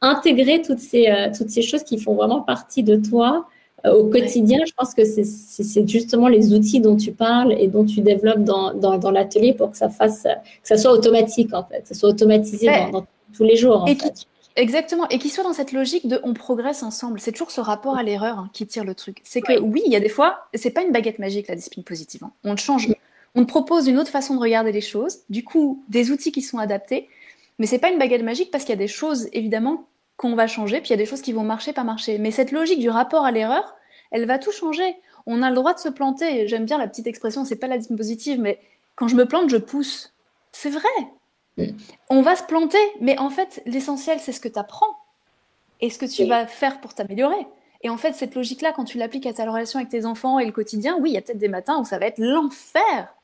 intégrer 0.00 0.62
toutes 0.62 0.78
ces, 0.78 1.12
toutes 1.36 1.50
ces 1.50 1.62
choses 1.62 1.82
qui 1.82 1.98
font 1.98 2.14
vraiment 2.14 2.42
partie 2.42 2.82
de 2.84 2.96
toi, 2.96 3.46
euh, 3.46 3.57
au 3.84 4.04
quotidien, 4.04 4.58
je 4.66 4.72
pense 4.72 4.94
que 4.94 5.04
c'est 5.04 5.88
justement 5.88 6.28
les 6.28 6.52
outils 6.52 6.80
dont 6.80 6.96
tu 6.96 7.12
parles 7.12 7.52
et 7.52 7.68
dont 7.68 7.84
tu 7.84 8.00
développes 8.00 8.42
dans, 8.42 8.74
dans, 8.74 9.10
l'atelier 9.10 9.52
pour 9.52 9.70
que 9.70 9.76
ça 9.76 9.88
fasse, 9.88 10.22
que 10.24 10.68
ça 10.68 10.76
soit 10.76 10.90
automatique 10.90 11.54
en 11.54 11.64
fait, 11.64 11.82
que 11.82 11.88
ça 11.88 11.94
soit 11.94 12.08
automatisé 12.08 12.68
dans, 12.92 13.06
tous 13.34 13.44
les 13.44 13.56
jours. 13.56 13.82
En 13.82 13.86
fait. 13.86 14.26
Exactement, 14.58 15.08
et 15.08 15.20
qu'il 15.20 15.30
soit 15.30 15.44
dans 15.44 15.52
cette 15.52 15.70
logique 15.70 16.08
de 16.08 16.18
on 16.24 16.34
progresse 16.34 16.82
ensemble. 16.82 17.20
C'est 17.20 17.30
toujours 17.30 17.52
ce 17.52 17.60
rapport 17.60 17.96
à 17.96 18.02
l'erreur 18.02 18.40
hein, 18.40 18.50
qui 18.52 18.66
tire 18.66 18.82
le 18.82 18.96
truc. 18.96 19.20
C'est 19.22 19.40
que 19.40 19.60
oui, 19.60 19.82
il 19.86 19.92
y 19.92 19.96
a 19.96 20.00
des 20.00 20.08
fois, 20.08 20.48
c'est 20.52 20.70
pas 20.70 20.82
une 20.82 20.90
baguette 20.90 21.20
magique 21.20 21.46
la 21.46 21.54
discipline 21.54 21.84
positive. 21.84 22.24
Hein. 22.24 22.32
On 22.42 22.56
te 22.56 22.60
change, 22.60 22.88
on 23.36 23.44
te 23.44 23.48
propose 23.48 23.86
une 23.86 23.98
autre 23.98 24.10
façon 24.10 24.34
de 24.34 24.40
regarder 24.40 24.72
les 24.72 24.80
choses. 24.80 25.18
Du 25.30 25.44
coup, 25.44 25.84
des 25.88 26.10
outils 26.10 26.32
qui 26.32 26.42
sont 26.42 26.58
adaptés, 26.58 27.08
mais 27.60 27.66
c'est 27.66 27.78
pas 27.78 27.90
une 27.90 28.00
baguette 28.00 28.24
magique 28.24 28.50
parce 28.50 28.64
qu'il 28.64 28.72
y 28.72 28.78
a 28.78 28.78
des 28.78 28.88
choses 28.88 29.28
évidemment 29.32 29.86
qu'on 30.18 30.34
va 30.34 30.46
changer, 30.46 30.80
puis 30.80 30.88
il 30.88 30.90
y 30.90 30.94
a 30.94 30.98
des 30.98 31.06
choses 31.06 31.22
qui 31.22 31.32
vont 31.32 31.44
marcher, 31.44 31.72
pas 31.72 31.84
marcher. 31.84 32.18
Mais 32.18 32.30
cette 32.30 32.52
logique 32.52 32.80
du 32.80 32.90
rapport 32.90 33.24
à 33.24 33.30
l'erreur, 33.30 33.76
elle 34.10 34.26
va 34.26 34.38
tout 34.38 34.52
changer. 34.52 34.96
On 35.24 35.42
a 35.42 35.48
le 35.48 35.54
droit 35.54 35.72
de 35.72 35.78
se 35.78 35.88
planter. 35.88 36.46
J'aime 36.48 36.66
bien 36.66 36.76
la 36.76 36.88
petite 36.88 37.06
expression, 37.06 37.44
c'est 37.44 37.56
pas 37.56 37.68
la 37.68 37.78
positive, 37.78 38.40
mais 38.40 38.58
quand 38.96 39.08
je 39.08 39.16
me 39.16 39.24
plante, 39.24 39.48
je 39.48 39.56
pousse. 39.56 40.12
C'est 40.52 40.70
vrai. 40.70 41.68
On 42.10 42.20
va 42.20 42.36
se 42.36 42.42
planter, 42.42 42.78
mais 43.00 43.18
en 43.18 43.30
fait, 43.30 43.62
l'essentiel, 43.64 44.18
c'est 44.20 44.32
ce 44.32 44.40
que 44.40 44.48
tu 44.48 44.58
apprends 44.58 44.98
et 45.80 45.90
ce 45.90 45.98
que 45.98 46.06
tu 46.06 46.24
vas 46.24 46.46
faire 46.46 46.80
pour 46.80 46.94
t'améliorer. 46.94 47.46
Et 47.82 47.88
en 47.88 47.96
fait, 47.96 48.12
cette 48.12 48.34
logique-là, 48.34 48.72
quand 48.72 48.84
tu 48.84 48.98
l'appliques 48.98 49.26
à 49.26 49.32
ta 49.32 49.48
relation 49.48 49.78
avec 49.78 49.88
tes 49.88 50.04
enfants 50.04 50.40
et 50.40 50.46
le 50.46 50.52
quotidien, 50.52 50.96
oui, 51.00 51.10
il 51.10 51.14
y 51.14 51.16
a 51.16 51.20
peut-être 51.20 51.38
des 51.38 51.48
matins 51.48 51.78
où 51.78 51.84
ça 51.84 51.98
va 51.98 52.06
être 52.06 52.18
l'enfer. 52.18 53.14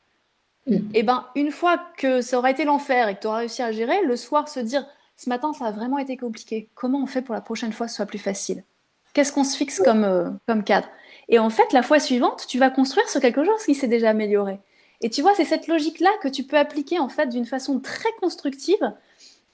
Et 0.67 0.81
eh 0.95 1.03
ben, 1.03 1.27
une 1.35 1.51
fois 1.51 1.79
que 1.99 2.23
ça 2.23 2.39
aura 2.39 2.51
été 2.51 2.65
l'enfer 2.65 3.09
et 3.09 3.17
que 3.17 3.21
tu 3.21 3.27
auras 3.27 3.39
réussi 3.39 3.63
à 3.63 3.71
gérer, 3.71 4.03
le 4.03 4.17
soir, 4.17 4.49
se 4.49 4.61
dire 4.61 4.87
ce 5.17 5.29
matin, 5.29 5.53
ça 5.53 5.67
a 5.67 5.71
vraiment 5.71 5.99
été 5.99 6.17
compliqué. 6.17 6.69
Comment 6.75 7.03
on 7.03 7.07
fait 7.07 7.23
pour 7.23 7.35
la 7.35 7.41
prochaine 7.41 7.73
fois 7.73 7.87
que 7.87 7.91
ce 7.91 7.97
soit 7.97 8.07
plus 8.07 8.19
facile? 8.19 8.65
Qu'est-ce 9.13 9.33
qu'on 9.33 9.45
se 9.45 9.57
fixe 9.57 9.81
comme, 9.81 10.05
euh, 10.05 10.29
comme 10.49 10.65
cadre? 10.65 10.89
Et 11.29 11.39
en 11.39 11.51
fait, 11.51 11.73
la 11.73 11.83
fois 11.83 12.01
suivante, 12.01 12.47
tu 12.49 12.59
vas 12.59 12.71
construire 12.71 13.09
sur 13.09 13.21
quelque 13.21 13.45
chose 13.45 13.65
qui 13.65 13.75
s'est 13.75 13.89
déjà 13.89 14.11
amélioré. 14.11 14.59
Et 15.01 15.11
tu 15.11 15.23
vois, 15.23 15.35
c'est 15.35 15.45
cette 15.45 15.69
logique-là 15.69 16.11
que 16.23 16.29
tu 16.29 16.45
peux 16.45 16.59
appliquer 16.59 16.99
en 16.99 17.09
fait 17.09 17.29
d'une 17.29 17.47
façon 17.47 17.79
très 17.79 18.11
constructive 18.21 18.93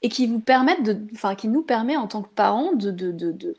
et 0.03 0.09
qui 0.09 0.27
vous 0.27 0.39
de, 0.39 1.35
qui 1.35 1.49
nous 1.49 1.63
permet 1.63 1.97
en 1.97 2.07
tant 2.07 2.23
que 2.23 2.29
parents 2.29 2.73
de, 2.73 2.91
de, 2.91 3.13
de, 3.13 3.33
de, 3.33 3.57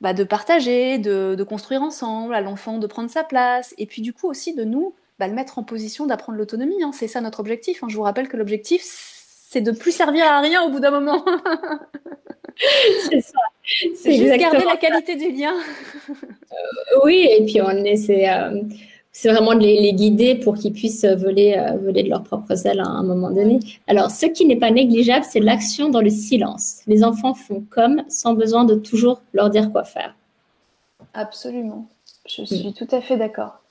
bah, 0.00 0.14
de 0.14 0.24
partager, 0.24 0.98
de, 0.98 1.34
de, 1.36 1.44
construire 1.44 1.82
ensemble, 1.82 2.34
à 2.34 2.40
l'enfant 2.40 2.78
de 2.78 2.86
prendre 2.86 3.10
sa 3.10 3.24
place, 3.24 3.74
et 3.76 3.86
puis 3.86 4.02
du 4.02 4.12
coup 4.12 4.28
aussi 4.28 4.54
de 4.54 4.64
nous 4.64 4.94
bah, 5.18 5.28
le 5.28 5.34
mettre 5.34 5.58
en 5.58 5.64
position 5.64 6.06
d'apprendre 6.06 6.38
l'autonomie. 6.38 6.82
Hein. 6.82 6.92
C'est 6.92 7.08
ça 7.08 7.20
notre 7.20 7.40
objectif. 7.40 7.82
Hein. 7.82 7.88
Je 7.90 7.96
vous 7.96 8.02
rappelle 8.02 8.28
que 8.28 8.36
l'objectif, 8.36 8.82
c'est 9.56 9.62
de 9.62 9.72
plus 9.72 9.92
servir 9.92 10.26
à 10.26 10.40
rien 10.40 10.62
au 10.64 10.70
bout 10.70 10.80
d'un 10.80 10.90
moment. 10.90 11.24
c'est 13.08 13.22
ça. 13.22 13.38
C'est 13.94 14.12
juste 14.12 14.36
garder 14.36 14.66
la 14.66 14.76
qualité 14.76 15.16
du 15.16 15.32
lien. 15.32 15.54
Euh, 16.10 17.00
oui, 17.04 17.26
et 17.30 17.42
puis 17.46 17.62
on 17.62 17.70
essaie, 17.70 18.28
euh, 18.28 18.60
c'est 19.12 19.30
vraiment 19.30 19.54
de 19.54 19.60
les, 19.60 19.94
guider 19.94 20.34
pour 20.34 20.56
qu'ils 20.56 20.74
puissent 20.74 21.06
voler, 21.06 21.54
euh, 21.56 21.78
voler 21.78 22.02
de 22.02 22.10
leurs 22.10 22.22
propres 22.22 22.66
ailes 22.66 22.80
à 22.80 22.86
un 22.86 23.02
moment 23.02 23.30
donné. 23.30 23.60
Alors, 23.86 24.10
ce 24.10 24.26
qui 24.26 24.44
n'est 24.44 24.56
pas 24.56 24.70
négligeable, 24.70 25.24
c'est 25.26 25.40
l'action 25.40 25.88
dans 25.88 26.02
le 26.02 26.10
silence. 26.10 26.82
Les 26.86 27.02
enfants 27.02 27.32
font 27.32 27.64
comme, 27.70 28.04
sans 28.08 28.34
besoin 28.34 28.66
de 28.66 28.74
toujours 28.74 29.22
leur 29.32 29.48
dire 29.48 29.72
quoi 29.72 29.84
faire. 29.84 30.14
Absolument. 31.14 31.86
Je 32.28 32.44
suis 32.44 32.74
tout 32.74 32.88
à 32.90 33.00
fait 33.00 33.16
d'accord. 33.16 33.62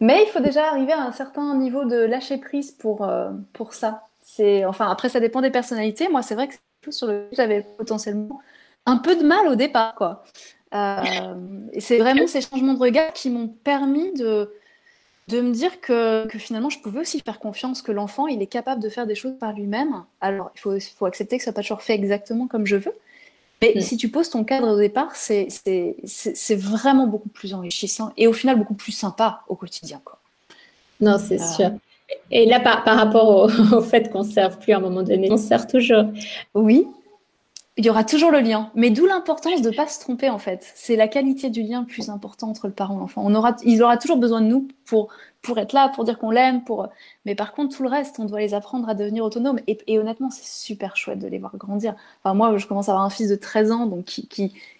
Mais 0.00 0.24
il 0.26 0.30
faut 0.30 0.40
déjà 0.40 0.68
arriver 0.68 0.92
à 0.92 1.02
un 1.02 1.12
certain 1.12 1.54
niveau 1.54 1.84
de 1.84 1.96
lâcher 1.96 2.38
prise 2.38 2.70
pour, 2.70 3.06
pour 3.52 3.74
ça. 3.74 4.04
C'est, 4.36 4.64
enfin, 4.64 4.90
après, 4.90 5.08
ça 5.08 5.20
dépend 5.20 5.40
des 5.40 5.50
personnalités. 5.50 6.08
Moi, 6.08 6.22
c'est 6.22 6.34
vrai 6.34 6.48
que 6.48 6.54
c'est 6.84 6.92
sur 6.92 7.06
le 7.06 7.28
j'avais 7.32 7.64
potentiellement 7.78 8.40
un 8.84 8.96
peu 8.96 9.14
de 9.16 9.22
mal 9.22 9.46
au 9.46 9.54
départ, 9.54 9.94
quoi. 9.94 10.24
Euh, 10.74 11.34
et 11.72 11.80
c'est 11.80 11.98
vraiment 11.98 12.26
ces 12.26 12.40
changements 12.40 12.74
de 12.74 12.80
regard 12.80 13.12
qui 13.12 13.30
m'ont 13.30 13.46
permis 13.46 14.12
de, 14.14 14.52
de 15.28 15.40
me 15.40 15.52
dire 15.52 15.80
que, 15.80 16.26
que, 16.26 16.38
finalement, 16.38 16.68
je 16.68 16.80
pouvais 16.80 17.00
aussi 17.00 17.20
faire 17.20 17.38
confiance 17.38 17.80
que 17.80 17.92
l'enfant, 17.92 18.26
il 18.26 18.42
est 18.42 18.48
capable 18.48 18.82
de 18.82 18.88
faire 18.88 19.06
des 19.06 19.14
choses 19.14 19.38
par 19.38 19.52
lui-même. 19.52 20.04
Alors, 20.20 20.50
il 20.56 20.60
faut, 20.60 20.76
faut 20.80 21.06
accepter 21.06 21.38
que 21.38 21.44
ça 21.44 21.52
n'a 21.52 21.54
pas 21.54 21.62
toujours 21.62 21.82
fait 21.82 21.94
exactement 21.94 22.48
comme 22.48 22.66
je 22.66 22.76
veux. 22.76 22.94
Mais 23.62 23.74
mm. 23.76 23.80
si 23.82 23.96
tu 23.96 24.08
poses 24.08 24.30
ton 24.30 24.42
cadre 24.42 24.74
au 24.74 24.78
départ, 24.78 25.14
c'est 25.14 25.46
vraiment 26.56 27.06
beaucoup 27.06 27.28
plus 27.28 27.54
enrichissant 27.54 28.12
et 28.16 28.26
au 28.26 28.32
final 28.32 28.58
beaucoup 28.58 28.74
plus 28.74 28.92
sympa 28.92 29.42
au 29.46 29.54
quotidien. 29.54 30.00
Quoi. 30.04 30.18
Non, 31.00 31.18
c'est 31.18 31.40
euh, 31.40 31.46
sûr. 31.46 31.70
Et 32.30 32.46
là, 32.46 32.60
par, 32.60 32.84
par 32.84 32.96
rapport 32.96 33.28
au, 33.28 33.80
fait 33.80 34.10
qu'on 34.10 34.24
ne 34.24 34.28
serve 34.28 34.58
plus 34.58 34.72
à 34.72 34.78
un 34.78 34.80
moment 34.80 35.02
donné, 35.02 35.30
on 35.30 35.36
sert 35.36 35.66
toujours. 35.66 36.04
Oui, 36.54 36.86
il 37.76 37.84
y 37.84 37.90
aura 37.90 38.04
toujours 38.04 38.30
le 38.30 38.40
lien. 38.40 38.70
Mais 38.74 38.90
d'où 38.90 39.06
l'importance 39.06 39.60
de 39.60 39.70
ne 39.70 39.74
pas 39.74 39.88
se 39.88 39.98
tromper, 39.98 40.30
en 40.30 40.38
fait. 40.38 40.70
C'est 40.74 40.94
la 40.94 41.08
qualité 41.08 41.50
du 41.50 41.62
lien 41.62 41.80
le 41.80 41.86
plus 41.86 42.08
important 42.08 42.48
entre 42.48 42.68
le 42.68 42.72
parent 42.72 42.96
et 42.96 43.00
l'enfant. 43.00 43.28
Aura, 43.34 43.56
il 43.64 43.82
aura 43.82 43.96
toujours 43.96 44.16
besoin 44.16 44.40
de 44.40 44.46
nous 44.46 44.68
pour, 44.84 45.08
pour 45.42 45.58
être 45.58 45.72
là, 45.72 45.88
pour 45.88 46.04
dire 46.04 46.18
qu'on 46.18 46.30
l'aime. 46.30 46.62
Pour... 46.62 46.88
Mais 47.24 47.34
par 47.34 47.52
contre, 47.52 47.76
tout 47.76 47.82
le 47.82 47.88
reste, 47.88 48.20
on 48.20 48.26
doit 48.26 48.40
les 48.40 48.54
apprendre 48.54 48.88
à 48.88 48.94
devenir 48.94 49.24
autonomes. 49.24 49.58
Et, 49.66 49.98
honnêtement, 49.98 50.30
c'est 50.30 50.46
super 50.46 50.96
chouette 50.96 51.18
de 51.18 51.26
les 51.26 51.38
voir 51.38 51.56
grandir. 51.56 51.96
Enfin, 52.22 52.34
moi, 52.34 52.56
je 52.56 52.66
commence 52.66 52.88
à 52.88 52.92
avoir 52.92 53.04
un 53.04 53.10
fils 53.10 53.28
de 53.28 53.36
13 53.36 53.72
ans, 53.72 53.86
donc 53.86 54.04
qui. 54.04 54.28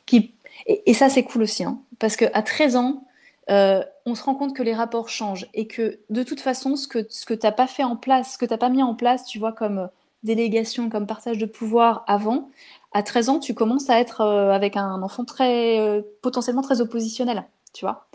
qui, 0.06 0.32
et 0.66 0.94
ça, 0.94 1.08
c'est 1.08 1.24
cool 1.24 1.42
aussi. 1.42 1.64
Hein, 1.64 1.80
parce 1.98 2.14
qu'à 2.14 2.42
13 2.42 2.76
ans, 2.76 3.04
euh, 3.50 3.82
on 4.06 4.14
se 4.14 4.22
rend 4.22 4.34
compte 4.34 4.54
que 4.54 4.62
les 4.62 4.74
rapports 4.74 5.08
changent 5.08 5.48
et 5.54 5.66
que 5.66 5.98
de 6.10 6.22
toute 6.22 6.40
façon, 6.40 6.76
ce 6.76 6.88
que, 6.88 7.06
ce 7.08 7.26
que 7.26 7.34
tu 7.34 7.46
n'as 7.46 7.52
pas 7.52 7.66
fait 7.66 7.84
en 7.84 7.96
place, 7.96 8.34
ce 8.34 8.38
que 8.38 8.46
tu 8.46 8.52
n'as 8.52 8.58
pas 8.58 8.68
mis 8.68 8.82
en 8.82 8.94
place, 8.94 9.24
tu 9.24 9.38
vois, 9.38 9.52
comme 9.52 9.88
délégation, 10.22 10.88
comme 10.88 11.06
partage 11.06 11.38
de 11.38 11.46
pouvoir 11.46 12.04
avant, 12.06 12.50
à 12.92 13.02
13 13.02 13.28
ans, 13.28 13.38
tu 13.38 13.54
commences 13.54 13.90
à 13.90 14.00
être 14.00 14.22
euh, 14.22 14.50
avec 14.50 14.76
un 14.76 15.02
enfant 15.02 15.24
très 15.24 15.78
euh, 15.80 16.00
potentiellement 16.22 16.62
très 16.62 16.80
oppositionnel, 16.80 17.44
tu 17.72 17.84
vois. 17.84 18.08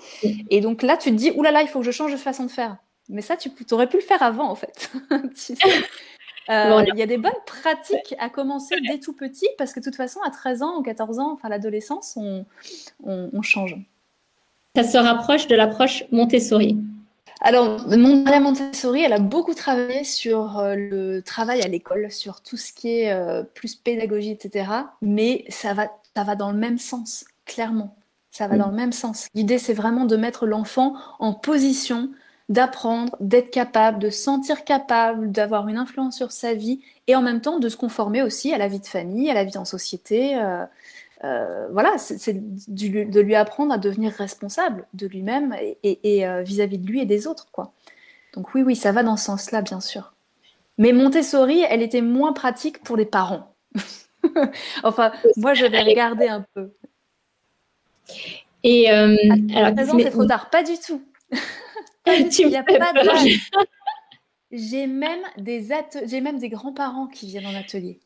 Et 0.49 0.61
donc 0.61 0.81
là, 0.81 0.97
tu 0.97 1.11
te 1.11 1.15
dis, 1.15 1.31
oulala, 1.31 1.51
là 1.51 1.59
là, 1.59 1.61
il 1.63 1.67
faut 1.67 1.79
que 1.79 1.85
je 1.85 1.91
change 1.91 2.11
de 2.11 2.17
façon 2.17 2.45
de 2.45 2.51
faire. 2.51 2.77
Mais 3.09 3.21
ça, 3.21 3.37
tu 3.37 3.51
aurais 3.71 3.87
pu 3.87 3.97
le 3.97 4.03
faire 4.03 4.23
avant, 4.23 4.49
en 4.49 4.55
fait. 4.55 4.91
Euh, 6.49 6.83
il 6.87 6.97
y 6.97 7.03
a 7.03 7.05
des 7.05 7.19
bonnes 7.19 7.31
pratiques 7.45 8.15
à 8.17 8.27
commencer 8.27 8.75
dès 8.81 8.99
tout 8.99 9.13
petit, 9.13 9.47
parce 9.59 9.71
que 9.71 9.79
de 9.79 9.85
toute 9.85 9.95
façon, 9.95 10.19
à 10.25 10.31
13 10.31 10.63
ans 10.63 10.79
ou 10.79 10.81
14 10.81 11.19
ans, 11.19 11.33
enfin 11.33 11.47
l'adolescence, 11.47 12.17
on, 12.17 12.43
on, 13.03 13.41
change. 13.43 13.75
Ça 14.75 14.83
se 14.83 14.97
rapproche 14.97 15.47
de 15.47 15.55
l'approche 15.55 16.03
Montessori. 16.11 16.77
Alors, 17.41 17.87
Maria 17.87 18.39
Montessori, 18.39 19.01
elle 19.01 19.13
a 19.13 19.19
beaucoup 19.19 19.53
travaillé 19.53 20.03
sur 20.03 20.59
euh, 20.59 20.75
le 20.75 21.21
travail 21.21 21.61
à 21.61 21.67
l'école, 21.67 22.11
sur 22.11 22.41
tout 22.41 22.57
ce 22.57 22.73
qui 22.73 22.99
est 22.99 23.13
euh, 23.13 23.43
plus 23.43 23.75
pédagogie, 23.75 24.31
etc. 24.31 24.71
Mais 25.01 25.45
ça 25.47 25.73
va, 25.73 25.89
ça 26.15 26.23
va 26.23 26.35
dans 26.35 26.51
le 26.51 26.57
même 26.57 26.77
sens, 26.77 27.25
clairement. 27.45 27.95
Ça 28.31 28.47
va 28.47 28.55
mm. 28.55 28.59
dans 28.59 28.67
le 28.67 28.75
même 28.75 28.91
sens. 28.91 29.27
L'idée, 29.33 29.57
c'est 29.57 29.73
vraiment 29.73 30.05
de 30.05 30.17
mettre 30.17 30.45
l'enfant 30.45 30.95
en 31.19 31.33
position 31.33 32.09
d'apprendre, 32.49 33.15
d'être 33.19 33.51
capable, 33.51 33.99
de 33.99 34.09
sentir 34.09 34.65
capable, 34.65 35.31
d'avoir 35.31 35.67
une 35.67 35.77
influence 35.77 36.17
sur 36.17 36.31
sa 36.31 36.55
vie 36.55 36.81
et 37.07 37.15
en 37.15 37.21
même 37.21 37.41
temps 37.41 37.59
de 37.59 37.69
se 37.69 37.77
conformer 37.77 38.23
aussi 38.23 38.53
à 38.53 38.57
la 38.57 38.67
vie 38.67 38.79
de 38.79 38.87
famille, 38.87 39.29
à 39.29 39.35
la 39.35 39.43
vie 39.43 39.57
en 39.57 39.65
société. 39.65 40.35
Euh, 40.35 40.65
euh, 41.23 41.67
voilà, 41.71 41.97
c'est 41.97 42.33
de 42.33 43.19
lui 43.19 43.35
apprendre 43.35 43.73
à 43.73 43.77
devenir 43.77 44.11
responsable 44.13 44.87
de 44.93 45.05
lui-même 45.07 45.55
et 45.83 46.27
euh, 46.27 46.43
vis-à-vis 46.43 46.77
de 46.77 46.87
lui 46.87 47.01
et 47.01 47.05
des 47.05 47.27
autres, 47.27 47.47
quoi. 47.51 47.73
Donc 48.33 48.53
oui, 48.53 48.61
oui, 48.61 48.75
ça 48.75 48.91
va 48.91 49.03
dans 49.03 49.17
ce 49.17 49.25
sens-là, 49.25 49.61
bien 49.61 49.81
sûr. 49.81 50.13
Mais 50.77 50.93
Montessori, 50.93 51.65
elle 51.67 51.81
était 51.81 52.01
moins 52.01 52.31
pratique 52.31 52.81
pour 52.83 52.95
les 52.95 53.05
parents. 53.05 53.53
enfin, 54.83 55.11
moi, 55.35 55.53
je 55.53 55.65
vais 55.65 55.81
regarder 55.81 56.27
un 56.27 56.45
peu. 56.53 56.71
Et 58.63 58.91
euh, 58.91 59.15
alors, 59.55 59.73
c'est 59.99 60.11
trop 60.11 60.25
tard, 60.25 60.49
pas 60.49 60.63
du 60.63 60.77
tout. 60.79 61.03
Il 62.07 62.47
n'y 62.47 62.55
a 62.55 62.63
pas 62.63 62.93
de 62.93 63.09
J'ai 64.51 64.87
même 64.87 65.21
des 65.37 65.67
j'ai 66.05 66.21
même 66.21 66.39
des 66.39 66.49
grands-parents 66.49 67.07
qui 67.07 67.27
viennent 67.27 67.45
en 67.45 67.55
atelier. 67.55 67.99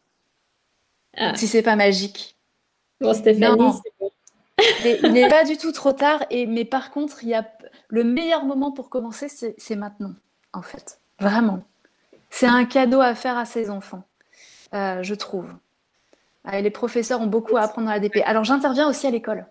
Ah. 1.15 1.35
Si 1.35 1.47
c'est 1.47 1.61
pas 1.61 1.75
magique. 1.75 2.32
Bon, 3.03 3.13
Stéphanie, 3.13 3.71
il 4.85 5.11
n'est 5.11 5.27
pas 5.27 5.43
du 5.43 5.57
tout 5.57 5.71
trop 5.71 5.91
tard. 5.91 6.23
Et, 6.29 6.45
mais 6.45 6.65
par 6.65 6.91
contre, 6.91 7.23
il 7.23 7.29
y 7.29 7.33
a 7.33 7.45
le 7.89 8.03
meilleur 8.03 8.45
moment 8.45 8.71
pour 8.71 8.89
commencer, 8.89 9.27
c'est 9.29 9.75
maintenant, 9.75 10.13
en 10.53 10.61
fait. 10.61 10.99
Vraiment. 11.19 11.63
C'est 12.29 12.47
un 12.47 12.65
cadeau 12.65 13.01
à 13.01 13.13
faire 13.13 13.37
à 13.37 13.45
ses 13.45 13.69
enfants, 13.69 14.03
euh, 14.73 15.03
je 15.03 15.13
trouve. 15.13 15.47
les 16.51 16.71
professeurs 16.71 17.21
ont 17.21 17.27
beaucoup 17.27 17.57
à 17.57 17.61
apprendre 17.61 17.89
à 17.89 17.93
la 17.93 17.99
DP. 17.99 18.21
Alors, 18.25 18.43
j'interviens 18.43 18.89
aussi 18.89 19.05
à 19.05 19.11
l'école. 19.11 19.45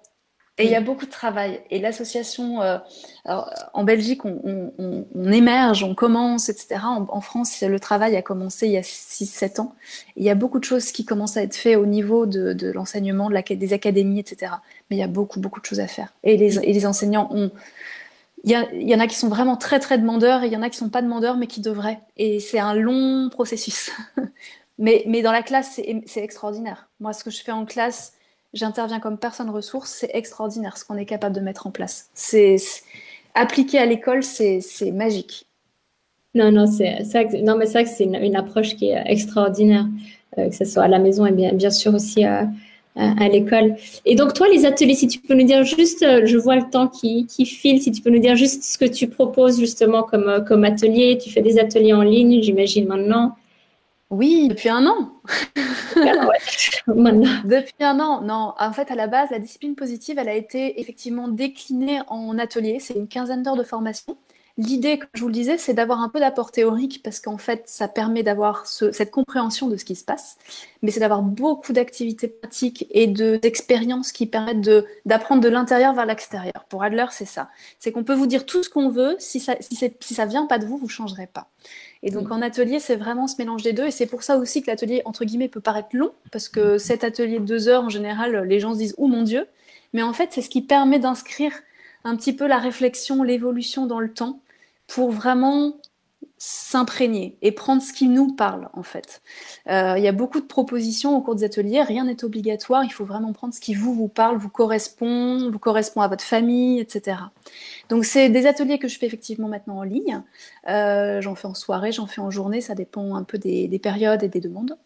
Et 0.59 0.67
il 0.67 0.71
y 0.71 0.75
a 0.75 0.83
beaucoup 0.83 1.07
de 1.07 1.11
travail. 1.11 1.63
Et 1.71 1.79
l'association, 1.79 2.61
euh, 2.61 2.77
en 3.25 3.85
Belgique, 3.85 4.23
on, 4.27 5.33
émerge, 5.33 5.83
on 5.83 5.95
commence, 5.95 6.51
etc. 6.51 6.81
En, 6.85 7.21
France, 7.23 7.63
le 7.63 7.81
travail 7.81 8.17
a 8.17 8.23
commencé 8.23 8.67
il 8.67 8.73
y 8.73 8.77
a 8.77 8.83
6-7 8.83 9.61
ans. 9.61 9.75
il 10.17 10.25
y 10.25 10.31
a 10.31 10.35
beaucoup 10.35 10.59
de 10.59 10.65
choses 10.65 10.93
qui 10.93 11.07
commencent 11.07 11.39
à 11.39 11.43
être 11.43 11.57
faites 11.57 11.79
au 11.79 11.87
niveau 11.87 12.27
de, 12.27 12.71
l'enseignement, 12.73 13.31
de 13.31 13.55
des 13.55 13.73
académies, 13.73 14.21
etc. 14.21 14.53
Mais 14.91 14.97
il 14.97 14.99
y 14.99 15.03
a 15.03 15.09
beaucoup, 15.09 15.41
beaucoup 15.41 15.61
de 15.61 15.65
choses 15.65 15.81
à 15.81 15.87
faire. 15.87 16.13
Et 16.23 16.37
les, 16.37 16.51
les 16.51 16.87
enseignants 16.87 17.29
ont... 17.31 17.51
Il 18.45 18.51
y, 18.51 18.91
y, 18.91 18.95
en 18.95 18.99
a 18.99 19.07
qui 19.07 19.15
sont 19.15 19.29
vraiment 19.29 19.57
très, 19.57 19.79
très 19.79 19.99
demandeurs 19.99 20.43
et 20.43 20.49
il 20.49 20.53
y 20.53 20.57
en 20.57 20.63
a 20.63 20.69
qui 20.69 20.77
sont 20.77 20.91
pas 20.91 21.01
demandeurs, 21.01 21.37
mais 21.37 21.47
qui 21.47 21.61
devraient. 21.61 22.01
Et 22.17 22.41
c'est 22.41 22.59
un 22.59 22.75
long 22.75 23.31
processus. 23.31 23.93
mais, 24.79 25.05
mais 25.07 25.23
dans 25.23 25.33
la 25.33 25.43
classe, 25.43 25.81
c'est 26.07 26.21
extraordinaire. 26.23 26.89
Moi, 26.99 27.13
ce 27.13 27.23
que 27.25 27.31
je 27.31 27.43
fais 27.43 27.53
en 27.53 27.65
classe 27.65 28.15
j'interviens 28.55 29.01
comme 29.01 29.19
personne 29.19 29.51
ressource, 29.51 29.91
c'est 29.91 30.11
extraordinaire 30.15 30.77
ce 30.77 30.85
qu'on 30.85 30.97
est 30.97 31.07
capable 31.07 31.35
de 31.35 31.41
mettre 31.41 31.67
en 31.67 31.71
place. 31.71 32.11
C'est 32.15 32.57
appliqué 33.35 33.79
à 33.79 33.87
l'école, 33.87 34.23
c'est 34.23 34.63
magique. 34.93 35.47
Non, 36.35 36.51
non, 36.51 36.67
c'est 36.67 37.03
non, 37.43 37.57
mais 37.57 37.67
c'est 37.67 37.85
que 37.85 37.91
c'est 37.91 38.05
une, 38.05 38.37
approche 38.37 38.75
qui 38.77 38.89
est 38.89 39.03
extraordinaire, 39.07 39.87
euh, 40.39 40.49
que 40.49 40.55
ce 40.55 40.65
soit 40.65 40.85
à 40.85 40.89
la 40.89 40.99
maison 40.99 41.27
et 41.27 41.33
bien, 41.33 41.53
bien 41.53 41.69
sûr 41.69 41.95
aussi 41.95 42.25
à, 42.25 42.49
à, 42.97 43.29
l'école. 43.29 43.77
Et 44.07 44.15
donc, 44.15 44.33
toi, 44.33 44.49
les 44.49 44.65
ateliers, 44.65 44.95
si 44.95 45.09
tu 45.09 45.19
peux 45.19 45.35
nous 45.35 45.47
dire 45.47 45.65
juste, 45.65 46.03
euh, 46.03 46.23
je 46.25 46.39
vois 46.39 46.57
le 46.57 46.71
temps 46.71 46.89
qui, 46.89 47.27
qui, 47.27 47.45
file, 47.45 47.83
si 47.83 47.93
tu 47.93 48.01
peux 48.01 48.11
nous 48.11 48.19
dire 48.19 48.37
juste 48.37 48.65
ce 48.65 48.79
que 48.79 48.85
tu 48.85 49.09
proposes 49.09 49.59
justement 49.59 50.03
comme, 50.03 50.29
euh, 50.29 50.41
comme 50.41 50.65
atelier. 50.65 51.19
Tu 51.19 51.31
fais 51.31 51.43
des 51.43 51.59
ateliers 51.59 51.93
en 51.93 52.03
ligne, 52.03 52.43
j'imagine 52.43 52.87
maintenant. 52.87 53.37
Oui, 54.13 54.49
depuis 54.49 54.69
un 54.69 54.85
an. 54.87 55.15
depuis 56.87 57.73
un 57.81 57.99
an, 57.99 58.21
non. 58.21 58.53
En 58.59 58.73
fait, 58.75 58.91
à 58.91 58.95
la 58.95 59.07
base, 59.07 59.31
la 59.31 59.39
discipline 59.39 59.75
positive, 59.75 60.19
elle 60.19 60.29
a 60.29 60.35
été 60.35 60.79
effectivement 60.83 61.29
déclinée 61.29 62.01
en 62.09 62.39
atelier. 62.39 62.79
C'est 62.79 62.93
une 62.93 63.09
quinzaine 63.09 63.43
d'heures 63.43 63.57
de 63.57 63.65
formation. 63.65 64.19
L'idée, 64.59 64.99
comme 64.99 65.09
je 65.15 65.23
vous 65.23 65.29
le 65.29 65.33
disais, 65.33 65.57
c'est 65.57 65.73
d'avoir 65.73 66.03
un 66.03 66.11
peu 66.11 66.21
d'apport 66.21 66.53
théorique 66.53 67.03
parce 67.03 67.21
qu'en 67.21 67.39
fait, 67.39 67.63
ça 67.65 67.89
permet 67.89 68.23
d'avoir 68.23 68.67
cette 68.67 69.11
compréhension 69.11 69.69
de 69.69 69.79
ce 69.79 69.87
qui 69.87 69.97
se 69.97 70.05
passe, 70.05 70.37
mais 70.83 70.91
c'est 70.91 71.01
d'avoir 71.01 71.23
beaucoup 71.23 71.73
d'activités 71.73 72.29
pratiques 72.29 72.87
et 72.91 73.07
d'expériences 73.07 74.13
qui 74.13 74.27
permettent 74.27 74.69
d'apprendre 75.07 75.41
de, 75.41 75.49
l'intérieur 75.49 75.95
vers 75.95 76.05
l'extérieur. 76.05 76.67
Pour 76.69 76.83
Adler, 76.83 77.07
c'est 77.13 77.25
ça. 77.25 77.49
C'est 77.79 77.93
qu'on 77.93 78.05
peut 78.05 78.13
vous 78.13 78.27
dire 78.27 78.45
tout 78.45 78.63
ce 78.63 78.69
qu'on 78.69 78.91
veut, 78.91 79.17
si 79.19 79.41
ça, 79.41 79.55
si, 79.61 79.75
si 79.99 80.15
ça 80.15 80.27
vient 80.27 80.45
pas 80.45 80.59
de 80.59 80.67
vous, 80.67 80.77
vous 80.77 80.89
changerez 80.89 81.29
pas. 81.29 81.49
Et 82.03 82.11
donc 82.11 82.29
mm. 82.29 82.33
en 82.33 82.43
atelier, 82.43 82.81
c'est 82.81 82.97
vraiment 82.97 83.27
ce 83.27 83.37
mélange 83.39 83.63
des 83.63 83.73
deux. 83.73 83.87
Et 83.87 83.91
c'est 83.91 84.07
pour 84.07 84.23
ça 84.23 84.37
aussi 84.37 84.63
que 84.63 84.71
l'atelier, 84.71 85.03
entre 85.05 85.25
guillemets, 85.25 85.49
peut 85.49 85.61
paraître 85.61 85.91
long, 85.93 86.13
parce 86.31 86.49
que 86.49 86.79
cet 86.79 87.05
atelier 87.05 87.39
de 87.39 87.45
deux 87.45 87.69
heures, 87.69 87.85
en 87.85 87.89
général, 87.89 88.45
les 88.47 88.61
gens 88.61 88.75
se 88.75 88.79
disent, 88.79 88.95
oh 88.99 89.07
mon 89.07 89.23
Dieu. 89.23 89.47
Mais 89.93 90.03
en 90.03 90.13
fait, 90.13 90.31
c'est 90.33 90.43
ce 90.43 90.49
qui 90.49 90.63
permet 90.63 90.99
d'inscrire 90.99 91.53
un 92.05 92.17
petit 92.17 92.33
peu 92.33 92.47
la 92.47 92.59
réflexion, 92.59 93.23
l'évolution 93.23 93.87
dans 93.87 94.01
le 94.01 94.13
temps, 94.13 94.41
pour 94.87 95.11
vraiment 95.13 95.77
s'imprégner 96.45 97.37
et 97.41 97.53
prendre 97.53 97.81
ce 97.81 97.93
qui 97.93 98.09
nous 98.09 98.35
parle 98.35 98.69
en 98.73 98.83
fait. 98.83 99.23
Euh, 99.71 99.95
il 99.97 100.03
y 100.03 100.09
a 100.09 100.13
beaucoup 100.13 100.41
de 100.41 100.45
propositions 100.45 101.17
au 101.17 101.21
cours 101.21 101.37
des 101.37 101.45
ateliers, 101.45 101.83
rien 101.83 102.05
n'est 102.05 102.25
obligatoire, 102.25 102.83
il 102.83 102.93
faut 102.93 103.05
vraiment 103.05 103.33
prendre 103.33 103.55
ce 103.55 103.61
qui 103.61 103.75
vous 103.75 103.95
vous 103.95 104.09
parle, 104.09 104.39
vous 104.39 104.49
correspond, 104.49 105.49
vous 105.53 105.59
correspond 105.61 106.01
à 106.01 106.09
votre 106.09 106.25
famille, 106.25 106.81
etc. 106.81 107.19
Donc 107.91 108.05
c'est 108.05 108.29
des 108.29 108.49
ateliers 108.49 108.81
que 108.81 108.89
je 108.89 108.99
fais 108.99 109.07
effectivement 109.07 109.47
maintenant 109.47 109.79
en 109.79 109.83
ligne. 109.85 110.21
Euh, 110.69 111.21
j'en 111.21 111.37
fais 111.37 111.47
en 111.47 111.55
soirée, 111.55 111.93
j'en 111.93 112.09
fais 112.09 112.21
en 112.21 112.33
journée, 112.33 112.61
ça 112.61 112.75
dépend 112.75 113.15
un 113.15 113.23
peu 113.23 113.39
des, 113.39 113.69
des 113.69 113.79
périodes 113.79 114.25
et 114.25 114.29
des 114.29 114.41
demandes. 114.41 114.77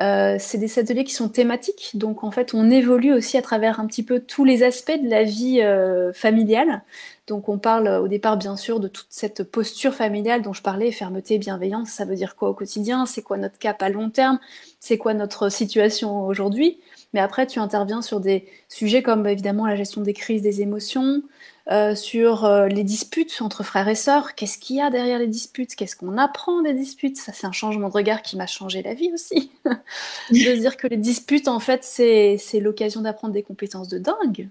Euh, 0.00 0.36
c'est 0.40 0.58
des 0.58 0.78
ateliers 0.78 1.04
qui 1.04 1.12
sont 1.12 1.28
thématiques, 1.28 1.90
donc 1.94 2.24
en 2.24 2.30
fait 2.30 2.54
on 2.54 2.70
évolue 2.70 3.12
aussi 3.12 3.36
à 3.36 3.42
travers 3.42 3.78
un 3.78 3.86
petit 3.86 4.04
peu 4.04 4.20
tous 4.20 4.46
les 4.46 4.62
aspects 4.62 4.98
de 5.02 5.10
la 5.10 5.24
vie 5.24 5.60
familiale. 6.14 6.82
Donc 7.26 7.48
on 7.48 7.58
parle 7.58 7.88
au 7.88 8.08
départ 8.08 8.36
bien 8.36 8.56
sûr 8.56 8.80
de 8.80 8.88
toute 8.88 9.06
cette 9.08 9.44
posture 9.44 9.94
familiale 9.94 10.42
dont 10.42 10.52
je 10.52 10.62
parlais, 10.62 10.92
fermeté, 10.92 11.38
bienveillance, 11.38 11.90
ça 11.90 12.04
veut 12.04 12.16
dire 12.16 12.36
quoi 12.36 12.50
au 12.50 12.54
quotidien, 12.54 13.06
c'est 13.06 13.22
quoi 13.22 13.38
notre 13.38 13.58
cap 13.58 13.82
à 13.82 13.88
long 13.88 14.10
terme, 14.10 14.38
c'est 14.78 14.98
quoi 14.98 15.14
notre 15.14 15.48
situation 15.48 16.26
aujourd'hui? 16.26 16.80
Mais 17.14 17.20
après 17.20 17.46
tu 17.46 17.58
interviens 17.60 18.02
sur 18.02 18.20
des 18.20 18.46
sujets 18.68 19.02
comme 19.02 19.26
évidemment 19.26 19.66
la 19.66 19.76
gestion 19.76 20.02
des 20.02 20.12
crises, 20.12 20.42
des 20.42 20.60
émotions, 20.60 21.22
euh, 21.70 21.94
sur 21.94 22.44
euh, 22.44 22.68
les 22.68 22.84
disputes 22.84 23.40
entre 23.40 23.62
frères 23.62 23.88
et 23.88 23.94
sœurs. 23.94 24.34
Qu'est-ce 24.34 24.58
qu'il 24.58 24.76
y 24.76 24.82
a 24.82 24.90
derrière 24.90 25.18
les 25.18 25.26
disputes? 25.26 25.74
Qu'est-ce 25.74 25.96
qu'on 25.96 26.18
apprend 26.18 26.60
des 26.60 26.74
disputes? 26.74 27.16
Ça, 27.16 27.32
c'est 27.32 27.46
un 27.46 27.52
changement 27.52 27.88
de 27.88 27.94
regard 27.94 28.20
qui 28.20 28.36
m'a 28.36 28.46
changé 28.46 28.82
la 28.82 28.92
vie 28.92 29.10
aussi. 29.14 29.50
de 30.30 30.56
dire 30.58 30.76
que 30.76 30.86
les 30.86 30.98
disputes, 30.98 31.48
en 31.48 31.60
fait, 31.60 31.82
c'est, 31.82 32.36
c'est 32.38 32.60
l'occasion 32.60 33.00
d'apprendre 33.00 33.32
des 33.32 33.42
compétences 33.42 33.88
de 33.88 33.96
dingue 33.96 34.50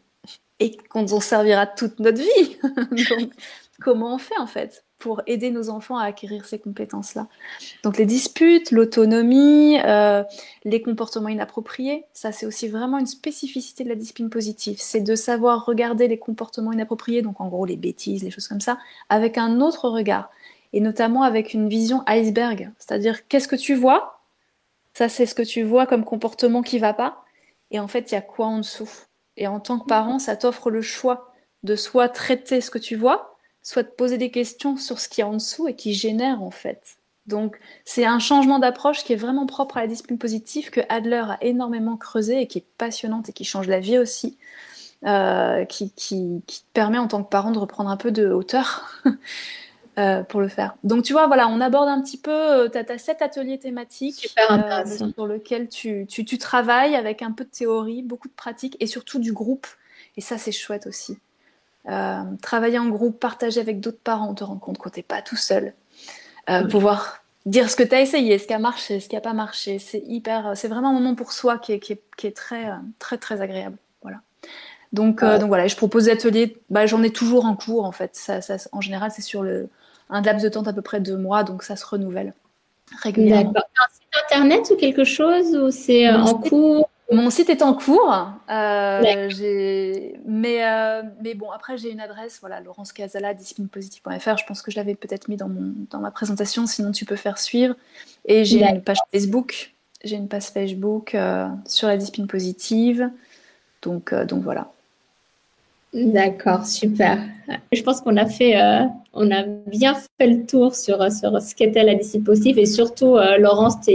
et 0.63 0.78
qu'on 0.89 1.06
en 1.06 1.19
servira 1.19 1.67
toute 1.67 1.99
notre 1.99 2.19
vie. 2.19 2.58
Comment 3.82 4.15
on 4.15 4.17
fait, 4.17 4.38
en 4.39 4.47
fait 4.47 4.84
pour 4.99 5.21
aider 5.28 5.52
nos 5.52 5.69
enfants 5.69 5.97
à 5.97 6.06
acquérir 6.06 6.45
ces 6.45 6.60
compétences-là? 6.60 7.28
Donc 7.84 7.97
les 7.97 8.06
disputes, 8.06 8.71
l'autonomie, 8.71 9.78
euh, 9.84 10.23
les 10.63 10.82
comportements 10.82 11.28
inappropriés, 11.28 12.06
ça 12.13 12.32
c'est 12.32 12.45
aussi 12.45 12.69
vraiment 12.69 12.97
une 12.99 13.06
spécificité 13.06 13.84
de 13.84 13.89
la 13.89 13.95
discipline 13.95 14.30
positive. 14.30 14.78
C'est 14.80 15.02
de 15.02 15.15
savoir 15.15 15.65
regarder 15.65 16.08
les 16.08 16.17
comportements 16.17 16.71
inappropriés, 16.71 17.21
donc 17.21 17.41
en 17.41 17.49
gros 17.49 17.65
les 17.65 17.76
bêtises, 17.76 18.23
les 18.23 18.32
choses 18.32 18.47
comme 18.47 18.62
ça, 18.62 18.78
avec 19.10 19.38
un 19.38 19.60
autre 19.60 19.89
regard. 19.89 20.30
Et 20.71 20.80
notamment 20.80 21.23
avec 21.23 21.54
une 21.54 21.67
vision 21.67 22.02
iceberg. 22.08 22.71
C'est-à-dire 22.80 23.28
qu'est-ce 23.28 23.49
que 23.49 23.58
tu 23.58 23.76
vois? 23.76 24.21
Ça 24.93 25.10
c'est 25.10 25.26
ce 25.26 25.36
que 25.36 25.43
tu 25.43 25.63
vois 25.63 25.86
comme 25.86 26.06
comportement 26.06 26.62
qui 26.62 26.80
va 26.80 26.93
pas. 26.93 27.26
Et 27.71 27.80
en 27.80 27.89
fait, 27.89 28.12
il 28.12 28.13
y 28.13 28.17
a 28.17 28.21
quoi 28.21 28.45
en 28.45 28.60
dessous? 28.60 28.89
Et 29.38 29.48
en 29.48 29.60
tant 29.60 29.80
que 29.80 29.86
parent, 29.86 30.19
ça 30.19 30.36
t'offre 30.36 30.69
le 30.69 30.82
choix 30.82 31.34
de 31.63 31.76
soit 31.76 32.10
traiter 32.10 32.62
ce 32.62 32.69
que 32.69 32.78
tu 32.78 32.96
vois, 32.96 33.38
soit 33.62 33.84
de 33.84 33.90
poser 33.90 34.17
des 34.17 34.31
questions 34.31 34.77
sur 34.77 35.00
ce 35.00 35.10
qui 35.10 35.21
est 35.21 35.25
en 35.25 35.34
dessous 35.34 35.67
et 35.67 35.75
qui 35.75 35.94
génère 35.94 36.44
en 36.44 36.52
fait. 36.52 36.98
Donc 37.25 37.58
c'est 37.86 38.06
un 38.06 38.19
changement 38.19 38.60
d'approche 38.60 39.04
qui 39.04 39.13
est 39.13 39.17
vraiment 39.17 39.46
propre 39.46 39.77
à 39.77 39.81
la 39.81 39.88
discipline 39.88 40.17
positive 40.17 40.69
que 40.71 40.81
Adler 40.90 41.23
a 41.25 41.38
énormément 41.42 41.96
creusé 41.96 42.42
et 42.42 42.48
qui 42.48 42.60
est 42.60 42.67
passionnante 42.77 43.29
et 43.29 43.34
qui 43.34 43.46
change 43.46 43.67
la 43.67 43.79
vie 43.79 43.98
aussi, 43.98 44.38
euh, 45.06 45.63
qui, 45.65 45.92
qui, 45.94 46.44
qui, 46.48 46.62
te 46.62 46.71
permet 46.73 46.98
en 46.98 47.08
tant 47.08 47.23
que 47.23 47.29
parent 47.29 47.52
de 47.52 47.60
reprendre 47.60 47.90
un 47.90 47.98
peu 47.98 48.12
de 48.12 48.27
hauteur 48.27 49.02
euh, 49.98 50.23
pour 50.23 50.41
le 50.41 50.48
faire. 50.48 50.75
Donc 50.83 51.04
tu 51.04 51.13
vois, 51.13 51.27
voilà, 51.27 51.48
on 51.48 51.62
aborde 51.62 51.87
un 51.87 52.02
petit 52.02 52.17
peu, 52.17 52.69
tu 52.71 52.77
as, 52.77 52.98
sept 52.98 53.21
ateliers 53.21 53.60
thématiques 53.60 54.35
euh, 54.50 54.85
sur 54.85 55.27
lesquels 55.27 55.69
tu, 55.69 56.06
tu, 56.08 56.25
tu 56.25 56.37
travailles 56.37 56.96
avec 56.96 57.21
un 57.21 57.31
peu 57.31 57.44
de 57.44 57.50
théorie, 57.50 58.02
beaucoup 58.02 58.27
de 58.27 58.33
pratique 58.33 58.75
et 58.79 58.87
surtout 58.87 59.19
du 59.19 59.33
groupe. 59.33 59.67
Et 60.17 60.21
ça 60.21 60.37
c'est 60.37 60.52
chouette 60.52 60.87
aussi. 60.87 61.17
Euh, 61.89 62.23
travailler 62.41 62.79
en 62.79 62.87
groupe, 62.87 63.19
partager 63.19 63.60
avec 63.60 63.81
d'autres 63.81 64.00
parents, 64.02 64.29
on 64.29 64.33
te 64.33 64.44
rend 64.44 64.56
compte 64.56 64.77
qu'on 64.77 64.89
t'es 64.89 65.04
pas 65.04 65.21
tout 65.21 65.35
seul. 65.35 65.73
Euh, 66.50 66.65
pouvoir 66.67 67.23
dire 67.46 67.69
ce 67.69 67.75
que 67.75 67.83
tu 67.83 67.94
as 67.94 68.02
essayé, 68.02 68.37
ce 68.37 68.48
qui 68.48 68.54
a 68.54 68.60
marché, 68.60 69.00
ce 69.00 69.10
qui 69.10 69.15
n'a 69.15 69.21
pas 69.21 69.33
marché, 69.33 69.79
c'est 69.79 70.02
hyper, 70.06 70.54
c'est 70.56 70.69
vraiment 70.69 70.89
un 70.89 70.94
moment 70.94 71.15
pour 71.15 71.33
soi 71.33 71.58
qui 71.58 71.73
est, 71.73 71.79
qui 71.79 71.94
est, 71.94 72.02
qui 72.15 72.27
est 72.27 72.35
très, 72.35 72.69
euh, 72.69 72.75
très, 73.00 73.17
très 73.17 73.41
agréable. 73.41 73.77
Voilà. 74.02 74.21
Donc, 74.94 75.23
donc 75.23 75.48
voilà, 75.48 75.67
je 75.67 75.75
propose 75.75 76.06
des 76.06 76.12
ateliers, 76.12 76.58
bah, 76.69 76.85
j'en 76.85 77.02
ai 77.02 77.10
toujours 77.10 77.46
en 77.46 77.56
cours 77.56 77.83
en 77.83 77.91
fait. 77.91 78.15
Ça, 78.15 78.41
ça, 78.41 78.58
en 78.71 78.79
général, 78.79 79.12
c'est 79.12 79.23
sur 79.23 79.41
le, 79.41 79.67
un 80.14 80.22
laps 80.22 80.44
de 80.44 80.50
temps 80.50 80.62
d'à 80.62 80.72
peu 80.72 80.82
près 80.82 81.02
deux 81.02 81.18
mois, 81.18 81.44
donc 81.44 81.64
ça 81.64 81.76
se 81.76 81.86
renouvelle 81.86 82.34
régulièrement. 83.02 83.52
D'accord. 83.52 83.70
Un 83.80 83.94
site 83.94 84.08
internet 84.26 84.72
ou 84.72 84.78
quelque 84.78 85.04
chose 85.04 85.56
ou 85.56 85.72
c'est 85.72 86.10
en 86.10 86.36
cours 86.36 86.90
mon 87.14 87.30
site 87.30 87.50
est 87.50 87.62
en 87.62 87.74
cours, 87.74 88.12
euh, 88.50 89.30
mais, 90.26 90.66
euh, 90.66 91.04
mais 91.22 91.34
bon, 91.36 91.52
après 91.52 91.78
j'ai 91.78 91.92
une 91.92 92.00
adresse, 92.00 92.40
voilà, 92.40 92.60
Laurence 92.60 92.92
Casala, 92.92 93.34
disciplinepositive.fr. 93.34 94.38
Je 94.38 94.46
pense 94.46 94.62
que 94.62 94.72
je 94.72 94.78
l'avais 94.78 94.96
peut-être 94.96 95.28
mis 95.28 95.38
dans, 95.38 95.50
mon, 95.50 95.74
dans 95.92 96.00
ma 96.00 96.12
présentation, 96.12 96.66
sinon 96.66 96.92
tu 96.92 97.06
peux 97.06 97.16
faire 97.16 97.38
suivre. 97.38 97.76
Et 98.26 98.46
j'ai 98.46 98.64
une 98.64 98.82
page 98.82 98.98
Facebook, 99.12 99.74
j'ai 100.04 100.16
une 100.16 100.28
page 100.28 100.48
Facebook 100.48 101.14
euh, 101.14 101.48
sur 101.66 101.88
la 101.88 101.98
discipline 101.98 102.28
positive. 102.28 103.10
Donc, 103.82 104.14
donc 104.14 104.42
voilà. 104.44 104.72
D'accord, 105.94 106.65
super. 106.65 107.19
Je 107.71 107.81
pense 107.83 108.02
qu'on 108.02 108.17
a 108.17 108.25
fait, 108.25 108.56
on 109.13 109.29
a 109.31 109.44
bien 109.44 109.94
fait 109.94 110.27
le 110.27 110.46
tour 110.46 110.73
sur, 110.73 111.12
sur 111.12 111.39
ce 111.41 111.54
qu'était 111.54 111.83
la 111.83 111.96
discipline 111.96 112.23
positive 112.23 112.58
et 112.58 112.65
surtout, 112.65 113.17
Laurence, 113.37 113.79
tu 113.81 113.91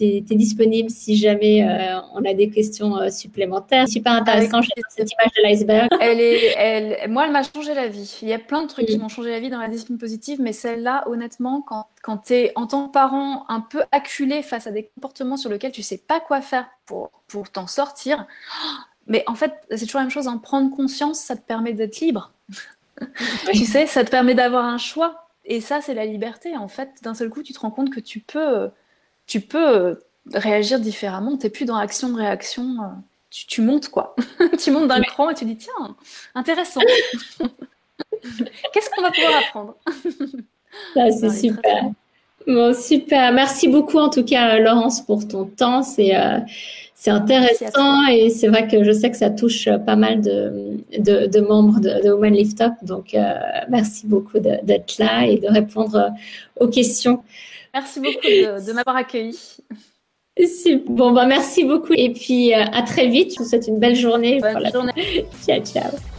es 0.00 0.34
disponible 0.34 0.90
si 0.90 1.16
jamais 1.16 1.64
euh, 1.64 2.00
on 2.14 2.24
a 2.24 2.34
des 2.34 2.50
questions 2.50 2.96
euh, 2.98 3.10
supplémentaires. 3.10 3.88
Super 3.88 4.12
intéressant, 4.12 4.60
cette 4.88 5.10
image 5.12 5.30
de 5.36 5.42
l'iceberg. 5.42 5.88
Elle 6.00 6.20
est, 6.20 6.54
elle, 6.56 7.10
moi, 7.10 7.26
elle 7.26 7.32
m'a 7.32 7.42
changé 7.42 7.74
la 7.74 7.88
vie. 7.88 8.18
Il 8.22 8.28
y 8.28 8.32
a 8.32 8.38
plein 8.38 8.62
de 8.62 8.68
trucs 8.68 8.86
qui 8.86 8.98
mm. 8.98 9.00
m'ont 9.00 9.08
changé 9.08 9.30
la 9.30 9.40
vie 9.40 9.50
dans 9.50 9.60
la 9.60 9.68
discipline 9.68 9.98
positive, 9.98 10.40
mais 10.40 10.52
celle-là, 10.52 11.04
honnêtement, 11.08 11.62
quand, 11.62 11.86
quand 12.02 12.18
tu 12.18 12.34
es 12.34 12.52
en 12.54 12.66
tant 12.66 12.86
que 12.86 12.92
parent 12.92 13.44
un 13.48 13.60
peu 13.60 13.82
acculé 13.92 14.42
face 14.42 14.66
à 14.66 14.70
des 14.70 14.90
comportements 14.94 15.36
sur 15.36 15.50
lesquels 15.50 15.72
tu 15.72 15.82
sais 15.82 15.98
pas 15.98 16.20
quoi 16.20 16.40
faire 16.40 16.66
pour, 16.86 17.10
pour 17.28 17.50
t'en 17.50 17.66
sortir, 17.66 18.26
mais 19.06 19.24
en 19.26 19.34
fait, 19.34 19.52
c'est 19.70 19.86
toujours 19.86 20.00
la 20.00 20.04
même 20.04 20.10
chose, 20.10 20.28
en 20.28 20.32
hein. 20.32 20.38
prendre 20.38 20.74
conscience, 20.74 21.20
ça 21.20 21.36
te 21.36 21.42
permet 21.42 21.72
d'être 21.72 22.00
libre. 22.00 22.32
tu 23.52 23.64
sais, 23.64 23.86
ça 23.86 24.04
te 24.04 24.10
permet 24.10 24.34
d'avoir 24.34 24.64
un 24.64 24.78
choix. 24.78 25.28
Et 25.44 25.60
ça, 25.60 25.80
c'est 25.80 25.94
la 25.94 26.06
liberté. 26.06 26.56
En 26.56 26.68
fait, 26.68 26.90
d'un 27.02 27.14
seul 27.14 27.30
coup, 27.30 27.42
tu 27.42 27.52
te 27.52 27.60
rends 27.60 27.70
compte 27.70 27.90
que 27.90 28.00
tu 28.00 28.20
peux 28.20 28.68
tu 29.26 29.40
peux 29.40 29.68
euh, 29.68 29.94
réagir 30.32 30.80
différemment. 30.80 31.36
Tu 31.36 31.46
n'es 31.46 31.50
plus 31.50 31.64
dans 31.64 31.76
action-réaction. 31.76 32.76
Euh, 32.80 32.88
tu, 33.30 33.60
montes, 33.60 33.88
quoi. 33.88 34.14
tu 34.62 34.70
montes 34.70 34.88
d'un 34.88 35.02
cran 35.02 35.30
et 35.30 35.34
tu 35.34 35.44
dis, 35.44 35.56
tiens, 35.56 35.96
intéressant. 36.34 36.80
Qu'est-ce 38.72 38.90
qu'on 38.90 39.02
va 39.02 39.10
pouvoir 39.10 39.36
apprendre? 39.38 39.76
C'est 40.94 41.30
super. 41.30 41.90
Bon, 42.46 42.74
super. 42.74 43.32
Merci 43.32 43.68
beaucoup, 43.68 43.98
en 43.98 44.08
tout 44.08 44.24
cas, 44.24 44.58
Laurence, 44.58 45.00
pour 45.02 45.26
ton 45.26 45.44
temps. 45.46 45.82
C'est 45.82 46.16
euh, 46.16 46.38
c'est 46.98 47.10
intéressant 47.10 48.06
et 48.08 48.30
c'est 48.30 48.48
vrai 48.48 48.66
que 48.66 48.82
je 48.82 48.90
sais 48.90 49.10
que 49.10 49.18
ça 49.18 49.28
touche 49.28 49.68
pas 49.84 49.96
mal 49.96 50.22
de, 50.22 50.72
de, 50.98 51.40
membres 51.40 51.78
de, 51.78 52.02
de, 52.02 52.10
Women 52.10 52.34
Lift 52.34 52.60
Up. 52.62 52.72
Donc, 52.82 53.14
merci 53.68 54.06
beaucoup 54.06 54.38
d'être 54.38 54.98
là 54.98 55.26
et 55.26 55.36
de 55.36 55.46
répondre 55.46 56.10
aux 56.58 56.68
questions. 56.68 57.22
Merci 57.74 58.00
beaucoup 58.00 58.26
de, 58.26 58.72
m'avoir 58.72 58.96
accueilli. 58.96 59.38
Bon, 60.86 61.12
bah, 61.12 61.26
merci 61.26 61.64
beaucoup. 61.64 61.92
Et 61.94 62.12
puis, 62.12 62.54
euh, 62.54 62.64
à 62.72 62.82
très 62.82 63.06
vite. 63.08 63.34
Je 63.34 63.42
vous 63.42 63.48
souhaite 63.48 63.68
une 63.68 63.78
belle 63.78 63.96
journée. 63.96 64.38
Bonne 64.40 64.70
journée. 64.72 65.26
ciao, 65.46 65.60
ciao. 65.60 66.15